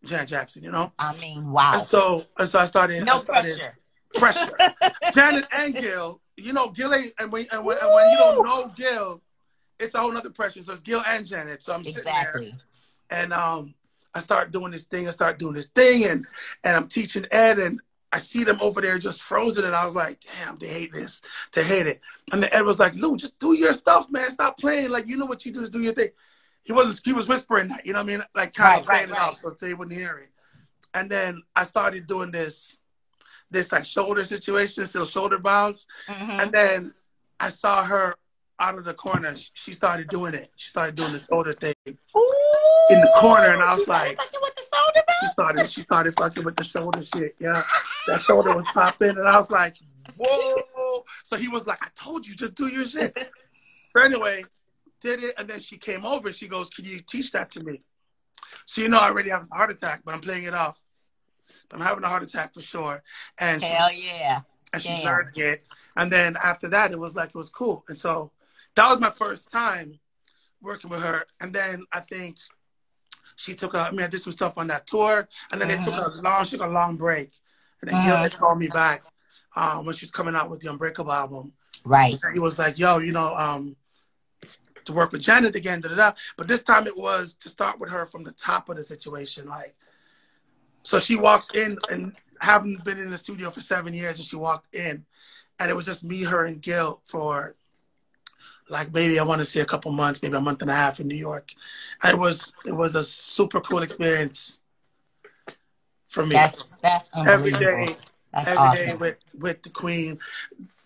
Janet 0.05 0.29
Jackson, 0.29 0.63
you 0.63 0.71
know? 0.71 0.93
I 0.97 1.15
mean, 1.17 1.51
wow. 1.51 1.73
And 1.75 1.85
so 1.85 2.23
and 2.37 2.47
so 2.47 2.59
I 2.59 2.65
started. 2.65 3.05
no 3.05 3.15
I 3.15 3.19
started, 3.19 3.59
pressure. 4.15 4.51
Pressure. 4.55 4.91
Janet 5.13 5.45
and 5.51 5.75
Gil, 5.75 6.21
you 6.37 6.53
know, 6.53 6.69
Gil 6.69 6.93
ain't, 6.93 7.13
and 7.19 7.31
when, 7.31 7.47
and 7.51 7.65
when, 7.65 7.77
and 7.81 7.93
when 7.93 8.09
you 8.09 8.17
don't 8.17 8.43
know 8.43 8.71
Gil, 8.75 9.21
it's 9.79 9.93
a 9.95 9.99
whole 9.99 10.11
nother 10.11 10.29
pressure. 10.29 10.61
So 10.61 10.73
it's 10.73 10.81
Gil 10.81 11.01
and 11.07 11.25
Janet. 11.25 11.63
So 11.63 11.73
I'm 11.73 11.83
sitting 11.85 12.05
there 12.05 12.45
and 13.09 13.33
um, 13.33 13.73
I 14.13 14.21
start 14.21 14.51
doing 14.51 14.71
this 14.71 14.83
thing. 14.83 15.07
I 15.07 15.11
start 15.11 15.39
doing 15.39 15.53
this 15.53 15.69
thing, 15.69 16.05
and 16.05 16.25
and 16.63 16.75
I'm 16.75 16.87
teaching 16.87 17.25
Ed, 17.31 17.59
and 17.59 17.79
I 18.11 18.19
see 18.19 18.43
them 18.43 18.57
over 18.61 18.81
there 18.81 18.97
just 18.97 19.21
frozen, 19.21 19.65
and 19.65 19.75
I 19.75 19.85
was 19.85 19.95
like, 19.95 20.19
damn, 20.21 20.57
they 20.57 20.67
hate 20.67 20.93
this. 20.93 21.21
They 21.53 21.63
hate 21.63 21.87
it. 21.87 22.01
And 22.31 22.41
then 22.43 22.49
Ed 22.53 22.63
was 22.63 22.79
like, 22.79 22.95
Lou, 22.95 23.17
just 23.17 23.37
do 23.39 23.53
your 23.53 23.73
stuff, 23.73 24.09
man. 24.09 24.31
Stop 24.31 24.57
playing. 24.57 24.89
Like 24.89 25.07
you 25.07 25.17
know 25.17 25.25
what 25.25 25.45
you 25.45 25.51
do 25.51 25.61
is 25.61 25.69
do 25.69 25.81
your 25.81 25.93
thing. 25.93 26.09
He 26.63 26.73
wasn't. 26.73 27.01
He 27.03 27.13
was 27.13 27.27
whispering 27.27 27.69
that. 27.69 27.85
You 27.85 27.93
know 27.93 27.99
what 27.99 28.11
I 28.11 28.17
mean? 28.17 28.23
Like 28.35 28.53
kind 28.53 28.71
Right, 28.73 28.81
of 28.81 28.85
playing 28.87 29.09
right, 29.09 29.17
it 29.17 29.21
right. 29.21 29.29
off 29.29 29.37
so 29.37 29.55
they 29.59 29.73
wouldn't 29.73 29.97
hear 29.97 30.17
it. 30.17 30.29
And 30.93 31.09
then 31.09 31.43
I 31.55 31.63
started 31.63 32.07
doing 32.07 32.31
this, 32.31 32.79
this 33.51 33.71
like 33.71 33.85
shoulder 33.85 34.23
situation, 34.25 34.85
still 34.85 35.05
shoulder 35.05 35.39
bounce. 35.39 35.85
Mhm. 36.09 36.41
And 36.43 36.51
then 36.51 36.93
I 37.39 37.49
saw 37.49 37.83
her 37.83 38.15
out 38.59 38.75
of 38.75 38.83
the 38.85 38.93
corner. 38.93 39.35
She 39.53 39.73
started 39.73 40.07
doing 40.09 40.33
it. 40.33 40.51
She 40.55 40.69
started 40.69 40.95
doing 40.95 41.13
the 41.13 41.19
shoulder 41.19 41.53
thing. 41.53 41.75
Ooh, 41.87 42.87
in 42.89 42.99
the 42.99 43.11
corner, 43.19 43.49
and 43.53 43.61
I 43.61 43.73
was 43.73 43.81
she 43.81 43.85
started 43.85 44.07
like- 44.09 44.17
fucking 44.17 44.39
with 44.41 44.55
the 44.55 44.63
shoulder 44.63 45.03
She 45.21 45.27
started. 45.27 45.69
She 45.71 45.81
started 45.81 46.13
fucking 46.17 46.43
with 46.43 46.55
the 46.55 46.63
shoulder 46.63 47.05
shit. 47.05 47.35
Yeah, 47.39 47.63
that 48.07 48.21
shoulder 48.21 48.55
was 48.55 48.65
popping, 48.67 49.09
and 49.09 49.27
I 49.27 49.37
was 49.37 49.49
like, 49.51 49.77
"Whoa!" 50.17 51.05
So 51.23 51.37
he 51.37 51.47
was 51.47 51.67
like, 51.67 51.83
"I 51.85 51.89
told 51.95 52.25
you, 52.27 52.35
just 52.35 52.55
do 52.55 52.67
your 52.67 52.87
shit." 52.87 53.15
So 53.93 54.01
anyway, 54.01 54.43
did 55.01 55.23
it, 55.23 55.33
and 55.37 55.47
then 55.47 55.59
she 55.59 55.77
came 55.77 56.05
over. 56.05 56.31
She 56.33 56.47
goes, 56.47 56.69
"Can 56.69 56.85
you 56.85 56.99
teach 57.01 57.31
that 57.31 57.49
to 57.51 57.63
me?" 57.63 57.81
So 58.65 58.81
you 58.81 58.89
know, 58.89 58.99
I 58.99 59.09
already 59.09 59.29
have 59.29 59.47
a 59.51 59.55
heart 59.55 59.71
attack, 59.71 60.01
but 60.03 60.13
I'm 60.13 60.21
playing 60.21 60.43
it 60.45 60.53
off. 60.53 60.77
I'm 61.71 61.81
having 61.81 62.03
a 62.03 62.07
heart 62.07 62.23
attack 62.23 62.53
for 62.53 62.61
sure, 62.61 63.03
and 63.39 63.61
she, 63.61 63.67
Hell 63.67 63.93
yeah. 63.93 64.41
and 64.73 64.81
she's 64.81 65.03
learning 65.03 65.33
it. 65.35 65.65
And 65.95 66.11
then 66.11 66.37
after 66.43 66.69
that, 66.69 66.91
it 66.91 66.99
was 66.99 67.15
like 67.15 67.29
it 67.29 67.35
was 67.35 67.49
cool. 67.49 67.83
And 67.87 67.97
so 67.97 68.31
that 68.75 68.89
was 68.89 68.99
my 68.99 69.09
first 69.09 69.51
time 69.51 69.99
working 70.61 70.89
with 70.89 71.01
her. 71.01 71.23
And 71.41 71.53
then 71.53 71.83
I 71.91 72.01
think 72.01 72.37
she 73.35 73.55
took 73.55 73.73
a, 73.73 73.79
I 73.79 73.91
mean, 73.91 74.01
I 74.01 74.07
did 74.07 74.21
some 74.21 74.33
stuff 74.33 74.57
on 74.57 74.67
that 74.67 74.87
tour, 74.87 75.27
and 75.51 75.59
then 75.61 75.67
they 75.67 75.77
took 75.77 75.95
a 75.95 76.21
long, 76.21 76.45
she 76.45 76.57
took 76.57 76.65
a 76.65 76.69
long 76.69 76.97
break, 76.97 77.31
and 77.81 77.89
then 77.89 78.05
Gil 78.05 78.17
had 78.17 78.35
called 78.35 78.59
me 78.59 78.67
back 78.67 79.03
um, 79.55 79.85
when 79.85 79.95
she 79.95 80.05
was 80.05 80.11
coming 80.11 80.35
out 80.35 80.49
with 80.49 80.61
the 80.61 80.71
Unbreakable 80.71 81.11
album. 81.11 81.53
Right. 81.85 82.17
And 82.21 82.33
he 82.33 82.39
was 82.39 82.57
like, 82.57 82.79
"Yo, 82.79 82.97
you 82.97 83.13
know, 83.13 83.35
um, 83.35 83.75
to 84.85 84.93
work 84.93 85.11
with 85.11 85.21
Janet 85.21 85.55
again, 85.55 85.81
da 85.81 85.89
da 85.89 85.95
da." 85.95 86.11
But 86.35 86.47
this 86.47 86.63
time 86.63 86.87
it 86.87 86.97
was 86.97 87.35
to 87.35 87.49
start 87.49 87.79
with 87.79 87.91
her 87.91 88.05
from 88.05 88.23
the 88.23 88.33
top 88.33 88.69
of 88.69 88.77
the 88.77 88.83
situation, 88.83 89.47
like. 89.47 89.75
So 90.83 90.99
she 90.99 91.15
walks 91.15 91.49
in 91.53 91.77
and 91.91 92.13
haven't 92.41 92.83
been 92.83 92.99
in 92.99 93.11
the 93.11 93.17
studio 93.17 93.49
for 93.49 93.61
seven 93.61 93.93
years, 93.93 94.17
and 94.17 94.25
she 94.25 94.35
walked 94.35 94.73
in, 94.73 95.05
and 95.59 95.69
it 95.69 95.75
was 95.75 95.85
just 95.85 96.03
me, 96.03 96.23
her, 96.23 96.45
and 96.45 96.61
Gil 96.61 97.01
for 97.05 97.55
like 98.69 98.93
maybe 98.93 99.19
I 99.19 99.23
want 99.23 99.39
to 99.39 99.45
say 99.45 99.61
a 99.61 99.65
couple 99.65 99.91
months, 99.91 100.21
maybe 100.21 100.35
a 100.35 100.41
month 100.41 100.61
and 100.61 100.71
a 100.71 100.73
half 100.73 100.99
in 100.99 101.07
New 101.07 101.15
York. 101.15 101.51
And 102.03 102.13
it 102.13 102.19
was 102.19 102.53
it 102.65 102.73
was 102.73 102.95
a 102.95 103.03
super 103.03 103.61
cool 103.61 103.81
experience 103.81 104.61
for 106.07 106.25
me. 106.25 106.35
That's 106.35 106.77
that's 106.77 107.09
every 107.15 107.51
day, 107.51 107.95
That's 108.31 108.47
every 108.47 108.77
day 108.77 108.85
awesome. 108.87 108.99
with 108.99 109.17
with 109.37 109.63
the 109.63 109.69
queen. 109.69 110.19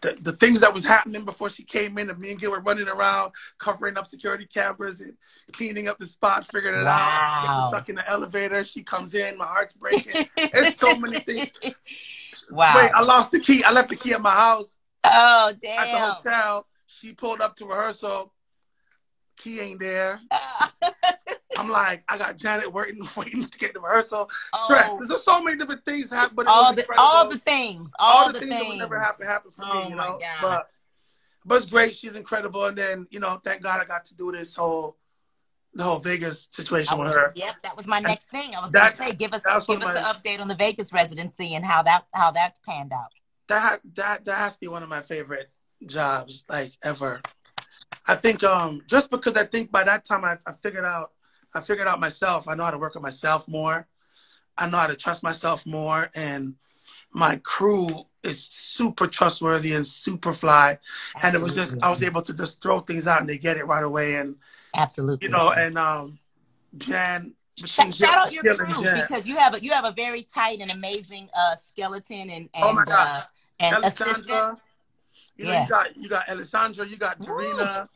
The, 0.02 0.18
the 0.20 0.32
things 0.32 0.60
that 0.62 0.74
was 0.74 0.84
happening 0.86 1.26
before 1.26 1.50
she 1.50 1.64
came 1.64 1.98
in, 2.00 2.10
and 2.10 2.18
me 2.20 2.32
and 2.32 2.40
Gil 2.40 2.52
were 2.52 2.60
running 2.60 2.88
around, 2.88 3.32
covering 3.60 3.98
up 3.98 4.08
security 4.08 4.46
cameras 4.46 5.00
and 5.02 5.16
cleaning 5.54 5.88
up 5.88 6.00
the 6.00 6.08
spot, 6.08 6.46
figuring 6.48 6.80
it 6.80 6.88
out. 6.88 7.42
Getting 7.44 7.58
Wow. 7.58 7.68
stuck 7.70 7.90
in 7.90 7.96
the 7.96 8.10
elevator. 8.10 8.64
She 8.64 8.82
comes 8.84 9.14
in, 9.14 9.38
my 9.38 9.46
heart's 9.46 9.76
breaking. 9.76 10.26
There's 10.52 10.76
so 10.76 10.96
many 10.96 11.20
things. 11.26 11.52
Wow. 12.50 12.74
Wait, 12.78 12.92
I 12.96 13.02
lost 13.04 13.32
the 13.32 13.40
key. 13.40 13.64
I 13.64 13.72
left 13.72 13.90
the 13.90 13.96
key 13.96 14.14
at 14.14 14.22
my 14.22 14.32
house 14.32 14.78
oh 15.04 15.54
damn! 15.62 15.84
at 15.84 15.92
the 15.92 15.98
hotel. 16.00 16.68
She 16.88 17.14
pulled 17.14 17.42
up 17.42 17.56
to 17.58 17.66
rehearsal. 17.66 18.34
Key 19.38 19.60
ain't 19.60 19.80
there. 19.80 20.20
I'm 21.58 21.70
like, 21.70 22.04
I 22.08 22.18
got 22.18 22.38
Janet 22.38 22.72
waiting, 22.72 23.08
waiting 23.18 23.46
to 23.46 23.58
get 23.58 23.74
the 23.74 23.82
rehearsal. 23.82 24.30
Stress. 24.66 24.92
Oh, 24.92 25.06
There's 25.06 25.24
so 25.24 25.44
many 25.44 25.58
different 25.58 25.86
things 25.86 26.10
happen, 26.10 26.36
but 26.36 26.48
all 26.48 26.74
the 26.74 26.82
incredible. 26.82 27.08
all 27.08 27.30
the 27.30 27.38
things. 27.38 27.92
All, 28.00 28.26
all 28.26 28.34
the, 28.34 28.40
things, 28.40 28.52
that 28.52 28.66
would 28.68 28.78
never 28.78 29.00
happen 29.00 29.28
happen 29.28 29.52
for 29.52 29.66
Oh 29.66 29.84
me, 29.84 29.90
you 29.90 29.96
know. 29.96 30.18
God. 30.20 30.42
But 30.42 30.70
but 31.46 31.56
it's 31.62 31.66
great. 31.70 31.96
She's 31.96 32.16
incredible, 32.16 32.66
and 32.66 32.78
then 32.78 33.08
you 33.10 33.20
know, 33.20 33.42
thank 33.44 33.62
God 33.62 33.82
I 33.82 33.86
got 33.86 34.06
to 34.06 34.16
do 34.16 34.32
this 34.32 34.56
whole 34.56 34.98
the 35.74 35.84
whole 35.84 36.00
Vegas 36.00 36.50
situation 36.52 36.98
with 37.00 37.14
her. 37.14 37.32
Yep, 37.36 37.56
that 37.64 37.78
was 37.78 37.88
my 37.88 38.00
next 38.00 38.30
thing. 38.30 38.54
I 38.56 38.62
was 38.62 38.72
gonna 38.72 38.92
say, 38.94 39.14
give 39.14 39.34
us 39.34 39.44
give 39.68 39.82
us 39.82 39.86
my- 39.86 39.94
the 39.94 40.00
update 40.00 40.40
on 40.40 40.48
the 40.48 40.56
Vegas 40.56 40.92
residency 40.92 41.56
and 41.56 41.66
how 41.66 41.82
that 41.84 42.06
how 42.14 42.32
that 42.32 42.60
panned 42.66 42.94
out. 42.94 43.12
That 43.48 43.80
that 43.96 44.26
that 44.26 44.38
has 44.38 44.54
to 44.54 44.60
be 44.60 44.68
one 44.68 44.84
of 44.84 44.90
my 44.90 45.02
favorite 45.02 45.50
jobs 45.86 46.46
like 46.50 46.74
ever. 46.84 47.22
I 48.08 48.16
think 48.16 48.44
um 48.44 48.84
just 48.88 49.10
because 49.10 49.36
I 49.38 49.46
think 49.46 49.72
by 49.72 49.84
that 49.84 50.06
time 50.06 50.26
I, 50.26 50.38
I 50.46 50.54
figured 50.62 50.86
out 50.86 51.12
I 51.54 51.62
figured 51.62 51.88
out 51.88 52.00
myself. 52.00 52.48
I 52.48 52.56
know 52.56 52.64
how 52.64 52.72
to 52.72 52.78
work 52.78 52.96
with 52.96 53.04
myself 53.04 53.48
more. 53.48 53.88
I 54.58 54.70
know 54.70 54.78
how 54.78 54.88
to 54.88 54.96
trust 54.96 55.24
myself 55.24 55.66
more, 55.66 56.10
and 56.16 56.56
my 57.12 57.38
crew 57.38 58.06
is 58.24 58.44
super 58.44 59.08
trustworthy 59.08 59.74
and 59.74 59.86
super 59.86 60.34
fly. 60.34 60.78
And 61.24 61.36
it 61.36 61.42
was 61.42 61.56
just 61.56 61.78
I 61.82 61.90
was 61.90 62.04
able 62.04 62.22
to 62.22 62.34
just 62.34 62.62
throw 62.62 62.80
things 62.80 63.08
out 63.08 63.22
and 63.22 63.30
they 63.30 63.38
get 63.38 63.58
it 63.58 63.66
right 63.66 63.84
away. 63.84 64.16
And 64.16 64.36
absolutely. 64.76 65.28
you 65.28 65.32
know, 65.32 65.52
and 65.58 65.78
um, 65.78 66.20
Jan. 66.78 67.34
Shout, 67.66 67.94
shout 67.94 68.18
out 68.18 68.32
your 68.32 68.44
crew 68.56 68.84
Jan. 68.84 69.02
because 69.02 69.28
you 69.28 69.36
have 69.36 69.56
a 69.56 69.64
you 69.64 69.72
have 69.72 69.86
a 69.86 69.92
very 69.92 70.24
tight 70.24 70.62
and 70.62 70.72
amazing 70.72 71.30
uh, 71.38 71.56
skeleton 71.56 72.30
and 72.30 72.32
and 72.32 72.50
Oh 72.56 72.74
my 72.74 72.84
uh, 72.88 73.22
and 73.60 73.84
assistant. 73.84 74.60
You 75.38 75.46
know, 75.46 75.52
Yeah. 75.52 75.64
you 75.64 75.70
got 75.70 75.98
you 75.98 76.10
got 76.10 76.30
Alessandra, 76.30 76.86
you 76.86 76.98
got 76.98 77.20
Tarina, 77.20 77.88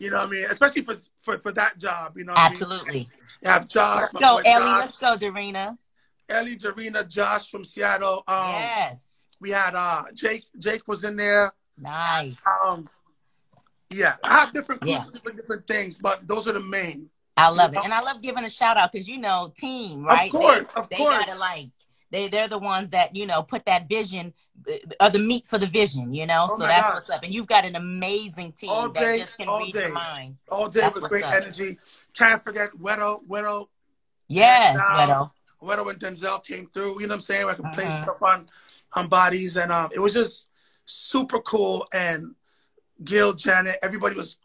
you 0.00 0.10
know 0.10 0.16
what 0.18 0.26
I 0.26 0.30
mean? 0.30 0.46
Especially 0.46 0.82
for 0.82 0.94
for, 1.20 1.38
for 1.38 1.52
that 1.52 1.78
job, 1.78 2.16
you 2.16 2.24
know. 2.24 2.32
what 2.32 2.40
I 2.40 2.48
mean? 2.48 2.52
Absolutely. 2.52 3.08
Have 3.44 3.68
Josh, 3.68 4.08
Let's 4.12 4.24
go, 4.24 4.36
Ellie. 4.38 4.44
Josh, 4.44 4.80
Let's 4.80 4.96
go, 4.96 5.16
Darina. 5.16 5.78
Ellie, 6.28 6.56
Jarena, 6.56 7.08
Josh 7.08 7.48
from 7.50 7.64
Seattle. 7.64 8.22
Um, 8.26 8.50
yes. 8.50 9.26
we 9.40 9.50
had 9.50 9.74
uh 9.74 10.04
Jake. 10.14 10.44
Jake 10.58 10.88
was 10.88 11.04
in 11.04 11.16
there. 11.16 11.52
Nice. 11.78 12.42
Um, 12.64 12.86
yeah, 13.90 14.16
I 14.24 14.40
have 14.40 14.52
different 14.52 14.80
crews 14.80 14.92
Yeah. 14.94 15.02
for 15.04 15.12
different 15.12 15.36
different 15.36 15.66
things, 15.66 15.98
but 15.98 16.26
those 16.26 16.48
are 16.48 16.52
the 16.52 16.60
main. 16.60 17.10
I 17.36 17.48
love 17.48 17.72
it, 17.72 17.76
know? 17.76 17.82
and 17.82 17.92
I 17.94 18.00
love 18.00 18.20
giving 18.20 18.44
a 18.44 18.50
shout 18.50 18.76
out 18.76 18.92
because 18.92 19.08
you 19.08 19.18
know, 19.18 19.52
team, 19.56 20.04
right? 20.04 20.32
Of 20.32 20.40
course, 20.40 20.58
they, 20.74 20.80
of 20.80 20.88
they 20.90 20.96
course. 20.96 21.18
gotta 21.18 21.38
like 21.38 21.68
they 22.10 22.28
they're 22.28 22.48
the 22.48 22.58
ones 22.58 22.90
that 22.90 23.14
you 23.14 23.26
know 23.26 23.42
put 23.42 23.64
that 23.66 23.88
vision, 23.88 24.32
uh, 24.68 24.72
are 25.00 25.10
the 25.10 25.18
meat 25.18 25.46
for 25.46 25.58
the 25.58 25.66
vision, 25.66 26.12
you 26.12 26.26
know. 26.26 26.46
Oh 26.50 26.58
so 26.58 26.66
that's 26.66 26.92
what's 26.94 27.10
up, 27.10 27.22
and 27.22 27.32
you've 27.34 27.46
got 27.46 27.64
an 27.64 27.76
amazing 27.76 28.52
team 28.52 28.70
All 28.70 28.88
that 28.90 29.00
day, 29.00 29.18
just 29.18 29.38
can 29.38 29.48
read 29.48 29.72
day. 29.72 29.82
your 29.82 29.92
mind. 29.92 30.36
All 30.50 30.68
day 30.68 30.80
That's 30.80 30.94
with 31.00 31.04
great 31.10 31.24
up. 31.24 31.34
energy. 31.34 31.78
Can't 32.16 32.42
forget 32.42 32.70
Wedo, 32.72 33.20
Wedo, 33.28 33.68
Yes, 34.28 34.76
now- 34.76 34.96
Widow. 34.96 35.32
Wedo 35.84 35.90
and 35.90 36.00
Denzel 36.00 36.42
came 36.44 36.66
through. 36.72 37.00
You 37.00 37.06
know 37.06 37.12
what 37.12 37.16
I'm 37.16 37.20
saying? 37.20 37.48
I 37.48 37.54
could 37.54 37.70
play 37.72 37.84
Uh-huh. 37.86 38.02
stuff 38.04 38.22
on 38.22 38.48
on 38.94 39.06
bodies, 39.08 39.56
and 39.56 39.70
um, 39.70 39.90
it 39.94 39.98
was 40.00 40.12
just 40.14 40.48
super 40.84 41.38
cool. 41.40 41.86
And 41.92 42.34
Gil, 43.04 43.34
Janet, 43.34 43.78
everybody 43.82 44.16
was, 44.16 44.38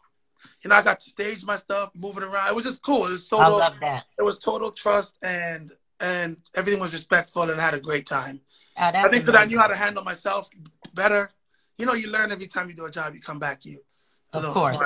you 0.62 0.70
know, 0.70 0.76
I 0.76 0.82
got 0.82 1.00
to 1.00 1.10
stage 1.10 1.44
my 1.44 1.56
stuff, 1.56 1.90
moving 1.96 2.22
around. 2.22 2.48
It 2.48 2.54
was 2.54 2.64
just 2.64 2.80
cool. 2.82 3.06
It 3.06 3.10
was 3.10 3.28
I 3.32 3.36
total. 3.38 3.58
love 3.58 3.74
that. 3.80 4.04
It 4.18 4.22
was 4.22 4.38
total 4.38 4.70
trust, 4.70 5.16
and 5.22 5.72
and 6.00 6.36
everything 6.54 6.80
was 6.80 6.92
respectful, 6.92 7.42
and 7.42 7.60
I 7.60 7.64
had 7.64 7.74
a 7.74 7.80
great 7.80 8.06
time. 8.06 8.40
Oh, 8.78 8.90
I 8.94 9.08
think 9.08 9.28
I 9.34 9.44
knew 9.46 9.58
how 9.58 9.68
to 9.68 9.76
handle 9.76 10.04
myself 10.04 10.48
better. 10.94 11.30
You 11.78 11.86
know, 11.86 11.94
you 11.94 12.08
learn 12.08 12.32
every 12.32 12.46
time 12.46 12.68
you 12.68 12.74
do 12.74 12.84
a 12.86 12.90
job, 12.90 13.14
you 13.14 13.20
come 13.20 13.38
back, 13.38 13.64
you 13.64 13.78
Of 14.32 14.44
course. 14.44 14.80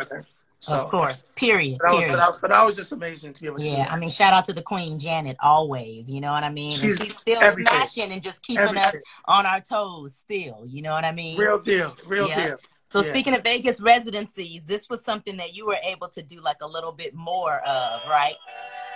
So, 0.62 0.74
of 0.74 0.90
course. 0.90 1.24
Period. 1.36 1.78
So 1.80 1.86
that, 1.86 1.94
was, 1.94 2.04
Period. 2.04 2.52
that, 2.52 2.64
was 2.66 2.76
just 2.76 2.92
amazing 2.92 3.32
to 3.32 3.40
be 3.40 3.46
able 3.46 3.58
to 3.60 3.64
Yeah. 3.64 3.88
I 3.90 3.98
mean, 3.98 4.10
shout 4.10 4.34
out 4.34 4.44
to 4.44 4.52
the 4.52 4.60
Queen 4.60 4.98
Janet 4.98 5.38
always. 5.40 6.10
You 6.12 6.20
know 6.20 6.32
what 6.32 6.44
I 6.44 6.50
mean? 6.50 6.72
And 6.72 6.80
She's 6.80 6.98
she's 7.00 7.16
still 7.16 7.40
everything. 7.42 7.72
smashing 7.74 8.12
and 8.12 8.22
just 8.22 8.42
keeping 8.42 8.76
us 8.76 8.94
on 9.24 9.46
our 9.46 9.62
toes. 9.62 10.16
Still, 10.16 10.64
you 10.66 10.82
know 10.82 10.92
what 10.92 11.04
I 11.04 11.12
mean? 11.12 11.38
Real 11.38 11.58
deal, 11.58 11.96
real 12.06 12.28
Yeah. 12.28 12.48
deal. 12.48 12.56
So 12.90 12.98
Yeah. 13.02 13.04
speaking 13.10 13.34
of 13.34 13.44
Vegas 13.44 13.80
residencies, 13.80 14.64
this 14.64 14.90
was 14.90 15.04
something 15.04 15.36
that 15.36 15.54
you 15.54 15.64
were 15.64 15.78
able 15.84 16.08
to 16.08 16.22
do 16.22 16.40
like 16.40 16.56
a 16.60 16.66
little 16.66 16.90
bit 16.90 17.14
more 17.14 17.60
of, 17.60 18.08
right? 18.08 18.34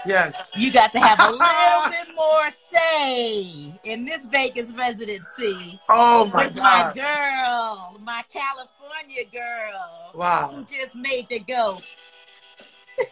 Yes. 0.05 0.35
You 0.57 0.73
got 0.73 0.91
to 0.95 0.99
have 0.99 1.21
a 1.21 1.29
little 1.31 1.89
bit 1.89 2.13
more 2.17 2.51
say 2.51 3.73
in 3.85 4.05
this 4.05 4.27
Vegas 4.27 4.73
residency 4.73 5.79
Oh 5.89 6.25
my 6.25 6.47
with 6.47 6.57
my 6.57 6.91
girl, 6.93 7.97
my 8.03 8.25
California 8.33 9.27
girl, 9.33 10.11
who 10.11 10.19
Wow. 10.19 10.65
just 10.69 10.97
made 10.97 11.29
you 11.31 11.39
go. 11.39 11.79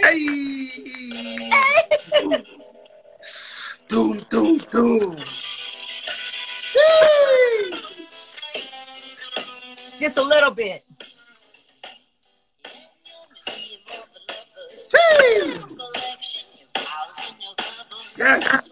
Hey. 0.01 1.51
doom, 3.89 4.19
doom, 4.29 4.59
doom. 4.73 5.25
Just 10.03 10.19
a 10.19 10.23
little 10.25 10.51
bit. 10.51 10.83
Yes. 18.19 18.63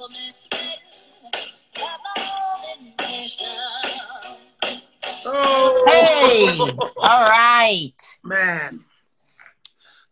Oh. 5.24 5.84
Hey, 5.86 6.58
all 6.96 7.28
right. 7.28 7.92
Man. 8.24 8.84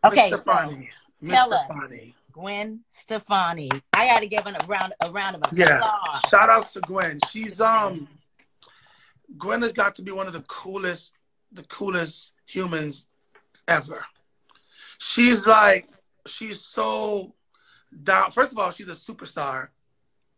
Okay, 0.04 0.30
Miss 0.30 0.40
Stefani. 0.40 0.90
Miss 1.20 1.30
tell 1.30 1.52
us. 1.52 1.64
Stefani. 1.64 2.14
Gwen 2.30 2.80
Stefani. 2.86 3.70
I 3.92 4.06
got 4.06 4.20
to 4.20 4.28
give 4.28 4.44
her 4.44 4.52
a 4.52 4.66
round 4.66 4.92
a 5.00 5.10
round 5.10 5.34
of 5.34 5.42
applause. 5.42 5.58
Yeah. 5.58 5.80
Shout 6.30 6.48
outs 6.48 6.74
to 6.74 6.80
Gwen. 6.82 7.18
She's 7.28 7.60
um 7.60 8.06
Gwen 9.36 9.62
has 9.62 9.72
got 9.72 9.94
to 9.96 10.02
be 10.02 10.12
one 10.12 10.26
of 10.26 10.32
the 10.32 10.42
coolest, 10.42 11.14
the 11.52 11.64
coolest 11.64 12.32
humans 12.46 13.08
ever. 13.66 14.04
She's 14.98 15.46
like, 15.46 15.88
she's 16.26 16.60
so 16.60 17.34
down. 18.02 18.30
First 18.30 18.52
of 18.52 18.58
all, 18.58 18.70
she's 18.70 18.88
a 18.88 18.92
superstar. 18.92 19.68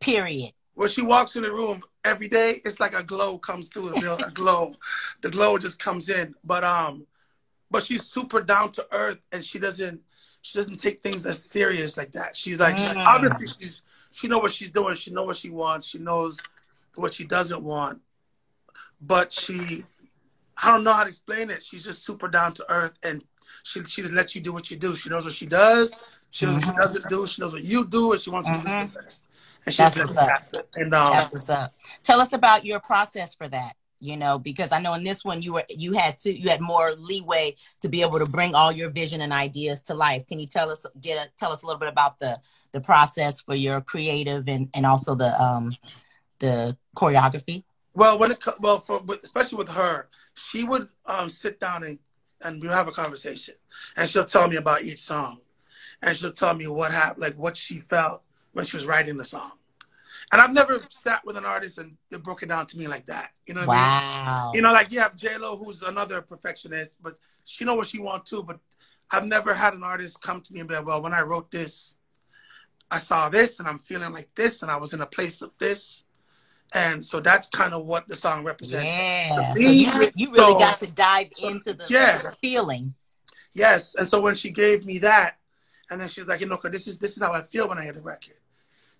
Period. 0.01 0.53
When 0.75 0.89
she 0.89 1.03
walks 1.03 1.37
in 1.37 1.43
the 1.43 1.53
room 1.53 1.83
every 2.05 2.29
day, 2.29 2.61
it's 2.65 2.81
like 2.81 2.95
a 2.95 3.03
glow 3.03 3.39
comes 3.39 3.69
through 3.69 3.91
the 3.91 4.01
building. 4.01 4.27
A 4.27 4.31
glow, 4.35 4.75
the 5.21 5.31
glow 5.31 5.59
just 5.59 5.79
comes 5.79 6.09
in. 6.09 6.35
But 6.45 6.65
um, 6.65 7.07
but 7.71 7.85
she's 7.85 8.05
super 8.05 8.41
down 8.41 8.73
to 8.73 8.87
earth, 8.93 9.19
and 9.33 9.45
she 9.45 9.59
doesn't 9.59 10.01
she 10.43 10.59
doesn't 10.59 10.79
take 10.79 11.03
things 11.03 11.27
as 11.27 11.43
serious 11.43 11.97
like 11.97 12.13
that. 12.13 12.35
She's 12.35 12.59
like 12.59 12.75
Mm. 12.77 13.07
obviously 13.07 13.49
she's 13.59 13.83
she 14.13 14.27
know 14.27 14.39
what 14.39 14.53
she's 14.53 14.71
doing. 14.71 14.95
She 14.95 15.11
know 15.11 15.25
what 15.25 15.37
she 15.37 15.51
wants. 15.51 15.89
She 15.89 15.99
knows 15.99 16.39
what 16.95 17.15
she 17.15 17.25
doesn't 17.25 17.63
want. 17.63 18.01
But 19.01 19.33
she, 19.33 19.85
I 20.63 20.73
don't 20.73 20.85
know 20.85 20.93
how 20.93 21.05
to 21.05 21.09
explain 21.09 21.51
it. 21.51 21.63
She's 21.63 21.85
just 21.85 22.05
super 22.05 22.29
down 22.29 22.53
to 22.55 22.71
earth, 22.71 22.93
and 23.03 23.25
she 23.63 23.83
she 23.85 24.03
just 24.03 24.15
lets 24.15 24.35
you 24.35 24.41
do 24.41 24.53
what 24.53 24.71
you 24.71 24.77
do. 24.77 24.95
She 24.95 25.09
knows 25.09 25.25
what 25.25 25.33
she 25.33 25.47
does. 25.47 25.95
She 26.31 26.47
knows 26.47 26.55
what 26.57 26.65
she 26.65 26.71
Mhm. 26.71 26.81
doesn't 26.81 27.09
do. 27.09 27.27
She 27.27 27.43
knows 27.43 27.53
what 27.53 27.65
you 27.65 27.85
do, 27.87 28.13
and 28.13 28.21
she 28.21 28.31
wants 28.31 28.51
you 28.51 28.57
to 28.59 28.63
do 28.63 28.69
Mhm. 28.69 28.93
the 28.93 29.03
best. 29.03 29.25
And 29.67 29.75
That's 29.75 29.95
she's 29.95 30.03
what's 30.05 30.17
up. 30.17 30.43
And 30.77 30.95
um, 30.95 31.13
That's 31.13 31.33
what's 31.33 31.49
up. 31.51 31.75
Tell 32.03 32.21
us 32.21 32.33
about 32.33 32.65
your 32.65 32.81
process 32.81 33.35
for 33.35 33.49
that. 33.49 33.75
You 34.03 34.17
know, 34.17 34.39
because 34.39 34.73
I 34.73 34.81
know 34.81 34.95
in 34.95 35.05
this 35.05 35.27
one 35.27 35.43
you 35.43 35.53
were 35.53 35.65
you 35.69 35.93
had 35.93 36.17
to 36.19 36.35
you 36.35 36.49
had 36.49 36.63
more 36.63 36.95
leeway 36.95 37.57
to 37.83 37.89
be 37.89 38.01
able 38.01 38.19
to 38.19 38.25
bring 38.25 38.55
all 38.55 38.73
your 38.73 38.89
vision 38.89 39.21
and 39.21 39.31
ideas 39.31 39.83
to 39.85 39.95
life. 39.95 40.27
Can 40.27 40.39
you 40.39 40.47
tell 40.47 40.71
us 40.71 40.87
get 41.01 41.27
a, 41.27 41.31
tell 41.37 41.53
us 41.53 41.63
a 41.63 41.67
little 41.67 41.79
bit 41.79 41.91
about 41.91 42.19
the 42.19 42.41
the 42.73 42.81
process 42.81 43.41
for 43.41 43.55
your 43.55 43.83
creative 43.83 44.49
and 44.49 44.71
and 44.73 44.87
also 44.87 45.15
the 45.15 45.39
um 45.39 45.77
the 46.39 46.79
choreography? 46.97 47.65
Well, 48.01 48.19
when 48.19 48.31
it 48.31 48.43
well 48.61 48.79
for 48.79 49.05
especially 49.23 49.59
with 49.59 49.69
her, 49.73 50.09
she 50.33 50.65
would 50.65 50.89
um, 51.05 51.29
sit 51.29 51.61
down 51.61 51.85
and 51.85 51.99
and 52.41 52.59
we'll 52.63 52.73
have 52.73 52.89
a 52.89 52.93
conversation, 52.93 53.57
and 53.95 54.09
she'll 54.09 54.25
tell 54.25 54.49
me 54.49 54.57
about 54.57 54.81
each 54.81 55.01
song, 55.01 55.43
and 56.01 56.17
she'll 56.17 56.33
tell 56.33 56.55
me 56.55 56.67
what 56.67 56.93
happened, 56.93 57.21
like 57.21 57.35
what 57.35 57.59
she 57.59 57.79
felt 57.79 58.23
when 58.53 58.65
she 58.65 58.79
was 58.79 58.87
writing 58.87 59.19
the 59.19 59.25
song. 59.25 59.53
And 60.33 60.41
I've 60.41 60.55
never 60.55 60.81
sat 60.89 61.23
with 61.27 61.37
an 61.37 61.45
artist 61.45 61.77
and 61.77 61.99
they 62.09 62.17
broke 62.17 62.43
it 62.43 62.49
down 62.49 62.65
to 62.69 62.79
me 62.79 62.89
like 62.89 63.05
that. 63.05 63.33
You 63.47 63.53
know 63.53 63.67
what 63.67 63.77
I 63.77 63.81
mean? 63.83 64.25
Wow. 64.27 64.53
You 64.55 64.63
know, 64.63 64.73
like 64.73 64.91
you 64.93 65.01
have 65.01 65.15
J 65.15 65.37
Lo, 65.37 65.59
who's 65.59 65.83
another 65.83 66.23
perfectionist, 66.23 66.93
but 67.03 67.19
she 67.45 67.67
know 67.67 67.75
what 67.75 67.89
she 67.89 67.99
wants 67.99 68.31
too. 68.31 68.43
But 68.43 68.61
I've 69.11 69.27
never 69.27 69.53
had 69.53 69.75
an 69.75 69.83
artist 69.83 70.23
come 70.23 70.41
to 70.41 70.55
me 70.55 70.61
and 70.61 70.69
be 70.71 70.75
like, 70.75 70.87
"Well, 70.87 71.03
when 71.03 71.13
I 71.13 71.21
wrote 71.21 71.51
this, 71.51 71.97
I 72.91 72.99
saw 72.99 73.29
this, 73.29 73.59
and 73.59 73.69
I'm 73.69 73.81
feeling 73.81 74.15
like 74.15 74.35
this, 74.35 74.63
and 74.63 74.71
I 74.71 74.79
was 74.79 74.95
in 74.95 75.03
a 75.03 75.07
place 75.07 75.43
of 75.43 75.51
this." 75.59 76.07
And 76.75 77.05
so 77.05 77.19
that's 77.21 77.49
kind 77.49 77.75
of 77.75 77.87
what 77.87 78.07
the 78.09 78.17
song 78.17 78.45
represents. 78.45 78.87
Yeah. 78.87 79.53
So 79.55 79.59
you, 79.61 80.11
you 80.15 80.31
really 80.33 80.53
so- 80.53 80.59
got 80.59 80.79
to 80.79 80.87
dive 80.87 81.29
so- 81.33 81.49
into 81.49 81.75
the, 81.75 81.85
yeah. 81.89 82.19
the 82.19 82.33
feeling. 82.41 82.95
Yes. 83.55 83.97
And 83.97 84.07
so 84.07 84.21
when 84.21 84.35
she 84.37 84.51
gave 84.51 84.87
me 84.87 84.99
that, 84.99 85.37
and 85.91 86.01
then 86.01 86.09
she's 86.09 86.27
like, 86.27 86.41
you 86.41 86.47
know, 86.47 86.57
'cause 86.57 86.71
this 86.71 86.87
is 86.87 86.99
this 86.99 87.17
is 87.17 87.23
how 87.23 87.33
I 87.33 87.43
feel 87.43 87.69
when 87.69 87.79
I 87.79 87.83
hear 87.83 87.93
the 87.93 88.03
record. 88.03 88.37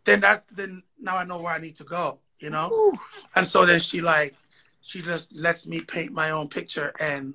Then 0.05 0.19
that's 0.21 0.47
then 0.47 0.83
now 0.99 1.17
I 1.17 1.25
know 1.25 1.41
where 1.41 1.53
I 1.55 1.59
need 1.59 1.77
to 1.77 1.85
go, 1.85 2.19
you 2.41 2.51
know. 2.51 2.69
Ooh. 2.73 2.99
And 3.37 3.47
so 3.47 3.65
then 3.65 3.79
she 3.79 4.01
like, 4.01 4.35
she 4.83 5.01
just 5.01 5.33
lets 5.33 5.69
me 5.69 5.81
paint 5.83 6.11
my 6.13 6.31
own 6.33 6.49
picture, 6.49 6.93
and 6.99 7.35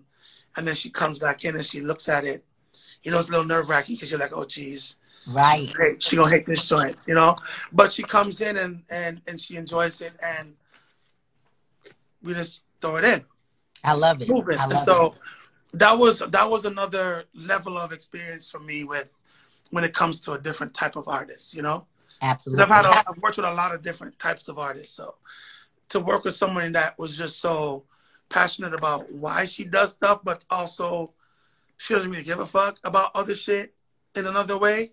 and 0.58 0.68
then 0.68 0.76
she 0.76 0.90
comes 0.90 1.20
back 1.20 1.46
in 1.46 1.56
and 1.56 1.66
she 1.66 1.80
looks 1.80 2.10
at 2.10 2.26
it. 2.26 2.44
You 3.04 3.12
know, 3.12 3.20
it's 3.20 3.30
a 3.30 3.32
little 3.32 3.46
nerve 3.48 3.70
wracking 3.70 3.96
because 3.96 4.12
you're 4.12 4.20
like, 4.20 4.36
oh, 4.36 4.44
geez, 4.46 4.98
Right. 5.28 5.72
hey, 5.78 5.96
she 6.00 6.16
gonna 6.16 6.30
hate 6.30 6.46
this 6.46 6.68
joint, 6.68 6.98
you 7.08 7.16
know. 7.16 7.36
But 7.72 7.92
she 7.92 8.04
comes 8.04 8.42
in 8.42 8.58
and 8.58 8.84
and 8.90 9.22
and 9.28 9.42
she 9.42 9.56
enjoys 9.56 10.02
it, 10.02 10.14
and 10.24 10.54
we 12.22 12.34
just 12.34 12.62
throw 12.80 12.98
it 12.98 13.06
in. 13.06 13.26
I 13.84 13.94
love 13.94 14.22
it. 14.22 14.30
moving. 14.30 14.58
I 14.58 14.66
love 14.66 14.84
so 14.84 15.16
that 15.74 15.98
was 15.98 16.20
that 16.20 16.50
was 16.50 16.66
another 16.66 17.26
level 17.34 17.78
of 17.78 17.92
experience 17.92 18.50
for 18.50 18.60
me 18.60 18.84
with 18.84 19.10
when 19.72 19.84
it 19.84 19.94
comes 19.94 20.20
to 20.22 20.34
a 20.34 20.40
different 20.40 20.74
type 20.74 20.96
of 20.96 21.08
artist, 21.08 21.54
you 21.54 21.62
know. 21.62 21.86
Absolutely. 22.22 22.64
I've 22.64 22.72
had 22.72 22.86
a, 22.86 23.10
I've 23.10 23.18
worked 23.22 23.38
with 23.38 23.46
a 23.46 23.54
lot 23.54 23.74
of 23.74 23.82
different 23.82 24.18
types 24.20 24.48
of 24.48 24.58
artists, 24.58 24.96
so 24.96 25.16
to 25.90 26.00
work 26.00 26.24
with 26.24 26.36
someone 26.36 26.72
that 26.74 26.98
was 26.98 27.18
just 27.18 27.40
so 27.40 27.84
passionate 28.30 28.74
about 28.74 29.12
why 29.12 29.46
she 29.46 29.64
does 29.66 29.92
stuff, 29.92 30.22
but 30.24 30.44
also 30.50 31.14
she 31.78 31.94
doesn't 31.94 32.10
really 32.10 32.24
give 32.24 32.40
a 32.40 32.46
fuck 32.46 32.80
about 32.84 33.12
other 33.16 33.36
shit 33.36 33.74
in 34.16 34.26
another 34.26 34.58
way. 34.58 34.92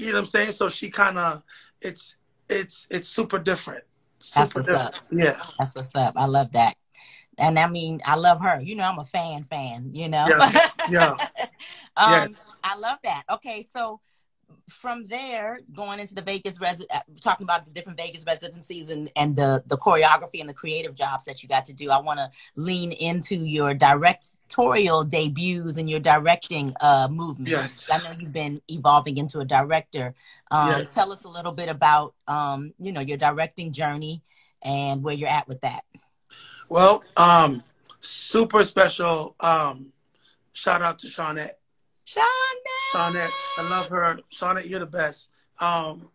You 0.00 0.06
know 0.06 0.12
what 0.14 0.18
I'm 0.20 0.26
saying? 0.26 0.52
So 0.52 0.70
she 0.70 0.88
kind 0.88 1.18
of 1.18 1.42
it's 1.82 2.16
it's 2.48 2.86
it's 2.90 3.06
super 3.06 3.38
different. 3.38 3.84
That's 4.34 4.54
what's 4.54 4.66
different. 4.66 4.96
up. 4.96 5.02
Yeah. 5.10 5.38
That's 5.58 5.74
what's 5.74 5.94
up. 5.94 6.14
I 6.16 6.24
love 6.24 6.52
that. 6.52 6.74
And 7.36 7.58
I 7.58 7.68
mean, 7.68 8.00
I 8.06 8.16
love 8.16 8.40
her. 8.40 8.62
You 8.62 8.76
know, 8.76 8.84
I'm 8.84 8.98
a 8.98 9.04
fan, 9.04 9.44
fan, 9.44 9.90
you 9.92 10.08
know? 10.08 10.26
Yeah. 10.28 10.68
Yeah. 10.90 11.10
um, 11.96 12.30
yes. 12.30 12.56
I 12.64 12.76
love 12.76 12.98
that. 13.04 13.24
Okay, 13.30 13.66
so 13.70 14.00
from 14.68 15.04
there, 15.06 15.60
going 15.72 16.00
into 16.00 16.14
the 16.14 16.22
Vegas 16.22 16.58
resi- 16.58 16.86
uh, 16.90 17.00
talking 17.22 17.44
about 17.44 17.66
the 17.66 17.70
different 17.70 17.98
Vegas 17.98 18.24
residencies 18.26 18.90
and, 18.90 19.10
and 19.16 19.36
the, 19.36 19.62
the 19.66 19.76
choreography 19.76 20.40
and 20.40 20.48
the 20.48 20.54
creative 20.54 20.94
jobs 20.94 21.26
that 21.26 21.42
you 21.42 21.48
got 21.48 21.66
to 21.66 21.72
do, 21.72 21.90
I 21.90 22.00
want 22.00 22.18
to 22.18 22.30
lean 22.56 22.92
into 22.92 23.36
your 23.36 23.74
directorial 24.50 25.04
debuts 25.04 25.76
and 25.76 25.88
your 25.88 26.00
directing 26.00 26.74
uh, 26.80 27.08
movement. 27.10 27.48
Yes. 27.48 27.88
I 27.90 27.98
know 27.98 28.10
you've 28.18 28.32
been 28.32 28.58
evolving 28.68 29.16
into 29.16 29.40
a 29.40 29.44
director. 29.44 30.14
Um, 30.50 30.68
Yes. 30.70 30.94
Tell 30.94 31.12
us 31.12 31.24
a 31.24 31.28
little 31.28 31.52
bit 31.52 31.68
about, 31.68 32.14
um, 32.26 32.72
you 32.78 32.92
know, 32.92 33.00
your 33.00 33.16
directing 33.16 33.72
journey 33.72 34.22
and 34.62 35.02
where 35.02 35.14
you're 35.14 35.28
at 35.28 35.48
with 35.48 35.60
that. 35.62 35.82
Well, 36.68 37.02
um, 37.16 37.62
super 38.00 38.64
special. 38.64 39.34
Um, 39.40 39.92
shout 40.52 40.82
out 40.82 40.98
to 41.00 41.06
Shawnette. 41.06 41.52
Shonda. 42.06 42.92
Shawnette, 42.92 43.30
I 43.58 43.68
love 43.70 43.88
her. 43.88 44.18
Shawnette, 44.32 44.68
you're 44.68 44.80
the 44.80 44.86
best. 44.86 45.32
Um, 45.60 46.08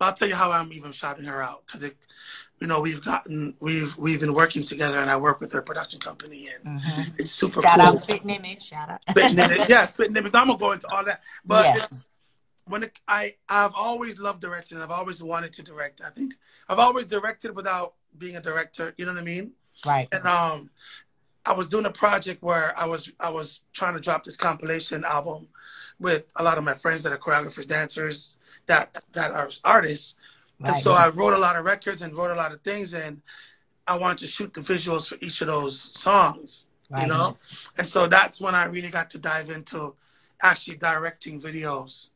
I'll 0.00 0.12
tell 0.12 0.28
you 0.28 0.36
how 0.36 0.52
I'm 0.52 0.72
even 0.72 0.92
shouting 0.92 1.24
her 1.24 1.42
out 1.42 1.64
because 1.66 1.82
it, 1.82 1.96
you 2.60 2.66
know, 2.66 2.80
we've 2.80 3.02
gotten, 3.04 3.54
we've 3.60 3.96
we've 3.98 4.20
been 4.20 4.34
working 4.34 4.64
together, 4.64 4.98
and 4.98 5.10
I 5.10 5.16
work 5.16 5.40
with 5.40 5.52
her 5.52 5.62
production 5.62 6.00
company, 6.00 6.48
and 6.48 6.80
Mhm. 6.80 7.18
it's 7.20 7.30
super 7.32 7.62
Shout 7.62 7.78
cool. 7.78 7.86
out 7.88 7.98
Spitting 7.98 8.30
Image. 8.30 8.62
Shout 8.62 8.88
out. 8.90 9.02
Spitting 9.08 9.38
in 9.38 9.50
it, 9.52 9.68
yeah, 9.68 9.86
spitting 9.86 10.16
in 10.16 10.26
it. 10.26 10.34
I'm 10.34 10.46
gonna 10.48 10.58
go 10.58 10.72
into 10.72 10.88
all 10.88 11.04
that, 11.04 11.22
but 11.44 11.64
Yes. 11.66 11.84
it's, 11.90 12.08
when 12.66 12.82
it, 12.82 12.98
I 13.06 13.36
I've 13.48 13.72
always 13.74 14.18
loved 14.18 14.40
directing. 14.40 14.80
I've 14.80 14.90
always 14.90 15.22
wanted 15.22 15.52
to 15.54 15.62
direct. 15.62 16.00
I 16.04 16.10
think 16.10 16.34
I've 16.68 16.78
always 16.78 17.06
directed 17.06 17.54
without 17.54 17.94
being 18.18 18.36
a 18.36 18.40
director. 18.42 18.92
You 18.96 19.06
know 19.06 19.12
what 19.12 19.20
I 19.20 19.24
mean? 19.24 19.52
Right. 19.86 20.08
and 20.10 20.26
um 20.26 20.70
I 21.46 21.52
was 21.52 21.68
doing 21.68 21.86
a 21.86 21.90
project 21.92 22.42
where 22.42 22.76
I 22.78 22.84
was 22.86 23.10
I 23.20 23.30
was 23.30 23.62
trying 23.72 23.94
to 23.94 24.00
drop 24.00 24.24
this 24.24 24.36
compilation 24.36 25.04
album 25.04 25.48
with 26.00 26.30
a 26.36 26.42
lot 26.42 26.58
of 26.58 26.64
my 26.64 26.74
friends 26.74 27.02
that 27.04 27.12
are 27.12 27.16
choreographers, 27.18 27.66
dancers, 27.66 28.36
that 28.66 29.02
that 29.12 29.30
are 29.30 29.48
artists. 29.64 30.16
And 30.64 30.76
so 30.76 30.92
I 30.92 31.08
wrote 31.10 31.34
a 31.34 31.38
lot 31.38 31.56
of 31.56 31.64
records 31.64 32.02
and 32.02 32.16
wrote 32.16 32.32
a 32.32 32.34
lot 32.34 32.52
of 32.52 32.60
things 32.62 32.94
and 32.94 33.22
I 33.86 33.96
wanted 33.96 34.18
to 34.18 34.26
shoot 34.26 34.52
the 34.52 34.60
visuals 34.60 35.08
for 35.08 35.16
each 35.20 35.40
of 35.40 35.46
those 35.46 35.80
songs. 35.98 36.66
Right. 36.90 37.02
You 37.02 37.08
know? 37.08 37.36
And 37.78 37.88
so 37.88 38.06
that's 38.06 38.40
when 38.40 38.54
I 38.54 38.64
really 38.64 38.90
got 38.90 39.10
to 39.10 39.18
dive 39.18 39.50
into 39.50 39.94
actually 40.42 40.76
directing 40.76 41.40
videos 41.40 42.10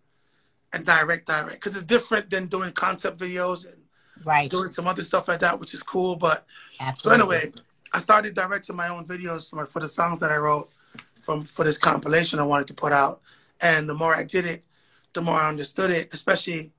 and 0.73 0.85
direct 0.85 1.27
direct. 1.27 1.63
Because 1.63 1.77
it's 1.77 1.87
different 1.87 2.31
than 2.31 2.47
doing 2.47 2.73
concept 2.73 3.19
videos 3.19 3.71
and 3.71 3.79
Right. 4.25 4.49
doing 4.51 4.71
some 4.71 4.87
other 4.87 5.03
stuff 5.03 5.27
like 5.27 5.41
that, 5.41 5.59
which 5.59 5.75
is 5.75 5.83
cool. 5.83 6.15
But 6.15 6.47
so 6.95 7.11
anyway, 7.11 7.53
I 7.93 7.99
started 7.99 8.35
directing 8.35 8.77
my 8.77 8.89
own 8.89 9.05
videos 9.05 9.51
for, 9.51 9.57
my, 9.57 9.65
for 9.65 9.81
the 9.81 9.89
songs 9.89 10.21
that 10.21 10.31
I 10.31 10.37
wrote 10.37 10.71
from 11.21 11.45
for 11.45 11.65
this 11.65 11.79
compilation 11.79 12.39
I 12.39 12.45
wanted 12.45 12.69
to 12.69 12.75
put 12.75 12.93
out. 12.93 13.21
And 13.61 13.89
the 13.89 13.95
more 13.95 14.15
I 14.15 14.23
did 14.23 14.45
it, 14.45 14.65
the 15.13 15.23
more 15.23 15.35
I 15.35 15.49
understood 15.49 15.91
it, 15.91 16.13
especially 16.15 16.73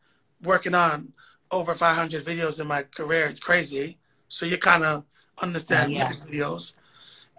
working 0.44 0.76
on 0.76 1.12
over 1.54 1.76
500 1.76 2.26
videos 2.26 2.60
in 2.60 2.68
my 2.68 2.84
career. 2.84 3.28
It's 3.28 3.40
crazy. 3.40 3.98
So 4.28 4.46
you 4.46 4.58
kind 4.58 4.84
of 4.84 5.04
understand 5.42 5.94
yeah. 5.94 6.08
music 6.10 6.30
videos, 6.30 6.74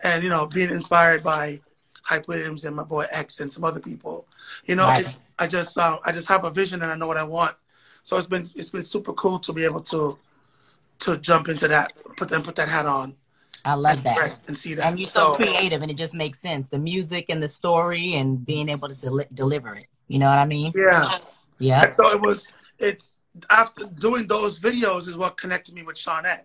and 0.03 0.23
you 0.23 0.31
know, 0.31 0.47
being 0.47 0.71
inspired 0.71 1.23
by 1.23 1.61
Hype 2.03 2.29
Williams 2.29 2.65
and 2.65 2.77
my 2.77 2.85
boy 2.85 3.05
X 3.11 3.41
and 3.41 3.53
some 3.53 3.65
other 3.65 3.81
people. 3.81 4.27
You 4.67 4.77
know, 4.77 4.87
Right. 4.87 5.07
it, 5.07 5.17
I 5.39 5.47
just 5.47 5.77
um, 5.79 5.99
I 6.05 6.13
just 6.13 6.29
have 6.29 6.45
a 6.45 6.51
vision 6.51 6.83
and 6.83 6.93
I 6.93 6.97
know 6.97 7.07
what 7.07 7.17
I 7.17 7.25
want. 7.25 7.57
So 8.03 8.17
it's 8.17 8.27
been 8.29 8.47
it's 8.55 8.71
been 8.71 8.83
super 8.83 9.13
cool 9.15 9.39
to 9.41 9.53
be 9.53 9.65
able 9.65 9.81
to 9.81 10.17
to 11.01 11.19
jump 11.19 11.49
into 11.49 11.67
that, 11.69 11.93
put 12.17 12.29
them 12.29 12.43
put 12.43 12.55
that 12.55 12.69
hat 12.69 12.87
on, 12.87 13.17
I 13.65 13.75
love 13.75 13.97
and, 13.97 14.05
that. 14.05 14.37
and 14.47 14.57
see 14.57 14.75
that. 14.75 14.87
And 14.87 14.99
you're 14.99 15.09
so 15.09 15.35
creative, 15.35 15.83
and 15.83 15.91
it 15.91 15.97
just 15.97 16.15
makes 16.15 16.39
sense. 16.39 16.69
The 16.69 16.79
music 16.79 17.27
and 17.31 17.43
the 17.43 17.49
story, 17.49 18.15
and 18.15 18.45
being 18.45 18.69
able 18.69 18.89
to 18.89 18.95
deli- 18.95 19.27
deliver 19.33 19.75
it. 19.75 19.87
You 20.07 20.19
know 20.19 20.29
what 20.29 20.39
I 20.39 20.45
mean? 20.45 20.73
yeah. 20.77 21.09
Yeah. 21.59 21.85
And 21.85 21.95
so 21.95 22.11
it 22.11 22.21
was. 22.21 22.53
It's 22.79 23.17
after 23.51 23.85
doing 23.87 24.27
those 24.27 24.61
videos 24.61 25.09
is 25.09 25.17
what 25.17 25.37
connected 25.37 25.75
me 25.75 25.83
with 25.83 25.97
Shawnette, 25.97 26.45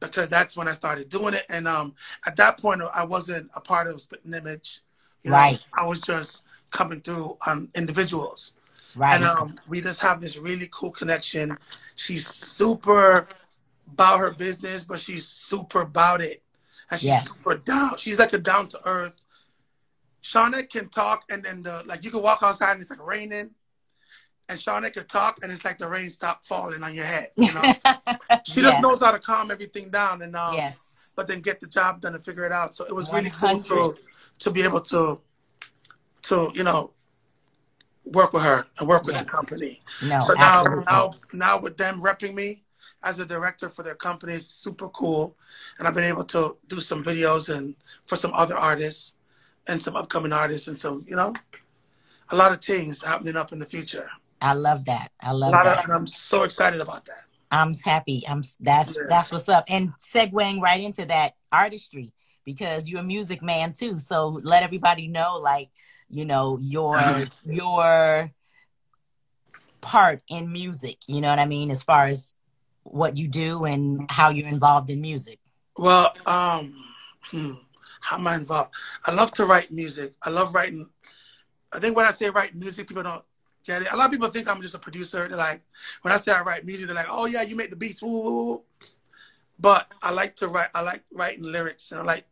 because 0.00 0.28
that's 0.28 0.56
when 0.56 0.68
I 0.68 0.72
started 0.72 1.08
doing 1.08 1.34
it. 1.34 1.44
And 1.48 1.66
um, 1.68 1.94
at 2.26 2.36
that 2.36 2.58
point, 2.58 2.82
I 2.94 3.04
wasn't 3.04 3.50
a 3.54 3.60
part 3.60 3.86
of 3.86 4.00
Spitting 4.00 4.34
Image. 4.34 4.80
You 5.22 5.30
know, 5.30 5.36
Right. 5.36 5.60
I 5.76 5.86
was 5.86 6.00
just 6.00 6.44
coming 6.70 7.00
through 7.00 7.38
on 7.46 7.68
individuals, 7.74 8.54
Right. 8.94 9.14
and 9.14 9.24
um, 9.24 9.56
we 9.68 9.80
just 9.80 10.00
have 10.02 10.20
this 10.20 10.36
really 10.38 10.68
cool 10.70 10.90
connection. 10.90 11.56
She's 11.96 12.26
super 12.26 13.26
about 13.92 14.18
her 14.18 14.30
business, 14.30 14.84
but 14.84 14.98
she's 15.00 15.26
super 15.26 15.82
about 15.82 16.20
it, 16.20 16.42
and 16.90 17.00
she's 17.00 17.08
Yes. 17.08 17.28
super 17.38 17.56
down. 17.58 17.96
She's 17.98 18.18
like 18.18 18.32
a 18.32 18.38
down 18.38 18.68
to 18.68 18.80
earth. 18.88 19.24
Shawnette 20.22 20.70
can 20.70 20.88
talk, 20.88 21.24
and 21.30 21.42
then 21.44 21.62
the 21.62 21.82
like 21.86 22.04
you 22.04 22.10
can 22.10 22.22
walk 22.22 22.40
outside 22.42 22.72
and 22.72 22.80
it's 22.80 22.90
like 22.90 23.04
raining, 23.06 23.50
and 24.48 24.58
Shawnette 24.58 24.94
could 24.94 25.08
talk, 25.08 25.38
and 25.42 25.50
it's 25.50 25.64
like 25.64 25.78
the 25.78 25.88
rain 25.88 26.10
stopped 26.10 26.46
falling 26.46 26.82
on 26.82 26.94
your 26.94 27.04
head. 27.04 27.28
You 27.36 27.52
know, 27.52 27.62
she 28.44 28.60
Yeah. 28.60 28.70
just 28.70 28.82
knows 28.82 29.00
how 29.00 29.10
to 29.12 29.18
calm 29.18 29.50
everything 29.50 29.90
down, 29.90 30.22
and 30.22 30.36
um, 30.36 30.54
yes. 30.54 31.12
but 31.16 31.26
then 31.26 31.40
get 31.40 31.60
the 31.60 31.66
job 31.66 32.00
done 32.00 32.14
and 32.14 32.24
figure 32.24 32.44
it 32.44 32.52
out. 32.52 32.76
So 32.76 32.84
it 32.84 32.94
was 32.94 33.12
really 33.12 33.30
cool 33.30 33.60
to 33.60 33.96
to 34.40 34.50
be 34.50 34.62
able 34.62 34.80
to 34.82 35.20
to 36.22 36.50
you 36.54 36.64
know 36.64 36.90
work 38.04 38.32
with 38.32 38.42
her 38.42 38.66
and 38.78 38.88
work 38.88 39.04
with 39.04 39.14
Yes. 39.14 39.24
the 39.24 39.30
company. 39.30 39.82
No. 40.02 40.20
so 40.20 40.34
now 40.34 40.58
absolutely. 40.60 40.84
now 40.86 41.12
now 41.32 41.58
with 41.60 41.76
them 41.76 42.00
repping 42.02 42.34
me 42.34 42.62
as 43.02 43.18
a 43.20 43.26
director 43.26 43.68
for 43.68 43.82
their 43.82 43.94
company 43.94 44.34
is 44.34 44.46
super 44.48 44.88
cool, 44.90 45.36
and 45.78 45.88
I've 45.88 45.94
been 45.94 46.04
able 46.04 46.24
to 46.24 46.56
do 46.68 46.80
some 46.80 47.02
videos 47.02 47.54
and 47.54 47.74
for 48.06 48.16
some 48.16 48.32
other 48.34 48.56
artists 48.56 49.14
and 49.68 49.80
some 49.80 49.96
upcoming 49.96 50.32
artists 50.32 50.68
and 50.68 50.78
some 50.78 51.04
you 51.08 51.16
know 51.16 51.32
a 52.30 52.36
lot 52.36 52.52
of 52.52 52.62
things 52.62 53.02
happening 53.02 53.36
up 53.36 53.52
in 53.52 53.58
the 53.58 53.66
future. 53.66 54.08
I 54.40 54.54
love 54.54 54.84
that. 54.86 55.08
I 55.22 55.32
love 55.32 55.52
that. 55.52 55.88
I'm 55.88 56.06
so 56.06 56.42
excited 56.42 56.80
about 56.80 57.04
that. 57.06 57.24
I'm 57.50 57.72
happy. 57.74 58.24
I'm 58.28 58.42
that's 58.60 58.96
Yeah. 58.96 59.02
that's 59.08 59.30
what's 59.30 59.48
up. 59.48 59.64
And 59.68 59.92
segueing 59.94 60.60
right 60.60 60.82
into 60.82 61.06
that 61.06 61.34
artistry 61.52 62.12
because 62.44 62.88
you're 62.88 63.00
a 63.00 63.04
music 63.04 63.42
man 63.42 63.72
too. 63.72 64.00
So 64.00 64.40
let 64.42 64.62
everybody 64.62 65.06
know, 65.08 65.36
like 65.36 65.70
you 66.08 66.24
know 66.24 66.58
your 66.60 67.24
your 67.44 68.32
part 69.80 70.22
in 70.28 70.52
music. 70.52 70.98
You 71.06 71.20
know 71.20 71.28
what 71.28 71.38
I 71.38 71.46
mean, 71.46 71.70
as 71.70 71.82
far 71.82 72.06
as 72.06 72.34
what 72.82 73.16
you 73.16 73.28
do 73.28 73.64
and 73.64 74.06
how 74.10 74.30
you're 74.30 74.48
involved 74.48 74.90
in 74.90 75.00
music. 75.00 75.38
Well, 75.76 76.12
um, 76.26 76.74
hmm, 77.22 77.52
how 78.00 78.18
am 78.18 78.26
I 78.26 78.34
involved? 78.36 78.74
I 79.06 79.12
love 79.12 79.32
to 79.34 79.46
write 79.46 79.72
music. 79.72 80.14
I 80.22 80.30
love 80.30 80.54
writing. 80.54 80.88
I 81.72 81.78
think 81.78 81.96
when 81.96 82.06
I 82.06 82.10
say 82.12 82.30
write 82.30 82.54
music, 82.54 82.88
people 82.88 83.02
don't 83.02 83.24
get 83.64 83.82
it. 83.82 83.92
A 83.92 83.96
lot 83.96 84.06
of 84.06 84.12
people 84.12 84.28
think 84.28 84.48
I'm 84.48 84.62
just 84.62 84.74
a 84.74 84.78
producer. 84.78 85.28
They're 85.28 85.36
like, 85.36 85.62
when 86.02 86.12
I 86.12 86.18
say 86.18 86.32
I 86.32 86.42
write 86.42 86.64
music, 86.64 86.86
they're 86.86 86.94
like, 86.94 87.06
oh 87.08 87.26
yeah, 87.26 87.42
you 87.42 87.56
make 87.56 87.70
the 87.70 87.76
beats. 87.76 88.02
Woo. 88.02 88.62
But 89.58 89.90
I 90.02 90.10
like 90.10 90.36
to 90.36 90.48
write. 90.48 90.68
I 90.74 90.82
like 90.82 91.04
writing 91.12 91.44
lyrics 91.44 91.92
and 91.92 92.00
I 92.00 92.04
like 92.04 92.26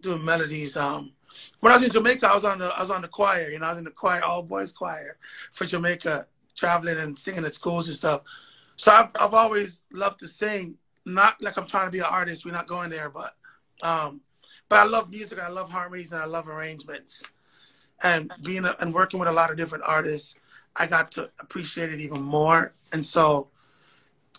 doing 0.00 0.24
melodies. 0.24 0.76
Um, 0.76 1.12
when 1.60 1.72
I 1.72 1.76
was 1.76 1.84
in 1.84 1.90
Jamaica, 1.90 2.28
I 2.28 2.34
was 2.34 2.44
on 2.44 2.58
the 2.58 2.72
I 2.76 2.80
was 2.80 2.90
on 2.90 3.02
the 3.02 3.08
choir. 3.08 3.50
You 3.50 3.58
know, 3.58 3.66
I 3.66 3.70
was 3.70 3.78
in 3.78 3.84
the 3.84 3.90
choir, 3.90 4.22
all 4.22 4.42
boys 4.42 4.72
choir 4.72 5.18
for 5.52 5.64
Jamaica, 5.64 6.26
traveling 6.54 6.98
and 6.98 7.18
singing 7.18 7.44
at 7.44 7.54
schools 7.54 7.88
and 7.88 7.96
stuff. 7.96 8.22
So 8.76 8.92
I've 8.92 9.10
I've 9.20 9.34
always 9.34 9.82
loved 9.92 10.20
to 10.20 10.28
sing. 10.28 10.76
Not 11.04 11.40
like 11.40 11.56
I'm 11.56 11.66
trying 11.66 11.86
to 11.86 11.92
be 11.92 11.98
an 11.98 12.06
artist. 12.08 12.44
We're 12.44 12.52
not 12.52 12.66
going 12.66 12.90
there, 12.90 13.10
but 13.10 13.34
um, 13.82 14.20
but 14.68 14.78
I 14.78 14.84
love 14.84 15.10
music. 15.10 15.38
I 15.38 15.48
love 15.48 15.70
harmonies 15.70 16.12
and 16.12 16.20
I 16.20 16.26
love 16.26 16.48
arrangements. 16.48 17.24
And 18.02 18.30
being 18.44 18.64
a, 18.64 18.76
and 18.80 18.92
working 18.92 19.18
with 19.18 19.28
a 19.28 19.32
lot 19.32 19.50
of 19.50 19.56
different 19.56 19.84
artists, 19.86 20.36
I 20.78 20.86
got 20.86 21.10
to 21.12 21.30
appreciate 21.40 21.92
it 21.92 22.00
even 22.00 22.22
more. 22.22 22.72
And 22.92 23.04
so 23.04 23.48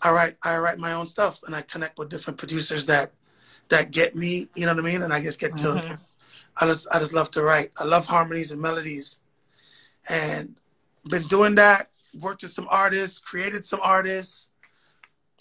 I 0.01 0.11
write 0.11 0.37
I 0.43 0.57
write 0.57 0.77
my 0.77 0.93
own 0.93 1.07
stuff 1.07 1.41
and 1.43 1.55
I 1.55 1.61
connect 1.63 1.97
with 1.97 2.09
different 2.09 2.37
producers 2.37 2.85
that 2.87 3.11
that 3.69 3.91
get 3.91 4.15
me. 4.15 4.47
You 4.55 4.65
know 4.65 4.75
what 4.75 4.83
I 4.83 4.87
mean? 4.87 5.01
And 5.01 5.13
I 5.13 5.21
just 5.21 5.39
get 5.39 5.57
to 5.57 5.67
Mhm. 5.67 5.99
I 6.59 6.65
just 6.65 6.87
I 6.91 6.99
just 6.99 7.13
love 7.13 7.31
to 7.31 7.43
write. 7.43 7.71
I 7.77 7.83
love 7.83 8.07
harmonies 8.07 8.51
and 8.51 8.61
melodies, 8.61 9.21
and 10.09 10.55
been 11.05 11.27
doing 11.27 11.55
that. 11.55 11.89
Worked 12.19 12.43
with 12.43 12.51
some 12.51 12.67
artists, 12.69 13.19
created 13.19 13.65
some 13.65 13.79
artists. 13.83 14.49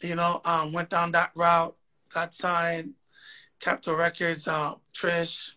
You 0.02 0.14
know, 0.14 0.42
um, 0.44 0.72
went 0.72 0.90
down 0.90 1.12
that 1.12 1.30
route. 1.34 1.74
Got 2.12 2.34
signed, 2.34 2.94
Capitol 3.60 3.96
Records. 3.96 4.46
Uh, 4.46 4.74
Trish, 4.92 5.52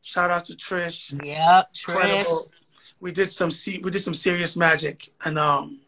shout 0.00 0.30
out 0.30 0.46
to 0.46 0.54
Trish. 0.54 1.12
Yep, 1.22 1.72
Trish. 1.74 1.88
Incredible. 1.88 2.52
We 3.00 3.12
did 3.12 3.30
some 3.30 3.50
se- 3.50 3.80
we 3.82 3.90
did 3.90 4.02
some 4.02 4.14
serious 4.14 4.56
magic, 4.56 5.10
and 5.24 5.38
um, 5.38 5.80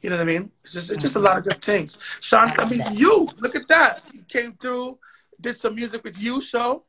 you 0.00 0.10
know 0.10 0.16
what 0.16 0.22
I 0.22 0.26
mean. 0.26 0.50
It's 0.62 0.72
just 0.72 0.90
it's 0.92 1.02
just 1.02 1.16
a 1.16 1.20
lot 1.20 1.38
of 1.38 1.44
good 1.44 1.60
things. 1.62 1.98
Sean, 2.20 2.50
I 2.58 2.68
mean, 2.68 2.82
you 2.92 3.28
look 3.38 3.56
at 3.56 3.66
that. 3.68 4.02
You 4.12 4.22
came 4.28 4.52
through, 4.54 4.98
did 5.40 5.56
some 5.56 5.74
music 5.74 6.04
with 6.04 6.20
you 6.22 6.40
show. 6.40 6.84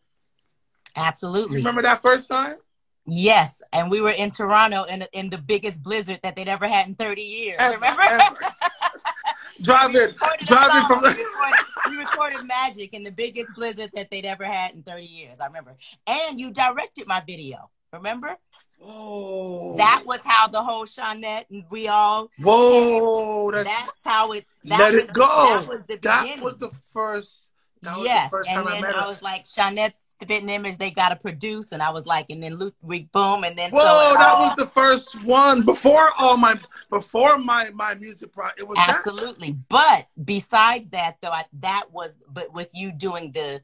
You 0.95 1.03
Absolutely. 1.03 1.57
remember 1.57 1.81
that 1.81 2.01
first 2.01 2.27
time? 2.27 2.57
Yes, 3.05 3.63
and 3.73 3.89
we 3.89 4.01
were 4.01 4.11
in 4.11 4.29
Toronto 4.29 4.83
in 4.83 5.05
in 5.13 5.29
the 5.29 5.37
biggest 5.37 5.81
blizzard 5.81 6.19
that 6.21 6.35
they'd 6.35 6.49
ever 6.49 6.67
had 6.67 6.87
in 6.87 6.95
30 6.95 7.21
years. 7.21 7.57
Ever, 7.59 7.75
remember? 7.75 8.01
ever. 8.03 8.37
driving, 9.61 10.15
driving 10.45 10.87
from 10.87 11.01
we, 11.01 11.09
the. 11.09 11.15
recorded, 11.17 11.65
we 11.89 11.97
recorded 11.97 12.47
Magic 12.47 12.93
in 12.93 13.03
the 13.03 13.11
biggest 13.11 13.51
blizzard 13.55 13.89
that 13.95 14.11
they'd 14.11 14.25
ever 14.25 14.45
had 14.45 14.73
in 14.73 14.83
30 14.83 15.05
years. 15.05 15.39
I 15.39 15.47
remember. 15.47 15.75
And 16.05 16.39
you 16.39 16.51
directed 16.51 17.07
my 17.07 17.21
video. 17.25 17.69
Remember? 17.91 18.37
Whoa. 18.79 19.75
That 19.77 20.03
was 20.05 20.21
how 20.23 20.47
the 20.47 20.63
whole 20.63 20.85
Shawnette 20.85 21.45
and 21.51 21.65
we 21.69 21.87
all. 21.87 22.29
Whoa. 22.39 23.51
That's, 23.51 23.65
That's 23.65 24.01
how 24.03 24.31
it. 24.31 24.45
That 24.65 24.79
let 24.79 24.93
was, 24.93 25.03
it 25.03 25.13
go. 25.13 25.21
That 25.61 25.67
was 25.67 25.83
the 25.87 25.97
That 25.97 26.41
was 26.41 26.55
the 26.57 26.69
first. 26.69 27.47
That 27.81 27.97
yes, 27.99 28.25
the 28.25 28.29
first 28.37 28.49
and 28.49 28.57
time 28.57 28.67
I 28.67 28.81
then 28.81 28.93
I, 28.93 29.03
her. 29.03 29.07
was 29.07 29.21
like, 29.21 29.45
Shawnette's 29.45 30.15
spitting 30.19 30.49
image. 30.49 30.77
They 30.77 30.91
got 30.91 31.09
to 31.09 31.15
produce, 31.15 31.71
and 31.71 31.81
I 31.81 31.91
was 31.91 32.05
like, 32.05 32.25
and 32.29 32.43
then 32.43 32.55
Luke, 32.55 32.75
we 32.81 33.03
boom, 33.13 33.45
and 33.45 33.57
then 33.57 33.71
Whoa, 33.71 33.79
so 33.79 34.15
that 34.17 34.33
all- 34.35 34.49
was 34.49 34.55
the 34.57 34.65
first 34.65 35.23
one 35.23 35.61
before 35.63 36.09
all 36.17 36.35
my 36.35 36.59
before 36.89 37.37
my 37.37 37.69
my 37.73 37.93
music 37.95 38.33
pro. 38.33 38.47
It 38.57 38.67
was 38.67 38.77
that. 38.79 38.95
Absolutely. 38.97 39.57
But 39.69 40.07
besides 40.25 40.89
that, 40.89 41.21
though, 41.21 41.31
I, 41.31 41.45
that 41.59 41.85
was, 41.91 42.17
but 42.29 42.53
with 42.53 42.69
you 42.73 42.91
doing 42.91 43.31
the 43.31 43.61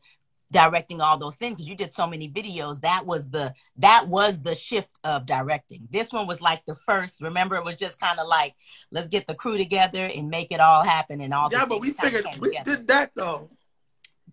directing 0.51 1.01
all 1.01 1.17
those 1.17 1.35
things, 1.35 1.55
because 1.55 1.69
you 1.69 1.75
did 1.75 1.91
so 1.91 2.05
many 2.07 2.29
videos, 2.29 2.81
that 2.81 3.05
was 3.05 3.29
the, 3.29 3.53
that 3.77 4.07
was 4.07 4.43
the 4.43 4.55
shift 4.55 4.99
of 5.03 5.25
directing. 5.25 5.87
This 5.91 6.11
one 6.11 6.27
was 6.27 6.41
like 6.41 6.63
the 6.65 6.75
first, 6.75 7.21
remember, 7.21 7.55
it 7.55 7.65
was 7.65 7.77
just 7.77 7.99
kind 7.99 8.19
of 8.19 8.27
like, 8.27 8.55
let's 8.91 9.07
get 9.09 9.27
the 9.27 9.35
crew 9.35 9.57
together 9.57 10.09
and 10.15 10.29
make 10.29 10.51
it 10.51 10.59
all 10.59 10.83
happen 10.83 11.21
and 11.21 11.33
all 11.33 11.49
Yeah, 11.51 11.65
but 11.65 11.81
we 11.81 11.91
figured 11.91 12.25
we 12.39 12.49
together. 12.49 12.77
did 12.77 12.87
that 12.87 13.11
though. 13.15 13.49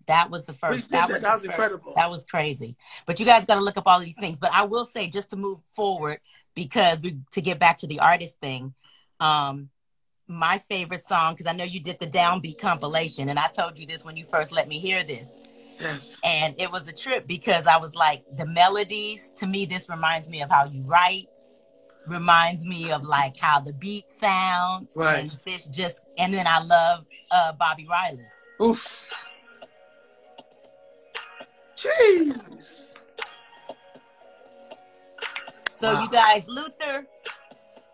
That 0.07 0.29
was 0.29 0.45
the 0.45 0.53
first. 0.53 0.89
That 0.89 1.07
that. 1.07 1.13
was, 1.13 1.21
That 1.21 1.33
was 1.35 1.45
incredible. 1.45 1.93
That 1.95 2.09
was 2.09 2.25
crazy. 2.25 2.75
But 3.05 3.19
you 3.19 3.25
guys 3.25 3.45
got 3.45 3.55
to 3.55 3.61
look 3.61 3.77
up 3.77 3.87
all 3.87 4.01
these 4.01 4.17
things. 4.19 4.37
But 4.37 4.51
I 4.53 4.65
will 4.65 4.83
say, 4.83 5.07
just 5.07 5.29
to 5.29 5.37
move 5.37 5.59
forward, 5.75 6.19
because 6.55 7.01
we 7.01 7.19
to 7.31 7.41
get 7.41 7.57
back 7.57 7.77
to 7.79 7.87
the 7.87 8.01
artist 8.01 8.39
thing, 8.39 8.73
um, 9.21 9.69
my 10.27 10.57
favorite 10.57 11.03
song 11.03 11.33
because 11.33 11.47
I 11.47 11.53
know 11.53 11.63
you 11.63 11.79
did 11.79 11.99
the 11.99 12.07
Downbeat 12.07 12.59
compilation, 12.59 13.29
and 13.29 13.39
I 13.39 13.47
told 13.47 13.79
you 13.79 13.85
this 13.85 14.03
when 14.03 14.17
you 14.17 14.25
first 14.25 14.51
let 14.51 14.67
me 14.67 14.79
hear 14.79 15.03
this, 15.03 15.39
Yes. 15.79 16.19
and 16.23 16.55
it 16.57 16.71
was 16.71 16.87
a 16.87 16.93
trip 16.93 17.27
because 17.27 17.67
I 17.67 17.77
was 17.77 17.95
like, 17.95 18.23
the 18.37 18.45
melodies 18.45 19.31
to 19.37 19.47
me, 19.47 19.65
this 19.65 19.89
reminds 19.89 20.29
me 20.29 20.41
of 20.41 20.49
how 20.49 20.65
you 20.65 20.81
write. 20.83 21.27
Reminds 22.05 22.65
me 22.65 22.91
of 22.91 23.03
like 23.05 23.37
how 23.37 23.59
the 23.61 23.71
beat 23.73 24.09
sounds, 24.09 24.93
Right. 24.95 25.21
And 25.23 25.37
this 25.45 25.67
just, 25.67 26.01
and 26.17 26.33
then 26.33 26.45
I 26.47 26.61
love 26.61 27.05
uh, 27.31 27.53
Bobby 27.53 27.87
Riley. 27.89 28.25
Oof. 28.61 29.11
Jeez. 31.77 32.93
So 35.71 35.93
Wow. 35.93 36.01
you 36.03 36.09
guys, 36.09 36.43
Luther 36.47 37.07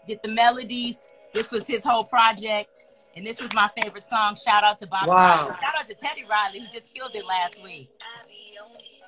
did 0.05 0.19
the 0.23 0.29
melodies. 0.29 1.11
This 1.33 1.49
was 1.51 1.65
his 1.67 1.83
whole 1.83 2.03
project. 2.03 2.87
And 3.19 3.27
this 3.27 3.41
is 3.41 3.53
my 3.53 3.69
favorite 3.77 4.05
song. 4.05 4.37
Shout 4.37 4.63
out 4.63 4.77
to 4.77 4.87
Bobby 4.87 5.09
Wow. 5.09 5.17
Riley. 5.49 5.57
Shout 5.59 5.77
out 5.77 5.87
to 5.87 5.93
Teddy 5.95 6.23
Riley, 6.23 6.59
who 6.61 6.67
just 6.71 6.95
killed 6.95 7.13
it 7.13 7.25
last 7.25 7.61
week. 7.61 7.89
I 7.99 8.25
be 8.25 8.57
on 8.63 8.71
it. 8.77 9.03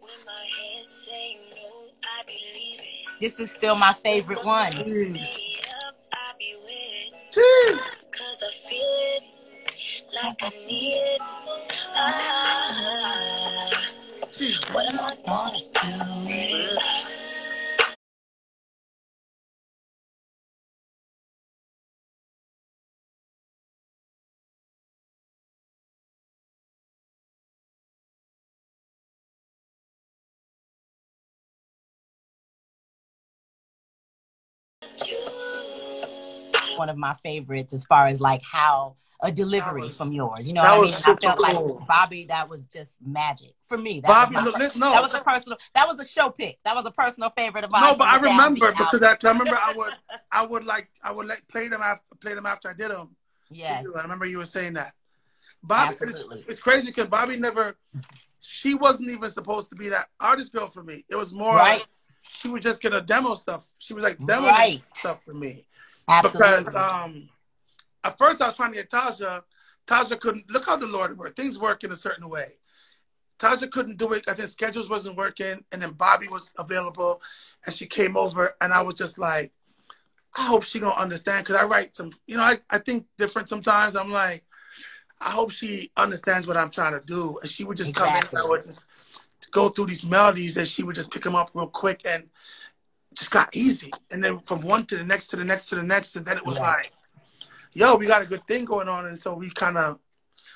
When 0.00 0.12
my 0.26 0.32
hands 0.60 0.86
say 1.08 1.38
no, 1.56 1.86
I 2.04 2.24
believe 2.26 2.78
it. 2.78 3.20
This 3.22 3.40
is 3.40 3.50
still 3.50 3.74
my 3.74 3.94
favorite 3.94 4.44
one. 4.44 4.70
Jeez. 4.72 5.12
Me 5.12 5.56
up, 5.88 5.96
I 6.12 6.32
be 6.38 6.56
with 6.62 7.14
it. 7.14 7.34
Jeez. 7.34 7.78
Cause 8.12 8.44
I 8.46 8.52
feel 8.52 8.80
it 9.16 9.24
like 10.14 10.42
I 10.42 10.50
need 10.66 10.92
it. 10.92 11.22
Ah, 11.96 13.70
what 14.72 14.92
am 14.92 15.00
I 15.00 15.16
gonna 15.26 15.58
do? 15.58 17.25
One 36.78 36.88
of 36.88 36.96
my 36.96 37.14
favorites 37.14 37.72
as 37.72 37.84
far 37.84 38.06
as 38.06 38.20
like 38.20 38.42
how 38.42 38.96
a 39.22 39.32
delivery 39.32 39.82
was- 39.82 39.96
from 39.96 40.12
yours. 40.12 40.46
You 40.46 40.54
know 40.54 40.62
what 40.62 40.70
I 40.70 40.80
mean? 40.82 40.94
I 40.94 41.14
felt 41.14 41.38
cool. 41.38 41.78
like 41.78 41.88
Bobby, 41.88 42.24
that 42.26 42.48
was 42.48 42.66
just 42.66 43.00
magic 43.04 43.54
for 43.62 43.78
me. 43.78 44.00
That 44.00 44.08
Bobby, 44.08 44.36
was 44.36 44.44
look, 44.54 44.76
no. 44.76 44.90
that 44.90 45.02
was 45.02 45.14
a 45.14 45.20
personal. 45.20 45.58
That 45.74 45.88
was 45.88 45.98
a 46.00 46.06
show 46.06 46.30
pick. 46.30 46.58
That 46.64 46.74
was 46.74 46.84
a 46.86 46.90
personal 46.90 47.30
favorite 47.30 47.64
of 47.64 47.70
mine. 47.70 47.82
No, 47.82 47.94
but 47.96 48.08
I 48.08 48.20
remember 48.20 48.70
because. 48.72 49.02
I, 49.02 49.16
I 49.24 49.28
remember 49.32 49.58
I 49.60 49.72
would 49.76 49.92
I 50.32 50.46
would 50.46 50.64
like 50.64 50.88
I 51.02 51.12
would 51.12 51.26
like 51.26 51.46
play 51.48 51.68
them 51.68 51.80
after 51.82 52.14
play 52.16 52.34
them 52.34 52.46
after 52.46 52.68
I 52.68 52.74
did 52.74 52.90
them. 52.90 53.16
yes, 53.50 53.86
I 53.96 54.02
remember 54.02 54.26
you 54.26 54.38
were 54.38 54.44
saying 54.44 54.74
that. 54.74 54.92
Bobby, 55.62 55.88
Absolutely. 55.88 56.38
it's, 56.38 56.48
it's 56.48 56.60
crazy 56.60 56.88
because 56.88 57.06
Bobby 57.06 57.38
never. 57.38 57.76
She 58.40 58.74
wasn't 58.74 59.10
even 59.10 59.30
supposed 59.30 59.70
to 59.70 59.76
be 59.76 59.88
that 59.88 60.06
artist 60.20 60.52
girl 60.52 60.68
for 60.68 60.84
me. 60.84 61.04
It 61.10 61.16
was 61.16 61.32
more. 61.32 61.56
Right. 61.56 61.84
She 62.20 62.48
was 62.48 62.62
just 62.62 62.80
gonna 62.82 63.00
demo 63.00 63.34
stuff. 63.34 63.72
She 63.78 63.94
was 63.94 64.04
like 64.04 64.18
demo 64.18 64.46
Right. 64.48 64.82
stuff 64.90 65.24
for 65.24 65.34
me 65.34 65.64
absolutely. 66.08 66.64
because 66.64 66.74
um, 66.74 67.28
at 68.04 68.18
first 68.18 68.40
I 68.40 68.46
was 68.46 68.56
trying 68.56 68.72
to 68.72 68.78
get 68.78 68.90
Tasha. 68.90 69.42
Tasha 69.86 70.18
couldn't 70.18 70.50
look 70.50 70.66
how 70.66 70.76
the 70.76 70.86
Lord 70.86 71.16
worked. 71.16 71.36
Things 71.36 71.58
work 71.58 71.84
in 71.84 71.92
a 71.92 71.96
certain 71.96 72.28
way. 72.28 72.54
Tasha 73.38 73.70
couldn't 73.70 73.98
do 73.98 74.12
it. 74.12 74.24
I 74.28 74.34
think 74.34 74.48
schedules 74.48 74.88
wasn't 74.88 75.16
working, 75.16 75.62
and 75.72 75.82
then 75.82 75.92
Bobby 75.92 76.28
was 76.28 76.50
available, 76.58 77.20
and 77.66 77.74
she 77.74 77.86
came 77.86 78.16
over, 78.16 78.54
and 78.60 78.72
I 78.72 78.82
was 78.82 78.94
just 78.94 79.18
like, 79.18 79.52
I 80.36 80.46
hope 80.46 80.64
she 80.64 80.80
gonna 80.80 80.94
understand 80.94 81.44
because 81.44 81.60
I 81.60 81.64
write 81.64 81.96
some, 81.96 82.12
you 82.26 82.36
know, 82.36 82.42
I, 82.42 82.58
I 82.70 82.78
think 82.78 83.06
different 83.18 83.48
sometimes. 83.48 83.96
I'm 83.96 84.10
like, 84.10 84.44
I 85.20 85.30
hope 85.30 85.50
she 85.50 85.90
understands 85.96 86.46
what 86.46 86.56
I'm 86.56 86.70
trying 86.70 86.92
to 86.92 87.04
do, 87.04 87.38
and 87.40 87.50
she 87.50 87.64
would 87.64 87.76
just 87.76 87.94
come 87.94 88.14
in 88.14 88.22
and 88.28 88.38
I 88.38 88.46
would 88.46 88.64
just 88.64 88.86
go 89.50 89.68
through 89.68 89.86
these 89.86 90.04
melodies, 90.04 90.56
and 90.56 90.66
she 90.66 90.82
would 90.82 90.96
just 90.96 91.10
pick 91.10 91.22
them 91.22 91.34
up 91.34 91.50
real 91.54 91.68
quick, 91.68 92.02
and 92.06 92.24
just 93.16 93.30
got 93.30 93.48
easy. 93.54 93.90
And 94.10 94.22
then 94.22 94.38
from 94.40 94.60
one 94.62 94.84
to 94.86 94.96
the 94.96 95.04
next 95.04 95.28
to 95.28 95.36
the 95.36 95.44
next 95.44 95.66
to 95.70 95.76
the 95.76 95.82
next, 95.82 96.16
and 96.16 96.24
then 96.26 96.36
it 96.36 96.44
was 96.44 96.56
Yeah. 96.56 96.62
like, 96.70 96.92
yo, 97.72 97.94
we 97.96 98.06
got 98.06 98.22
a 98.22 98.26
good 98.26 98.46
thing 98.46 98.64
going 98.64 98.88
on, 98.88 99.06
and 99.06 99.18
so 99.18 99.34
we 99.34 99.50
kind 99.50 99.76
of. 99.78 99.98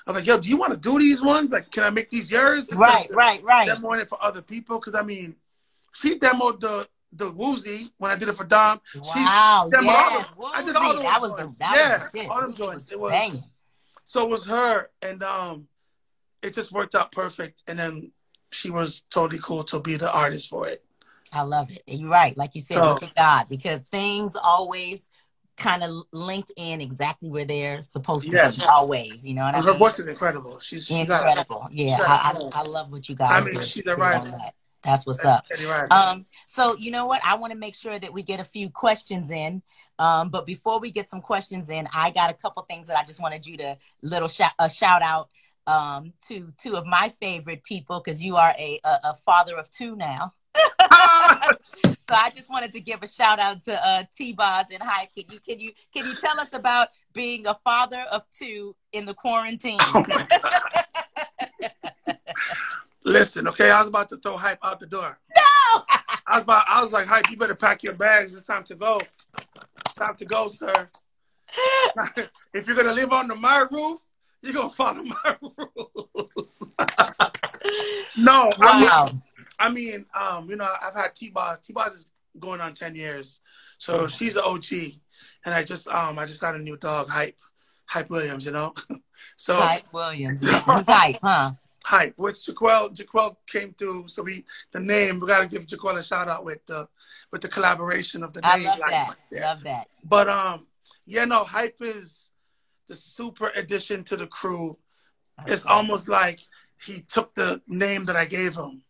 I 0.07 0.11
was 0.11 0.15
like, 0.19 0.25
yo, 0.27 0.39
do 0.39 0.49
you 0.49 0.57
want 0.57 0.73
to 0.73 0.79
do 0.79 0.97
these 0.97 1.21
ones? 1.21 1.51
Like, 1.51 1.69
can 1.69 1.83
I 1.83 1.91
make 1.91 2.09
these 2.09 2.31
yours? 2.31 2.73
Right, 2.73 3.07
right, 3.13 3.43
right. 3.43 3.67
Demoing 3.69 4.01
it 4.01 4.09
for 4.09 4.17
other 4.23 4.41
people? 4.41 4.79
Because, 4.79 4.95
I 4.95 5.03
mean, 5.03 5.35
she 5.93 6.17
demoed 6.17 6.59
the 6.59 6.87
the 7.13 7.29
Woozy 7.29 7.91
when 7.97 8.09
I 8.09 8.15
did 8.15 8.29
it 8.29 8.35
for 8.37 8.45
Dom. 8.45 8.79
Wow, 8.95 9.69
demoed 9.71 9.87
all 9.89 10.19
the- 10.21 10.57
I 10.57 10.63
did 10.65 10.75
all 10.77 10.93
those 10.93 11.03
That 11.03 11.21
was 11.21 11.35
the 11.35 11.55
that 11.59 11.75
Yeah, 11.75 11.97
was 11.97 12.09
the 12.11 12.27
all 12.29 12.41
them 12.41 12.53
joints. 12.53 12.91
It 12.91 12.99
was- 12.99 13.11
banging. 13.11 13.43
So 14.05 14.23
it 14.23 14.29
was 14.29 14.45
her, 14.45 14.89
and 15.01 15.21
um, 15.23 15.67
it 16.41 16.53
just 16.53 16.71
worked 16.71 16.95
out 16.95 17.11
perfect. 17.11 17.63
And 17.67 17.77
then 17.77 18.11
she 18.51 18.71
was 18.71 19.01
totally 19.09 19.39
cool 19.43 19.63
to 19.65 19.79
be 19.79 19.97
the 19.97 20.11
artist 20.11 20.49
for 20.49 20.67
it. 20.67 20.83
I 21.31 21.43
love 21.43 21.69
it. 21.69 21.83
You're 21.87 22.09
right. 22.09 22.35
Like 22.37 22.55
you 22.55 22.61
said, 22.61 22.75
So- 22.77 22.89
look 22.89 23.03
at 23.03 23.15
God 23.15 23.47
because 23.49 23.81
things 23.91 24.35
always 24.35 25.09
kind 25.57 25.83
of 25.83 25.91
link 26.11 26.47
in 26.57 26.81
exactly 26.81 27.29
where 27.29 27.45
they're 27.45 27.83
supposed 27.83 28.25
to 28.31 28.35
Yes. 28.35 28.59
be. 28.59 28.65
Always, 28.65 29.27
you 29.27 29.33
know 29.35 29.43
what 29.43 29.53
I 29.53 29.57
And 29.59 29.67
her 29.67 29.73
voice 29.73 29.99
is 29.99 30.07
incredible. 30.07 30.59
She's 30.59 30.85
she 30.87 31.05
got 31.05 31.21
Incredible. 31.21 31.67
Yeah, 31.71 31.97
got 31.97 32.35
I. 32.35 32.59
I, 32.59 32.61
I 32.61 32.63
love 32.63 32.91
what 32.91 33.07
you 33.07 33.15
guys 33.15 33.43
I 33.47 33.49
mean, 33.49 33.65
she's 33.67 33.85
a 33.85 33.95
writer. 33.95 34.31
that. 34.31 34.55
That's 34.83 35.05
what's 35.05 35.23
up. 35.23 35.45
Um, 35.91 36.25
so 36.47 36.75
you 36.77 36.89
know 36.89 37.05
what? 37.05 37.21
I 37.23 37.35
want 37.35 37.53
to 37.53 37.59
make 37.59 37.75
sure 37.75 37.99
that 37.99 38.11
we 38.11 38.23
get 38.23 38.39
a 38.39 38.43
few 38.43 38.69
questions 38.71 39.29
in. 39.29 39.61
Um, 39.99 40.29
but 40.29 40.47
before 40.47 40.79
we 40.79 40.89
get 40.89 41.07
some 41.07 41.21
questions 41.21 41.69
in, 41.69 41.87
I 41.93 42.09
got 42.09 42.31
a 42.31 42.33
couple 42.33 42.63
things 42.63 42.87
that 42.87 42.97
I 42.97 43.03
just 43.03 43.21
wanted 43.21 43.45
you 43.45 43.57
to 43.57 43.77
little 44.01 44.27
shout 44.27 44.53
a 44.57 44.67
shout 44.69 45.03
out 45.03 45.29
um 45.67 46.11
to 46.27 46.51
two 46.57 46.75
of 46.75 46.87
my 46.87 47.09
favorite 47.21 47.63
people 47.63 47.99
because 47.99 48.23
you 48.23 48.35
are 48.37 48.55
a, 48.57 48.79
a 48.83 48.97
a 49.03 49.15
father 49.23 49.55
of 49.57 49.69
two 49.69 49.95
now. 49.95 50.33
So 51.97 52.15
I 52.17 52.29
just 52.31 52.49
wanted 52.49 52.73
to 52.73 52.81
give 52.81 53.01
a 53.03 53.07
shout 53.07 53.39
out 53.39 53.61
to 53.61 53.87
uh 53.87 54.03
T-Boz 54.13 54.65
and 54.73 54.83
Hi. 54.83 55.07
Can 55.15 55.23
you 55.31 55.39
can 55.39 55.59
you 55.59 55.71
can 55.93 56.05
you 56.05 56.13
tell 56.15 56.37
us 56.41 56.49
about 56.51 56.89
being 57.13 57.47
a 57.47 57.57
father 57.63 58.01
of 58.11 58.23
two 58.29 58.75
in 58.91 59.05
the 59.05 59.13
quarantine? 59.13 59.77
Oh. 59.79 60.03
Listen, 63.05 63.47
okay, 63.47 63.71
I 63.71 63.79
was 63.79 63.87
about 63.87 64.09
to 64.09 64.17
throw 64.17 64.35
hype 64.35 64.59
out 64.63 64.81
the 64.81 64.87
door. 64.87 65.17
No! 65.35 65.83
I 66.27 66.35
was 66.35 66.43
about, 66.43 66.65
I 66.67 66.81
was 66.81 66.91
like, 66.91 67.05
hype, 67.05 67.29
you 67.29 67.37
better 67.37 67.55
pack 67.55 67.81
your 67.81 67.93
bags. 67.93 68.35
It's 68.35 68.45
time 68.45 68.65
to 68.65 68.75
go. 68.75 68.99
It's 69.37 69.95
time 69.95 70.15
to 70.17 70.25
go, 70.25 70.49
sir. 70.49 70.89
if 72.53 72.67
you're 72.67 72.75
gonna 72.75 72.93
live 72.93 73.11
under 73.11 73.35
my 73.35 73.65
roof, 73.71 73.99
you're 74.41 74.53
gonna 74.53 74.69
follow 74.69 75.03
my 75.03 75.35
rules. 75.41 76.59
no, 78.17 78.49
wow. 78.59 79.09
I 79.61 79.69
mean, 79.69 80.07
um, 80.19 80.49
you 80.49 80.55
know, 80.55 80.67
I've 80.83 80.95
had 80.95 81.15
T-Boz. 81.15 81.59
T-Boz 81.59 81.93
is 81.93 82.05
going 82.39 82.59
on 82.61 82.73
ten 82.73 82.95
years, 82.95 83.41
so 83.77 84.07
she's 84.07 84.33
the 84.33 84.43
OG. 84.43 84.97
And 85.45 85.53
I 85.53 85.63
just, 85.63 85.87
um, 85.87 86.17
I 86.17 86.25
just 86.25 86.41
got 86.41 86.55
a 86.55 86.59
new 86.59 86.77
dog, 86.77 87.09
Hype, 87.09 87.37
Hype 87.85 88.09
Williams. 88.09 88.43
You 88.43 88.53
know, 88.53 88.73
so 89.35 89.55
Hype 89.57 89.93
Williams. 89.93 90.41
He's 90.41 90.51
hype, 90.51 91.19
huh? 91.21 91.51
Hype, 91.85 92.13
which 92.17 92.37
Jaquel 92.47 92.95
Jaquel 92.95 93.35
came 93.45 93.73
through. 93.73 94.07
So 94.07 94.23
we 94.23 94.45
the 94.71 94.79
name 94.79 95.19
we 95.19 95.27
gotta 95.27 95.47
give 95.47 95.67
Jaquel 95.67 95.99
a 95.99 96.03
shout 96.03 96.27
out 96.27 96.43
with 96.43 96.65
the 96.65 96.87
with 97.31 97.41
the 97.41 97.47
collaboration 97.47 98.23
of 98.23 98.33
the 98.33 98.41
I 98.43 98.57
name. 98.57 98.65
love 98.65 98.79
like, 98.79 98.89
that. 98.89 99.15
yeah. 99.31 99.45
Love 99.45 99.63
that. 99.63 99.87
But 100.03 100.27
um, 100.27 100.65
yeah, 101.05 101.25
no, 101.25 101.43
Hype 101.43 101.77
is 101.81 102.31
the 102.87 102.95
super 102.95 103.51
addition 103.55 104.03
to 104.05 104.17
the 104.17 104.27
crew. 104.27 104.75
It's 105.45 105.67
almost 105.67 106.07
like 106.07 106.39
he 106.83 107.01
took 107.01 107.35
the 107.35 107.61
name 107.67 108.05
that 108.05 108.15
I 108.15 108.25
gave 108.25 108.55
him 108.55 108.83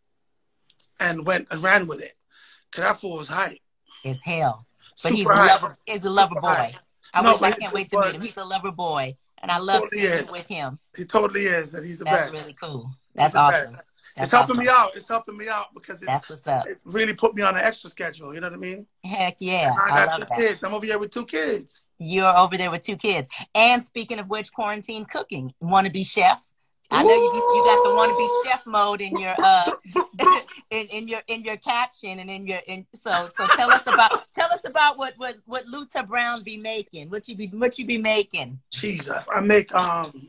and 1.02 1.26
went 1.26 1.48
and 1.52 1.62
ran 1.62 1.88
with 1.88 2.02
it. 2.02 2.14
Cause 2.72 2.86
that 2.86 3.00
fool 3.02 3.18
was 3.18 3.28
hype. 3.28 3.60
It's 4.04 4.22
hell. 4.22 4.66
But 5.04 5.10
Super 5.14 5.16
he's 5.18 5.26
a 5.26 5.30
lover. 5.34 5.78
He's 5.86 6.06
a 6.06 6.10
lover 6.10 6.30
Super 6.36 6.42
boy. 6.42 6.48
hype. 6.48 6.76
I 7.14 7.22
No, 7.22 7.34
wish 7.34 7.42
I 7.42 7.52
can't 7.52 7.74
wait 7.74 7.90
to 7.90 8.00
meet 8.00 8.16
him. 8.16 8.22
He's 8.22 8.38
a 8.38 8.46
lover 8.46 8.72
boy, 8.72 9.18
and 9.40 9.52
I 9.52 9.58
love 9.58 9.84
Totally 9.84 10.02
seeing 10.04 10.28
with 10.32 10.48
him. 10.48 10.80
He 10.96 11.04
totally 11.04 11.42
is, 11.42 11.74
and 11.74 11.86
he's 11.86 12.00
the 12.00 12.06
That's 12.06 12.22
best. 12.24 12.34
That's 12.34 12.44
really 12.44 12.54
cool. 12.62 12.92
That's 13.16 13.36
awesome. 13.36 13.74
That's 13.74 14.26
it's 14.28 14.32
helping 14.32 14.56
awesome. 14.58 14.66
me 14.66 14.70
out. 14.70 14.92
It's 14.96 15.08
helping 15.08 15.38
me 15.38 15.48
out 15.50 15.74
because 15.74 16.02
it, 16.02 16.06
That's 16.06 16.30
what's 16.30 16.48
up. 16.48 16.68
it 16.68 16.80
really 16.86 17.14
put 17.14 17.34
me 17.36 17.42
on 17.44 17.56
an 17.56 17.62
extra 17.62 17.90
schedule. 17.90 18.34
You 18.34 18.42
know 18.42 18.48
what 18.48 18.54
I 18.56 18.58
mean? 18.58 18.88
Heck 19.04 19.38
yeah, 19.40 19.74
I 19.78 19.86
I 19.92 20.06
got 20.06 20.22
two 20.22 20.28
that. 20.30 20.38
kids. 20.38 20.64
I'm 20.64 20.74
over 20.74 20.86
here 20.86 21.00
with 21.00 21.12
two 21.12 21.26
kids. 21.26 21.84
You're 21.98 22.38
over 22.38 22.58
there 22.58 22.72
with 22.72 22.82
two 22.82 22.98
kids. 22.98 23.28
And 23.56 23.86
speaking 23.86 24.20
of 24.20 24.28
which, 24.30 24.52
quarantine 24.54 25.06
cooking, 25.06 25.54
Want 25.62 25.86
to 25.86 25.92
be 25.92 26.04
chef. 26.04 26.51
I 26.92 27.04
know 27.04 27.16
you, 27.16 27.34
you 27.54 27.64
got 27.64 27.84
the 27.84 27.90
wannabe 27.90 28.28
chef 28.44 28.66
mode 28.66 29.02
in 29.02 29.16
your 29.18 29.36
uh 29.42 29.72
in, 30.70 30.88
in 30.88 31.08
your 31.08 31.22
in 31.28 31.44
your 31.44 31.58
caption 31.58 32.20
and 32.20 32.30
in 32.30 32.46
your 32.46 32.60
in 32.68 32.86
so 32.94 33.30
so 33.34 33.48
tell 33.56 33.72
us 33.72 33.88
about 33.88 34.12
tell 34.34 34.52
us 34.52 34.68
about 34.68 34.98
what 34.98 35.14
what 35.18 35.38
what 35.46 35.66
Luther 35.68 36.04
Brown 36.04 36.44
be 36.44 36.58
making. 36.58 37.10
What 37.10 37.28
you 37.28 37.36
be 37.36 37.48
what 37.48 37.80
you 37.80 37.86
be 37.86 37.98
making. 37.98 38.60
Jesus, 38.72 39.28
I 39.34 39.40
make 39.42 39.74
um. 39.74 40.28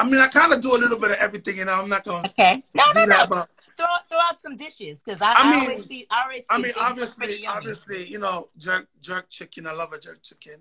I 0.00 0.08
mean, 0.08 0.20
I 0.20 0.28
kind 0.28 0.52
of 0.52 0.60
do 0.60 0.76
a 0.76 0.78
little 0.78 0.98
bit 0.98 1.10
of 1.10 1.16
everything. 1.16 1.56
You 1.58 1.64
know, 1.64 1.72
I'm 1.72 1.88
not 1.88 2.04
gonna 2.04 2.28
Okay. 2.28 2.62
No, 2.74 2.84
no, 2.94 3.04
no. 3.04 3.26
but 3.26 3.48
Throw 3.78 3.86
throw 4.08 4.18
out 4.28 4.40
some 4.40 4.56
dishes 4.56 5.02
because 5.04 5.22
I, 5.22 5.32
I 5.32 5.34
I, 5.36 5.50
mean- 5.52 5.60
always 5.70 5.84
see 5.86 6.04
I 6.10 6.22
always 6.24 6.40
see 6.40 6.46
I 6.50 6.58
mean, 6.58 6.72
obviously, 6.78 7.46
obviously, 7.46 8.04
you 8.06 8.18
know, 8.18 8.48
jerk 8.58 8.88
jerk 9.00 9.30
chicken. 9.30 9.66
I 9.68 9.72
love 9.72 9.92
a 9.92 10.00
jerk 10.00 10.20
chicken. 10.22 10.60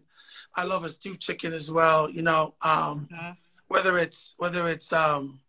I 0.56 0.64
love 0.64 0.84
a 0.84 0.90
stewed 0.90 1.20
chicken 1.20 1.52
as 1.52 1.72
well. 1.72 2.10
You 2.10 2.22
know, 2.22 2.54
um, 2.62 3.08
Mhm. 3.12 3.36
whether 3.70 3.98
it's 3.98 4.36
whether 4.38 4.68
it's 4.68 4.94
um, 4.94 5.42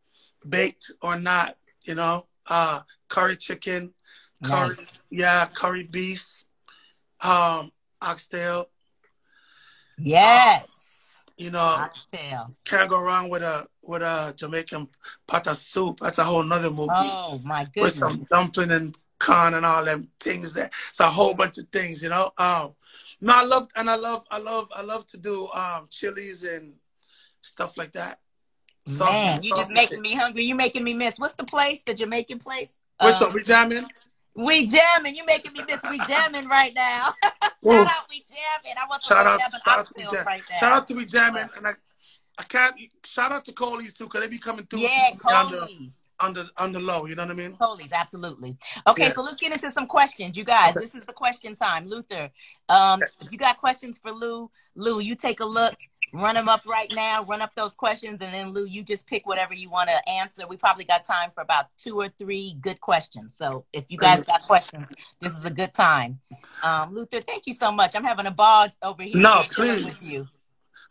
baked 0.48 0.90
or 1.02 1.18
not. 1.18 1.56
You 1.82 1.94
know, 1.94 2.26
uh, 2.48 2.80
curry 3.08 3.36
chicken, 3.36 3.92
curry, 4.44 4.74
Nice. 4.76 5.00
yeah, 5.10 5.46
curry 5.54 5.84
beef, 5.84 6.44
um, 7.20 7.70
oxtail. 8.02 8.70
Yes. 9.98 11.16
You 11.36 11.50
know, 11.50 11.58
Oxtail. 11.60 12.54
can't 12.64 12.90
go 12.90 13.00
wrong 13.00 13.28
with 13.28 13.42
a 13.42 13.66
with 13.88 14.02
a 14.02 14.34
Jamaican 14.36 14.88
pata 15.26 15.54
soup. 15.54 16.00
That's 16.00 16.18
a 16.18 16.24
whole 16.24 16.42
nother 16.42 16.70
movie 16.70 16.88
Oh 16.90 17.38
my 17.44 17.64
goodness. 17.64 17.82
with 17.82 17.94
some 17.94 18.26
dumpling 18.30 18.70
and 18.70 18.96
corn 19.18 19.54
and 19.54 19.64
all 19.64 19.84
them 19.84 20.08
things. 20.20 20.52
That 20.52 20.70
it's 20.90 21.00
a 21.00 21.06
whole 21.06 21.34
bunch 21.34 21.58
of 21.58 21.66
things, 21.68 22.02
you 22.02 22.10
know. 22.10 22.30
Um, 22.38 22.74
no, 23.20 23.32
I 23.34 23.44
love 23.44 23.68
and 23.74 23.88
I 23.90 23.96
love 23.96 24.24
I 24.30 24.38
love 24.38 24.68
I 24.76 24.82
love 24.82 25.06
to 25.08 25.16
do 25.18 25.48
um 25.48 25.88
chilies 25.90 26.44
and 26.44 26.76
stuff 27.40 27.76
like 27.78 27.92
that. 27.92 28.20
Saucy, 28.86 29.12
Man, 29.12 29.42
you 29.42 29.54
just 29.54 29.70
making 29.70 30.00
me 30.00 30.14
hungry. 30.14 30.44
You 30.44 30.54
making 30.54 30.84
me 30.84 30.94
miss. 30.94 31.18
What's 31.18 31.34
the 31.34 31.44
place? 31.44 31.82
The 31.82 31.94
Jamaican 31.94 32.38
place? 32.38 32.78
Which 33.02 33.14
Um, 33.16 33.28
one? 33.28 33.34
We 33.34 33.42
jamming? 33.42 33.86
we 34.34 34.66
jamming. 34.66 35.14
You 35.14 35.24
making 35.26 35.52
me 35.54 35.64
miss. 35.66 35.82
We 35.90 35.98
jamming 35.98 36.46
right 36.48 36.74
now. 36.74 37.08
Shout 37.64 37.86
out, 37.86 38.08
we 38.08 38.20
jamming. 38.20 38.78
I 38.80 38.86
want 38.88 39.02
the 39.02 39.08
Shout 39.08 39.26
out, 39.26 39.40
shout 39.40 39.78
out 39.78 39.86
to 39.96 40.24
right 40.24 40.42
now. 40.48 40.56
Shout 40.58 40.72
out 40.72 40.88
to 40.88 40.94
we 40.94 41.04
jamming, 41.06 41.48
and 41.56 41.66
I, 41.66 41.72
I 42.38 42.44
can't. 42.44 42.76
Shout 43.04 43.32
out 43.32 43.44
to 43.46 43.52
Coley's 43.52 43.92
too, 43.92 44.06
cause 44.06 44.20
they 44.22 44.28
be 44.28 44.38
coming 44.38 44.64
through 44.66 44.80
yeah, 44.80 45.10
Coley's. 45.18 46.10
on 46.20 46.34
the 46.34 46.48
on 46.56 46.72
the 46.72 46.78
low. 46.78 47.06
You 47.06 47.16
know 47.16 47.22
what 47.24 47.32
I 47.32 47.34
mean? 47.34 47.56
Coley's, 47.56 47.92
absolutely. 47.92 48.56
Okay, 48.86 49.06
Yeah. 49.06 49.12
so 49.12 49.22
let's 49.22 49.40
get 49.40 49.52
into 49.52 49.70
some 49.72 49.86
questions. 49.88 50.36
You 50.36 50.44
guys, 50.44 50.76
Okay. 50.76 50.84
this 50.84 50.94
is 50.94 51.04
the 51.04 51.12
question 51.12 51.56
time. 51.56 51.86
Luther, 51.88 52.30
um, 52.68 53.02
you 53.30 53.38
got 53.38 53.56
questions 53.56 53.98
for 53.98 54.12
Lou? 54.12 54.50
Lou, 54.76 55.00
you 55.00 55.16
take 55.16 55.40
a 55.40 55.44
look, 55.44 55.74
run 56.12 56.36
them 56.36 56.48
up 56.48 56.64
right 56.64 56.92
now, 56.94 57.24
run 57.24 57.42
up 57.42 57.50
those 57.56 57.74
questions, 57.74 58.22
and 58.22 58.32
then 58.32 58.50
Lou, 58.50 58.66
you 58.66 58.84
just 58.84 59.08
pick 59.08 59.26
whatever 59.26 59.52
you 59.54 59.68
want 59.68 59.90
to 59.90 60.08
answer. 60.08 60.46
We 60.46 60.56
probably 60.56 60.84
got 60.84 61.04
time 61.04 61.30
for 61.34 61.40
about 61.40 61.66
two 61.76 62.00
or 62.00 62.08
three 62.08 62.54
good 62.60 62.80
questions. 62.80 63.34
So 63.34 63.64
if 63.72 63.84
you 63.88 63.98
guys 63.98 64.22
got 64.22 64.42
questions, 64.42 64.86
this 65.20 65.36
is 65.36 65.44
a 65.44 65.50
good 65.50 65.72
time. 65.72 66.20
Um, 66.62 66.94
Luther, 66.94 67.20
thank 67.20 67.48
you 67.48 67.54
so 67.54 67.72
much. 67.72 67.96
I'm 67.96 68.04
having 68.04 68.26
a 68.26 68.30
ball 68.30 68.68
over 68.82 69.02
here. 69.02 69.16
No, 69.16 69.42
please. 69.50 69.84
With 69.84 70.08
you. 70.08 70.28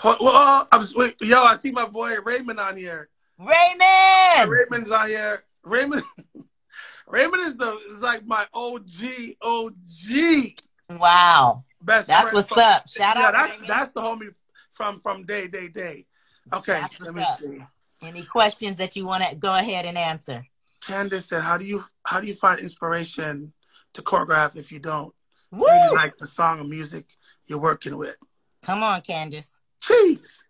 Well, 0.03 0.67
I 0.71 0.77
was, 0.77 0.93
wait, 0.95 1.15
yo, 1.21 1.41
I 1.43 1.55
see 1.55 1.71
my 1.71 1.85
boy 1.85 2.15
Raymond 2.23 2.59
on 2.59 2.77
here. 2.77 3.09
Raymond! 3.39 4.49
Raymond's 4.49 4.91
on 4.91 5.07
here. 5.09 5.43
Raymond, 5.63 6.03
Raymond 7.07 7.41
is 7.47 7.57
the 7.57 7.71
is 7.91 8.01
like 8.01 8.25
my 8.25 8.45
OG 8.53 9.35
OG 9.41 10.53
Wow. 10.99 11.63
best. 11.81 12.07
That's 12.07 12.21
friend 12.29 12.35
what's 12.35 12.49
from- 12.49 12.59
up. 12.59 12.87
Shout 12.87 13.17
yeah, 13.17 13.27
out, 13.27 13.33
that's 13.33 13.51
Raymond. 13.53 13.69
that's 13.69 13.91
the 13.91 14.01
homie 14.01 14.33
from 14.71 14.99
from 15.01 15.25
day 15.25 15.47
day 15.47 15.67
day. 15.67 16.05
Okay, 16.53 16.79
That's 16.79 16.99
let 17.01 17.13
me 17.13 17.21
up. 17.23 17.37
see. 17.39 17.63
Any 18.01 18.23
questions 18.23 18.77
that 18.77 18.95
you 18.95 19.05
want 19.05 19.23
to 19.23 19.35
go 19.35 19.53
ahead 19.55 19.85
and 19.85 19.97
answer? 19.97 20.45
Candace 20.81 21.25
said, 21.25 21.41
"How 21.41 21.57
do 21.57 21.65
you 21.65 21.81
how 22.05 22.21
do 22.21 22.27
you 22.27 22.33
find 22.35 22.59
inspiration 22.59 23.51
to 23.93 24.01
choreograph 24.01 24.55
if 24.55 24.71
you 24.71 24.79
don't 24.79 25.13
Woo! 25.51 25.65
really 25.65 25.95
like 25.95 26.17
the 26.17 26.27
song 26.27 26.61
or 26.61 26.63
music 26.63 27.05
you're 27.47 27.59
working 27.59 27.97
with?" 27.97 28.15
Come 28.63 28.83
on, 28.83 29.01
Candace. 29.01 29.59
Jeez. 29.87 30.43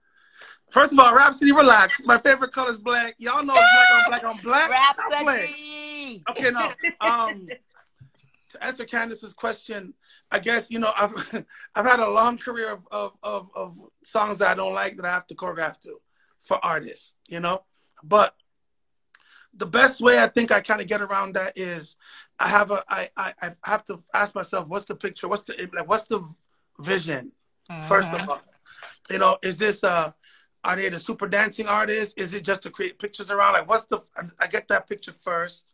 First 0.72 0.92
of 0.92 1.00
all, 1.00 1.16
Rhapsody, 1.16 1.52
relax. 1.54 2.02
My 2.06 2.18
favorite 2.18 2.52
color 2.52 2.72
is 2.72 2.78
black. 2.78 3.16
Y'all 3.20 3.44
know 3.44 3.54
black 3.54 3.92
on 3.94 4.04
black 4.10 4.24
on 4.26 4.38
black. 4.44 4.70
Rhapsody. 4.70 6.24
Okay, 6.30 6.52
no. 6.52 6.74
Um, 7.00 7.48
to 8.52 8.64
answer 8.64 8.86
Candace's 8.86 9.34
question, 9.34 9.94
I 10.32 10.40
guess 10.40 10.70
you 10.70 10.80
know 10.80 10.92
I've 10.98 11.46
I've 11.76 11.86
had 11.86 12.00
a 12.00 12.10
long 12.10 12.38
career 12.38 12.72
of, 12.72 12.88
of 12.92 13.14
of 13.24 13.50
of 13.56 13.78
songs 14.04 14.40
that 14.40 14.50
I 14.50 14.56
don't 14.56 14.74
like 14.74 14.98
that 14.98 15.06
I 15.06 15.12
have 15.12 15.28
to 15.28 15.36
choreograph 15.36 15.80
to 15.82 16.00
for 16.40 16.64
artists, 16.64 17.16
you 17.28 17.40
know. 17.40 17.64
But 18.04 18.36
the 19.54 19.66
best 19.66 20.02
way 20.02 20.20
I 20.22 20.28
think 20.28 20.52
I 20.52 20.60
kind 20.62 20.82
of 20.82 20.88
get 20.88 21.02
around 21.02 21.34
that 21.34 21.54
is 21.58 21.96
I 22.40 22.48
have 22.50 22.72
a 22.72 22.84
I 22.90 23.10
I 23.16 23.34
I 23.42 23.52
have 23.64 23.86
to 23.86 24.00
ask 24.14 24.36
myself 24.36 24.68
what's 24.68 24.86
the 24.86 24.96
picture, 24.96 25.28
what's 25.30 25.44
the 25.44 25.70
like, 25.74 25.88
what's 25.88 26.06
the 26.06 26.28
vision 26.80 27.32
first 27.88 28.10
Mhm. 28.10 28.24
of 28.24 28.30
all. 28.30 28.42
You 29.10 29.20
know, 29.20 29.38
is 29.42 29.58
this 29.58 29.84
uh 29.84 30.12
are 30.64 30.76
they 30.76 30.90
the 30.90 31.00
super 31.00 31.28
dancing 31.28 31.68
artists? 31.68 32.14
Is 32.16 32.34
it 32.34 32.44
just 32.44 32.64
to 32.64 32.70
create 32.70 33.00
pictures 33.00 33.32
around? 33.32 33.54
Like 33.54 33.70
what's 33.70 33.86
the 33.86 34.00
I 34.40 34.48
get 34.48 34.68
that 34.68 34.88
picture 34.88 35.14
first 35.14 35.74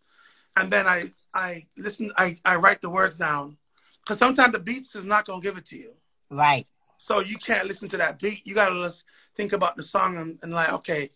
and 0.55 0.71
then 0.71 0.87
I 0.87 1.05
I 1.33 1.65
listen 1.77 2.11
I, 2.17 2.37
I 2.45 2.55
write 2.57 2.81
the 2.81 2.89
words 2.89 3.17
down. 3.17 3.57
Cause 4.05 4.17
sometimes 4.17 4.53
the 4.53 4.59
beats 4.59 4.95
is 4.95 5.05
not 5.05 5.25
gonna 5.25 5.41
give 5.41 5.57
it 5.57 5.65
to 5.67 5.77
you. 5.77 5.93
Right. 6.29 6.67
So 6.97 7.19
you 7.19 7.37
can't 7.37 7.67
listen 7.67 7.89
to 7.89 7.97
that 7.97 8.19
beat. 8.19 8.45
You 8.45 8.53
gotta 8.55 8.75
just 8.75 9.05
think 9.35 9.53
about 9.53 9.75
the 9.75 9.83
song 9.83 10.17
and, 10.17 10.37
and 10.41 10.53
like, 10.53 10.71
okay, 10.73 11.09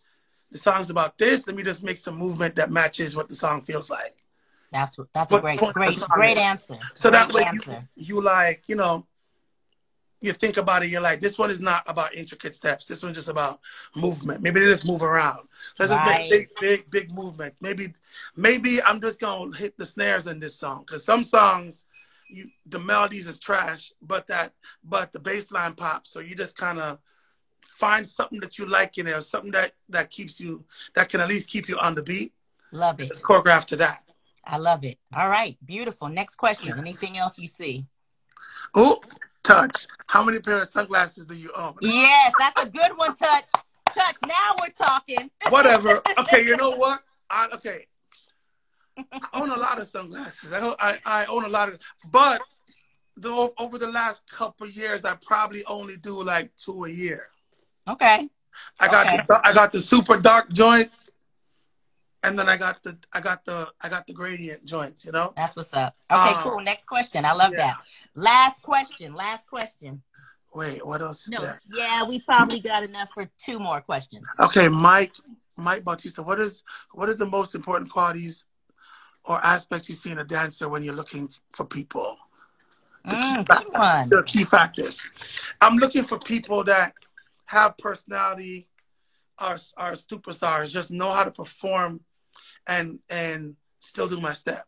the 0.52 0.58
song's 0.58 0.90
about 0.90 1.18
this. 1.18 1.46
Let 1.46 1.56
me 1.56 1.64
just 1.64 1.84
make 1.84 1.98
some 1.98 2.18
movement 2.18 2.56
that 2.56 2.72
matches 2.72 3.16
what 3.16 3.30
the 3.30 3.36
song 3.36 3.64
feels 3.64 3.90
like. 3.90 4.16
That's 4.72 4.98
that's 5.14 5.32
a 5.32 5.40
great, 5.40 5.60
great, 5.60 5.74
great 5.74 6.38
is. 6.38 6.38
answer. 6.38 6.80
So 6.94 7.10
great 7.10 7.20
that 7.20 7.34
way 7.34 7.50
you, 7.54 7.62
you 7.96 8.22
like, 8.22 8.64
you 8.68 8.76
know, 8.76 9.06
you 10.22 10.34
think 10.34 10.58
about 10.58 10.84
it, 10.84 10.90
you're 10.90 11.02
like, 11.02 11.20
this 11.20 11.38
one 11.38 11.50
is 11.50 11.62
not 11.62 11.84
about 11.88 12.16
intricate 12.16 12.56
steps. 12.56 12.88
This 12.88 13.04
one's 13.04 13.18
just 13.18 13.28
about 13.28 13.60
movement. 13.96 14.42
Maybe 14.42 14.60
they 14.60 14.66
just 14.66 14.86
move 14.86 15.04
around. 15.04 15.48
Let's 15.78 15.92
just 15.92 16.06
make 16.06 16.30
big, 16.30 16.50
big, 16.60 16.90
big 16.90 17.14
movement. 17.14 17.54
Maybe 17.62 17.94
maybe 18.36 18.82
I'm 18.84 19.00
just 19.00 19.20
gonna 19.20 19.56
hit 19.56 19.78
the 19.78 19.86
snares 19.86 20.28
in 20.28 20.40
this 20.40 20.56
song. 20.56 20.86
Cause 20.86 21.04
some 21.04 21.24
songs 21.24 21.86
you 22.30 22.50
the 22.66 22.80
melodies 22.80 23.28
is 23.28 23.40
trash, 23.40 23.92
but 24.02 24.28
that 24.28 24.54
but 24.84 25.14
the 25.14 25.20
bass 25.20 25.52
line 25.52 25.74
pops. 25.74 26.12
So 26.12 26.20
you 26.20 26.36
just 26.36 26.58
kinda 26.58 27.00
find 27.62 28.08
something 28.08 28.40
that 28.40 28.58
you 28.58 28.66
like 28.66 28.98
in 28.98 29.06
there, 29.06 29.22
something 29.22 29.52
that 29.52 29.74
that 29.90 30.10
keeps 30.10 30.40
you 30.40 30.66
that 30.96 31.10
can 31.10 31.22
at 31.22 31.28
least 31.28 31.48
keep 31.48 31.70
you 31.70 31.78
on 31.78 31.94
the 31.96 32.04
beat. 32.04 32.34
Love 32.72 33.00
it. 33.00 33.08
Just 33.10 33.24
choreograph 33.24 33.66
to 33.66 33.76
that. 33.78 34.04
I 34.44 34.58
love 34.58 34.84
it. 34.84 34.98
All 35.14 35.30
right. 35.30 35.58
Beautiful. 35.66 36.08
Next 36.08 36.36
question. 36.36 36.78
Anything 36.78 37.18
else 37.18 37.38
you 37.38 37.48
see? 37.48 37.86
Oh, 38.74 39.02
touch. 39.48 39.88
How 40.08 40.24
many 40.24 40.40
pair 40.40 40.62
of 40.62 40.70
sunglasses 40.70 41.26
do 41.26 41.36
you 41.36 41.52
own? 41.58 41.74
Yes, 41.82 42.34
that's 42.38 42.64
a 42.64 42.70
good 42.70 42.92
one, 42.98 43.16
Touch. 43.16 43.50
Touch. 43.88 44.16
Now 44.28 44.56
we're 44.60 44.70
talking. 44.70 45.32
whatever. 45.50 46.02
Okay, 46.20 46.46
you 46.46 46.58
know 46.58 46.72
what? 46.72 47.02
I, 47.30 47.48
okay, 47.56 47.86
I 48.98 49.28
own 49.34 49.50
a 49.50 49.56
lot 49.56 49.80
of 49.80 49.88
sunglasses. 49.88 50.54
I, 50.54 50.74
I, 50.80 50.98
I 51.06 51.26
own 51.26 51.46
a 51.46 51.50
lot 51.50 51.70
of, 51.70 51.80
but 52.12 52.42
the, 53.16 53.52
over 53.58 53.78
the 53.78 53.88
last 53.88 54.22
couple 54.30 54.68
years, 54.68 55.06
I 55.06 55.16
probably 55.26 55.64
only 55.66 55.98
do 55.98 56.22
like 56.24 56.52
two 56.56 56.86
a 56.86 56.90
year. 56.90 57.28
Okay. 57.88 58.30
I 58.80 58.88
got 58.88 59.08
Okay. 59.08 59.18
the, 59.28 59.42
I 59.44 59.54
got 59.54 59.72
the 59.72 59.80
super 59.82 60.18
dark 60.18 60.52
joints, 60.52 61.10
and 62.24 62.38
then 62.38 62.50
I 62.50 62.58
got 62.58 62.82
the 62.84 62.98
I 63.14 63.22
got 63.22 63.46
the 63.46 63.72
I 63.82 63.90
got 63.90 64.08
the 64.08 64.14
gradient 64.14 64.66
joints. 64.66 65.06
You 65.06 65.12
know. 65.12 65.34
That's 65.36 65.56
what's 65.56 65.74
up. 65.74 65.96
Okay, 66.12 66.34
Um, 66.34 66.44
cool. 66.44 66.60
Next 66.62 66.86
question. 66.86 67.26
I 67.26 67.34
love 67.34 67.52
yeah. 67.52 67.68
that. 67.68 67.78
Last 68.16 68.62
question. 68.62 69.14
Last 69.14 69.48
question. 69.48 70.02
Wait, 70.54 70.86
what 70.86 71.02
else 71.02 71.24
is 71.26 71.30
No, 71.30 71.42
there? 71.42 71.60
yeah, 71.72 72.04
we 72.04 72.20
probably 72.20 72.60
got 72.60 72.82
enough 72.84 73.10
for 73.14 73.30
two 73.38 73.60
more 73.60 73.82
questions. 73.82 74.26
Okay, 74.40 74.68
Mike 74.68 75.14
Mike 75.58 75.84
Bautista. 75.84 76.24
What 76.24 76.40
is 76.40 76.64
what 76.94 77.10
is 77.10 77.18
the 77.18 77.26
most 77.26 77.54
important 77.56 77.92
qualities 77.92 78.46
or 79.26 79.44
aspects 79.46 79.90
you 79.90 79.96
see 79.96 80.12
in 80.12 80.20
a 80.20 80.24
dancer 80.24 80.68
when 80.70 80.84
you're 80.84 80.96
looking 80.96 81.30
for 81.54 81.66
people? 81.66 82.18
Mm, 83.08 83.46
good 83.46 83.66
one. 83.74 84.10
the 84.10 84.24
key 84.24 84.44
factors. 84.44 85.02
I'm 85.62 85.78
looking 85.78 86.04
for 86.04 86.18
people 86.20 86.64
that 86.66 86.94
have 87.46 87.78
personality, 87.78 88.68
are 89.40 89.58
are 89.78 89.94
superstars, 89.94 90.72
just 90.72 90.92
know 90.92 91.12
how 91.12 91.24
to 91.24 91.32
perform, 91.32 92.02
and 92.68 93.00
and 93.10 93.56
still 93.80 94.08
do 94.08 94.20
my 94.20 94.34
step. 94.34 94.66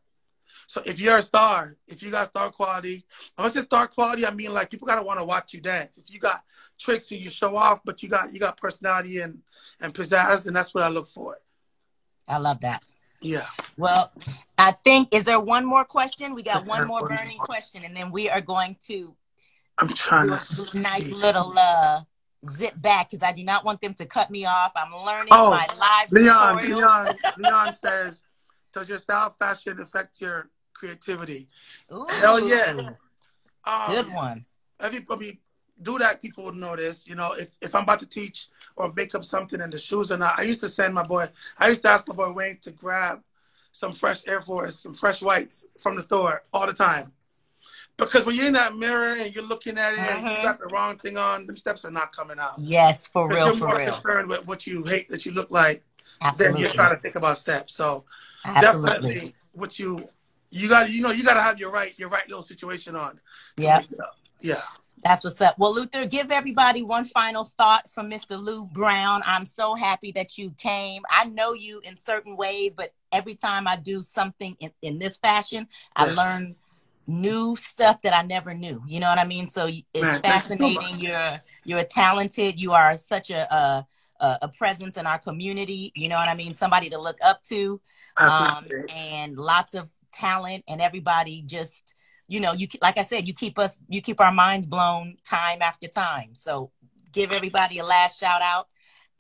So 0.68 0.82
if 0.86 1.00
you're 1.00 1.18
a 1.18 1.22
star, 1.22 1.78
if 1.88 2.04
you 2.04 2.12
got 2.12 2.28
star 2.28 2.52
quality, 2.52 3.06
when 3.36 3.48
I 3.48 3.52
say 3.52 3.62
star 3.62 3.88
quality, 3.88 4.26
I 4.26 4.32
mean 4.32 4.54
like 4.54 4.70
people 4.70 4.88
gotta 4.88 5.04
want 5.04 5.20
to 5.20 5.26
watch 5.26 5.54
you 5.54 5.62
dance. 5.62 5.98
If 5.98 6.14
you 6.14 6.20
got 6.20 6.44
tricks 6.78 7.12
and 7.12 7.20
you 7.20 7.30
show 7.30 7.56
off, 7.56 7.82
but 7.84 8.02
you 8.04 8.10
got 8.10 8.34
you 8.34 8.40
got 8.40 8.58
personality 8.58 9.20
and 9.20 9.42
and 9.82 9.94
pizzazz, 9.94 10.44
then 10.44 10.54
that's 10.54 10.74
what 10.74 10.84
I 10.84 10.90
look 10.90 11.08
for. 11.08 11.40
I 12.28 12.38
love 12.38 12.62
that. 12.62 12.84
Yeah. 13.22 13.46
Well, 13.78 14.12
I 14.58 14.72
think 14.72 15.14
is 15.14 15.26
there 15.26 15.40
one 15.40 15.66
more 15.66 15.86
question? 15.86 16.36
We 16.36 16.44
got 16.44 16.56
Yes, 16.56 16.70
one 16.70 16.88
more 16.88 17.02
burning 17.02 17.38
question, 17.38 17.84
and 17.84 17.96
then 17.96 18.12
we 18.12 18.30
are 18.30 18.42
going 18.42 18.78
to 18.82 19.16
I'm 19.78 19.88
trying 19.90 20.28
to 20.28 20.34
nice 20.34 21.10
see. 21.10 21.14
little 21.16 21.54
uh 21.58 22.02
zip 22.48 22.74
back 22.78 23.10
because 23.10 23.24
I 23.24 23.32
do 23.34 23.44
not 23.44 23.66
want 23.66 23.82
them 23.82 23.94
to 23.96 24.06
cut 24.06 24.30
me 24.30 24.46
off. 24.46 24.72
I'm 24.76 24.94
learning 24.94 25.30
Oh, 25.32 25.52
my 25.52 25.68
live 25.78 26.12
Leon, 26.12 26.58
tutorial. 26.58 26.80
Leon, 26.80 27.16
Leon 27.38 27.74
says, 27.74 28.24
does 28.74 28.88
your 28.88 28.98
style 28.98 29.32
fashion 29.32 29.80
affect 29.80 30.22
your 30.22 30.50
creativity? 30.74 31.50
Ooh, 31.94 32.08
Hell 32.10 32.48
yeah. 32.48 32.92
Um, 33.66 33.88
Good 33.88 34.14
one. 34.14 34.46
Every, 34.80 35.06
I 35.10 35.16
mean, 35.16 35.38
do 35.82 35.98
that, 36.00 36.22
people 36.22 36.46
would 36.46 36.56
notice. 36.56 37.08
You 37.08 37.16
know, 37.16 37.34
if, 37.34 37.56
if 37.62 37.76
I'm 37.76 37.84
about 37.84 38.00
to 38.00 38.06
teach 38.06 38.48
or 38.76 38.94
make 38.94 39.16
up 39.16 39.26
something 39.26 39.60
and 39.60 39.72
the 39.72 39.80
shoes 39.80 40.12
are 40.12 40.18
not, 40.18 40.40
I 40.40 40.44
used 40.44 40.62
to 40.62 40.70
send 40.70 40.94
my 40.94 41.04
boy, 41.04 41.28
I 41.58 41.70
used 41.70 41.82
to 41.84 41.90
ask 41.90 42.08
my 42.08 42.16
boy 42.16 42.32
Wayne 42.32 42.60
to 42.62 42.72
grab 42.72 43.22
some 43.72 43.94
fresh 43.94 44.28
Air 44.28 44.42
Force, 44.42 44.80
some 44.80 44.94
fresh 44.94 45.22
whites 45.22 45.68
from 45.78 45.96
the 45.96 46.02
store 46.02 46.44
all 46.54 46.68
the 46.68 46.74
time. 46.74 47.12
Because 48.00 48.26
when 48.26 48.36
you're 48.36 48.48
in 48.48 48.54
that 48.54 48.76
mirror 48.76 49.14
and 49.14 49.34
you're 49.36 49.44
looking 49.44 49.78
at 49.78 49.94
it 49.94 50.00
and 50.00 50.26
Mhm. 50.26 50.36
you 50.38 50.42
got 50.42 50.58
the 50.60 50.68
wrong 50.68 50.98
thing 50.98 51.18
on, 51.18 51.46
them 51.46 51.58
steps 51.58 51.84
are 51.86 51.92
not 51.92 52.16
coming 52.16 52.40
out. 52.40 52.56
Yes, 52.58 53.06
for 53.06 53.28
real, 53.28 53.48
you're 53.48 53.56
for 53.58 53.68
more 53.68 53.78
real. 53.78 53.92
concerned 53.94 54.30
with 54.30 54.48
what 54.48 54.66
you 54.66 54.84
hate 54.86 55.10
that 55.10 55.26
you 55.26 55.34
look 55.34 55.52
like 55.52 55.84
than 56.38 56.56
you're 56.58 56.70
trying 56.72 56.96
to 56.96 57.02
think 57.02 57.16
about 57.16 57.38
steps. 57.38 57.74
So 57.76 58.06
Absolutely. 58.46 58.92
definitely 58.92 59.36
what 59.52 59.78
you 59.78 60.08
you 60.52 60.68
got 60.68 60.90
you 60.90 61.02
know 61.04 61.12
you 61.12 61.24
got 61.24 61.36
to 61.36 61.42
have 61.42 61.60
your 61.60 61.72
right 61.72 61.94
your 62.00 62.10
right 62.10 62.28
little 62.28 62.44
situation 62.44 62.96
on. 62.96 63.16
to 63.16 63.22
Yep. 63.64 63.82
make 63.82 63.92
it 63.92 64.00
up. 64.00 64.18
Yeah. 64.42 64.62
That's 65.02 65.24
what's 65.24 65.40
up. 65.40 65.58
Well, 65.58 65.74
Luther, 65.74 66.06
give 66.06 66.30
everybody 66.32 66.82
one 66.82 67.06
final 67.06 67.46
thought 67.46 67.90
from 67.90 68.10
Mr. 68.10 68.38
Lou 68.42 68.66
Brown. 68.66 69.22
I'm 69.26 69.46
so 69.46 69.76
happy 69.76 70.12
that 70.14 70.38
you 70.38 70.52
came. 70.58 71.04
I 71.10 71.26
know 71.26 71.54
you 71.54 71.80
in 71.86 71.96
certain 71.96 72.36
ways, 72.36 72.74
but 72.76 72.94
every 73.12 73.36
time 73.36 73.66
I 73.66 73.78
do 73.78 74.02
something 74.02 74.58
in, 74.60 74.72
in 74.82 75.00
this 75.00 75.16
fashion, 75.16 75.70
I 75.96 76.08
Yeah. 76.08 76.16
learn 76.16 76.56
new 77.10 77.56
stuff 77.56 78.02
that 78.04 78.16
I 78.16 78.22
never 78.22 78.54
knew. 78.54 78.84
You 78.88 79.00
know 79.00 79.10
what 79.10 79.18
I 79.18 79.26
mean? 79.26 79.48
So 79.48 79.66
it's 79.68 79.84
Man, 79.94 80.22
thank 80.22 80.44
so 80.44 80.58
fascinating. 80.58 81.02
You're 81.02 81.42
you're 81.66 81.84
talented. 81.84 82.60
You 82.60 82.72
are 82.74 82.96
such 82.98 83.32
a, 83.32 83.52
a 83.54 83.88
a, 84.20 84.38
a 84.44 84.48
presence 84.50 84.96
in 84.98 85.08
our 85.08 85.18
community. 85.18 85.92
You 85.96 86.08
know 86.08 86.16
what 86.16 86.30
I 86.30 86.36
mean? 86.36 86.54
Somebody 86.54 86.90
to 86.92 87.00
look 87.00 87.18
up 87.24 87.42
to, 87.44 87.82
um, 88.20 88.68
and 88.96 89.38
lots 89.38 89.74
of 89.74 89.90
talent, 90.14 90.64
and 90.68 90.82
everybody 90.82 91.42
just, 91.42 91.96
you 92.28 92.40
know, 92.40 92.54
you 92.54 92.68
like 92.82 92.98
I 92.98 93.04
said, 93.04 93.28
you 93.28 93.34
keep 93.34 93.58
us, 93.58 93.80
you 93.88 94.02
keep 94.02 94.22
our 94.22 94.32
minds 94.32 94.68
blown 94.68 95.18
time 95.26 95.62
after 95.62 95.88
time. 95.88 96.36
So 96.36 96.72
give 97.12 97.32
everybody 97.32 97.80
a 97.80 97.86
last 97.86 98.20
shout 98.20 98.42
out. 98.42 98.68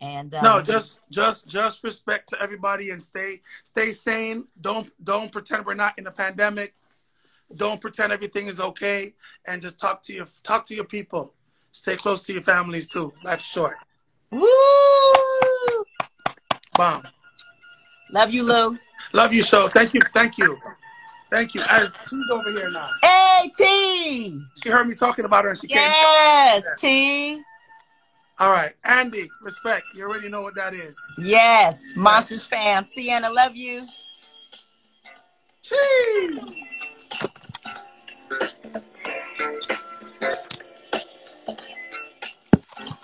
And 0.01 0.33
um, 0.35 0.43
No, 0.43 0.61
just 0.61 0.99
just 1.09 1.47
just 1.47 1.83
respect 1.83 2.29
to 2.29 2.41
everybody 2.41 2.91
and 2.91 3.01
stay 3.01 3.41
stay 3.63 3.91
sane. 3.91 4.47
Don't 4.61 4.91
don't 5.03 5.31
pretend 5.31 5.65
we're 5.65 5.73
not 5.73 5.97
in 5.97 6.03
the 6.03 6.11
pandemic. 6.11 6.75
Don't 7.55 7.81
pretend 7.81 8.11
everything 8.11 8.47
is 8.47 8.59
okay, 8.59 9.13
and 9.47 9.61
just 9.61 9.79
talk 9.79 10.03
to 10.03 10.13
your 10.13 10.27
talk 10.43 10.65
to 10.67 10.75
your 10.75 10.85
people. 10.85 11.33
Stay 11.71 11.95
close 11.95 12.23
to 12.23 12.33
your 12.33 12.41
families 12.41 12.87
too. 12.87 13.11
Life's 13.23 13.45
short. 13.45 13.77
woo, 14.31 14.49
Bomb. 16.75 17.03
love 18.11 18.31
you, 18.31 18.43
Lou. 18.43 18.77
Love 19.13 19.33
you, 19.33 19.43
show. 19.43 19.67
Thank 19.67 19.93
you, 19.93 20.01
thank 20.13 20.37
you, 20.37 20.59
thank 21.31 21.55
you. 21.55 21.61
As 21.69 21.89
she's 22.09 22.29
over 22.31 22.51
here 22.51 22.69
now. 22.69 22.89
Hey, 23.01 23.51
T. 23.55 24.41
She 24.61 24.69
heard 24.69 24.87
me 24.87 24.93
talking 24.93 25.25
about 25.25 25.45
her 25.45 25.51
and 25.51 25.59
she 25.59 25.67
came. 25.67 25.77
Yes, 25.77 26.63
T. 26.77 27.41
All 28.39 28.51
right, 28.51 28.73
Andy, 28.85 29.29
respect. 29.41 29.83
You 29.95 30.03
already 30.03 30.29
know 30.29 30.41
what 30.41 30.55
that 30.55 30.73
is. 30.73 30.95
Yes, 31.17 31.83
Monsters 31.95 32.45
fam. 32.45 32.85
Sienna, 32.85 33.29
love 33.29 33.55
you. 33.55 33.85
Cheese. 35.61 36.78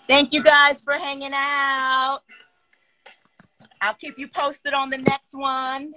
Thank 0.07 0.33
you 0.33 0.43
guys 0.43 0.81
for 0.81 0.93
hanging 0.93 1.31
out. 1.33 2.19
I'll 3.81 3.95
keep 3.95 4.17
you 4.17 4.27
posted 4.27 4.73
on 4.73 4.89
the 4.89 4.97
next 4.97 5.33
one. 5.33 5.93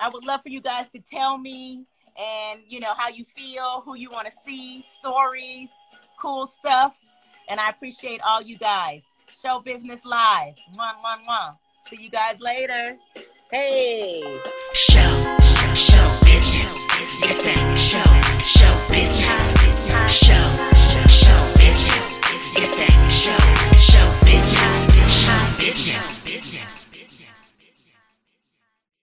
I 0.00 0.08
would 0.08 0.24
love 0.24 0.42
for 0.42 0.48
you 0.48 0.60
guys 0.60 0.88
to 0.90 1.00
tell 1.00 1.38
me 1.38 1.84
and 2.18 2.60
you 2.68 2.80
know 2.80 2.94
how 2.96 3.08
you 3.08 3.24
feel, 3.36 3.82
who 3.84 3.96
you 3.96 4.08
want 4.10 4.26
to 4.26 4.32
see, 4.32 4.82
stories, 4.82 5.70
cool 6.20 6.46
stuff. 6.46 6.96
And 7.48 7.60
I 7.60 7.70
appreciate 7.70 8.20
all 8.26 8.40
you 8.40 8.56
guys. 8.56 9.04
Show 9.42 9.60
business 9.60 10.04
live. 10.04 10.54
Mwah, 10.74 10.92
mwah, 11.02 11.24
mwah. 11.26 11.56
See 11.86 12.02
you 12.02 12.10
guys 12.10 12.40
later. 12.40 12.96
Hey. 13.50 14.22
Show, 14.72 15.20
show 15.74 16.18
business. 16.24 16.84
Show, 17.76 17.98
show 18.42 18.86
business. 18.88 20.10
Show, 20.10 21.08
show. 21.08 21.53
It's 22.56 22.76
that 22.76 22.90
show, 23.10 23.32
show 23.76 24.06
business. 24.24 24.94
Show 25.10 25.58
business. 25.58 26.18
Business. 26.20 26.83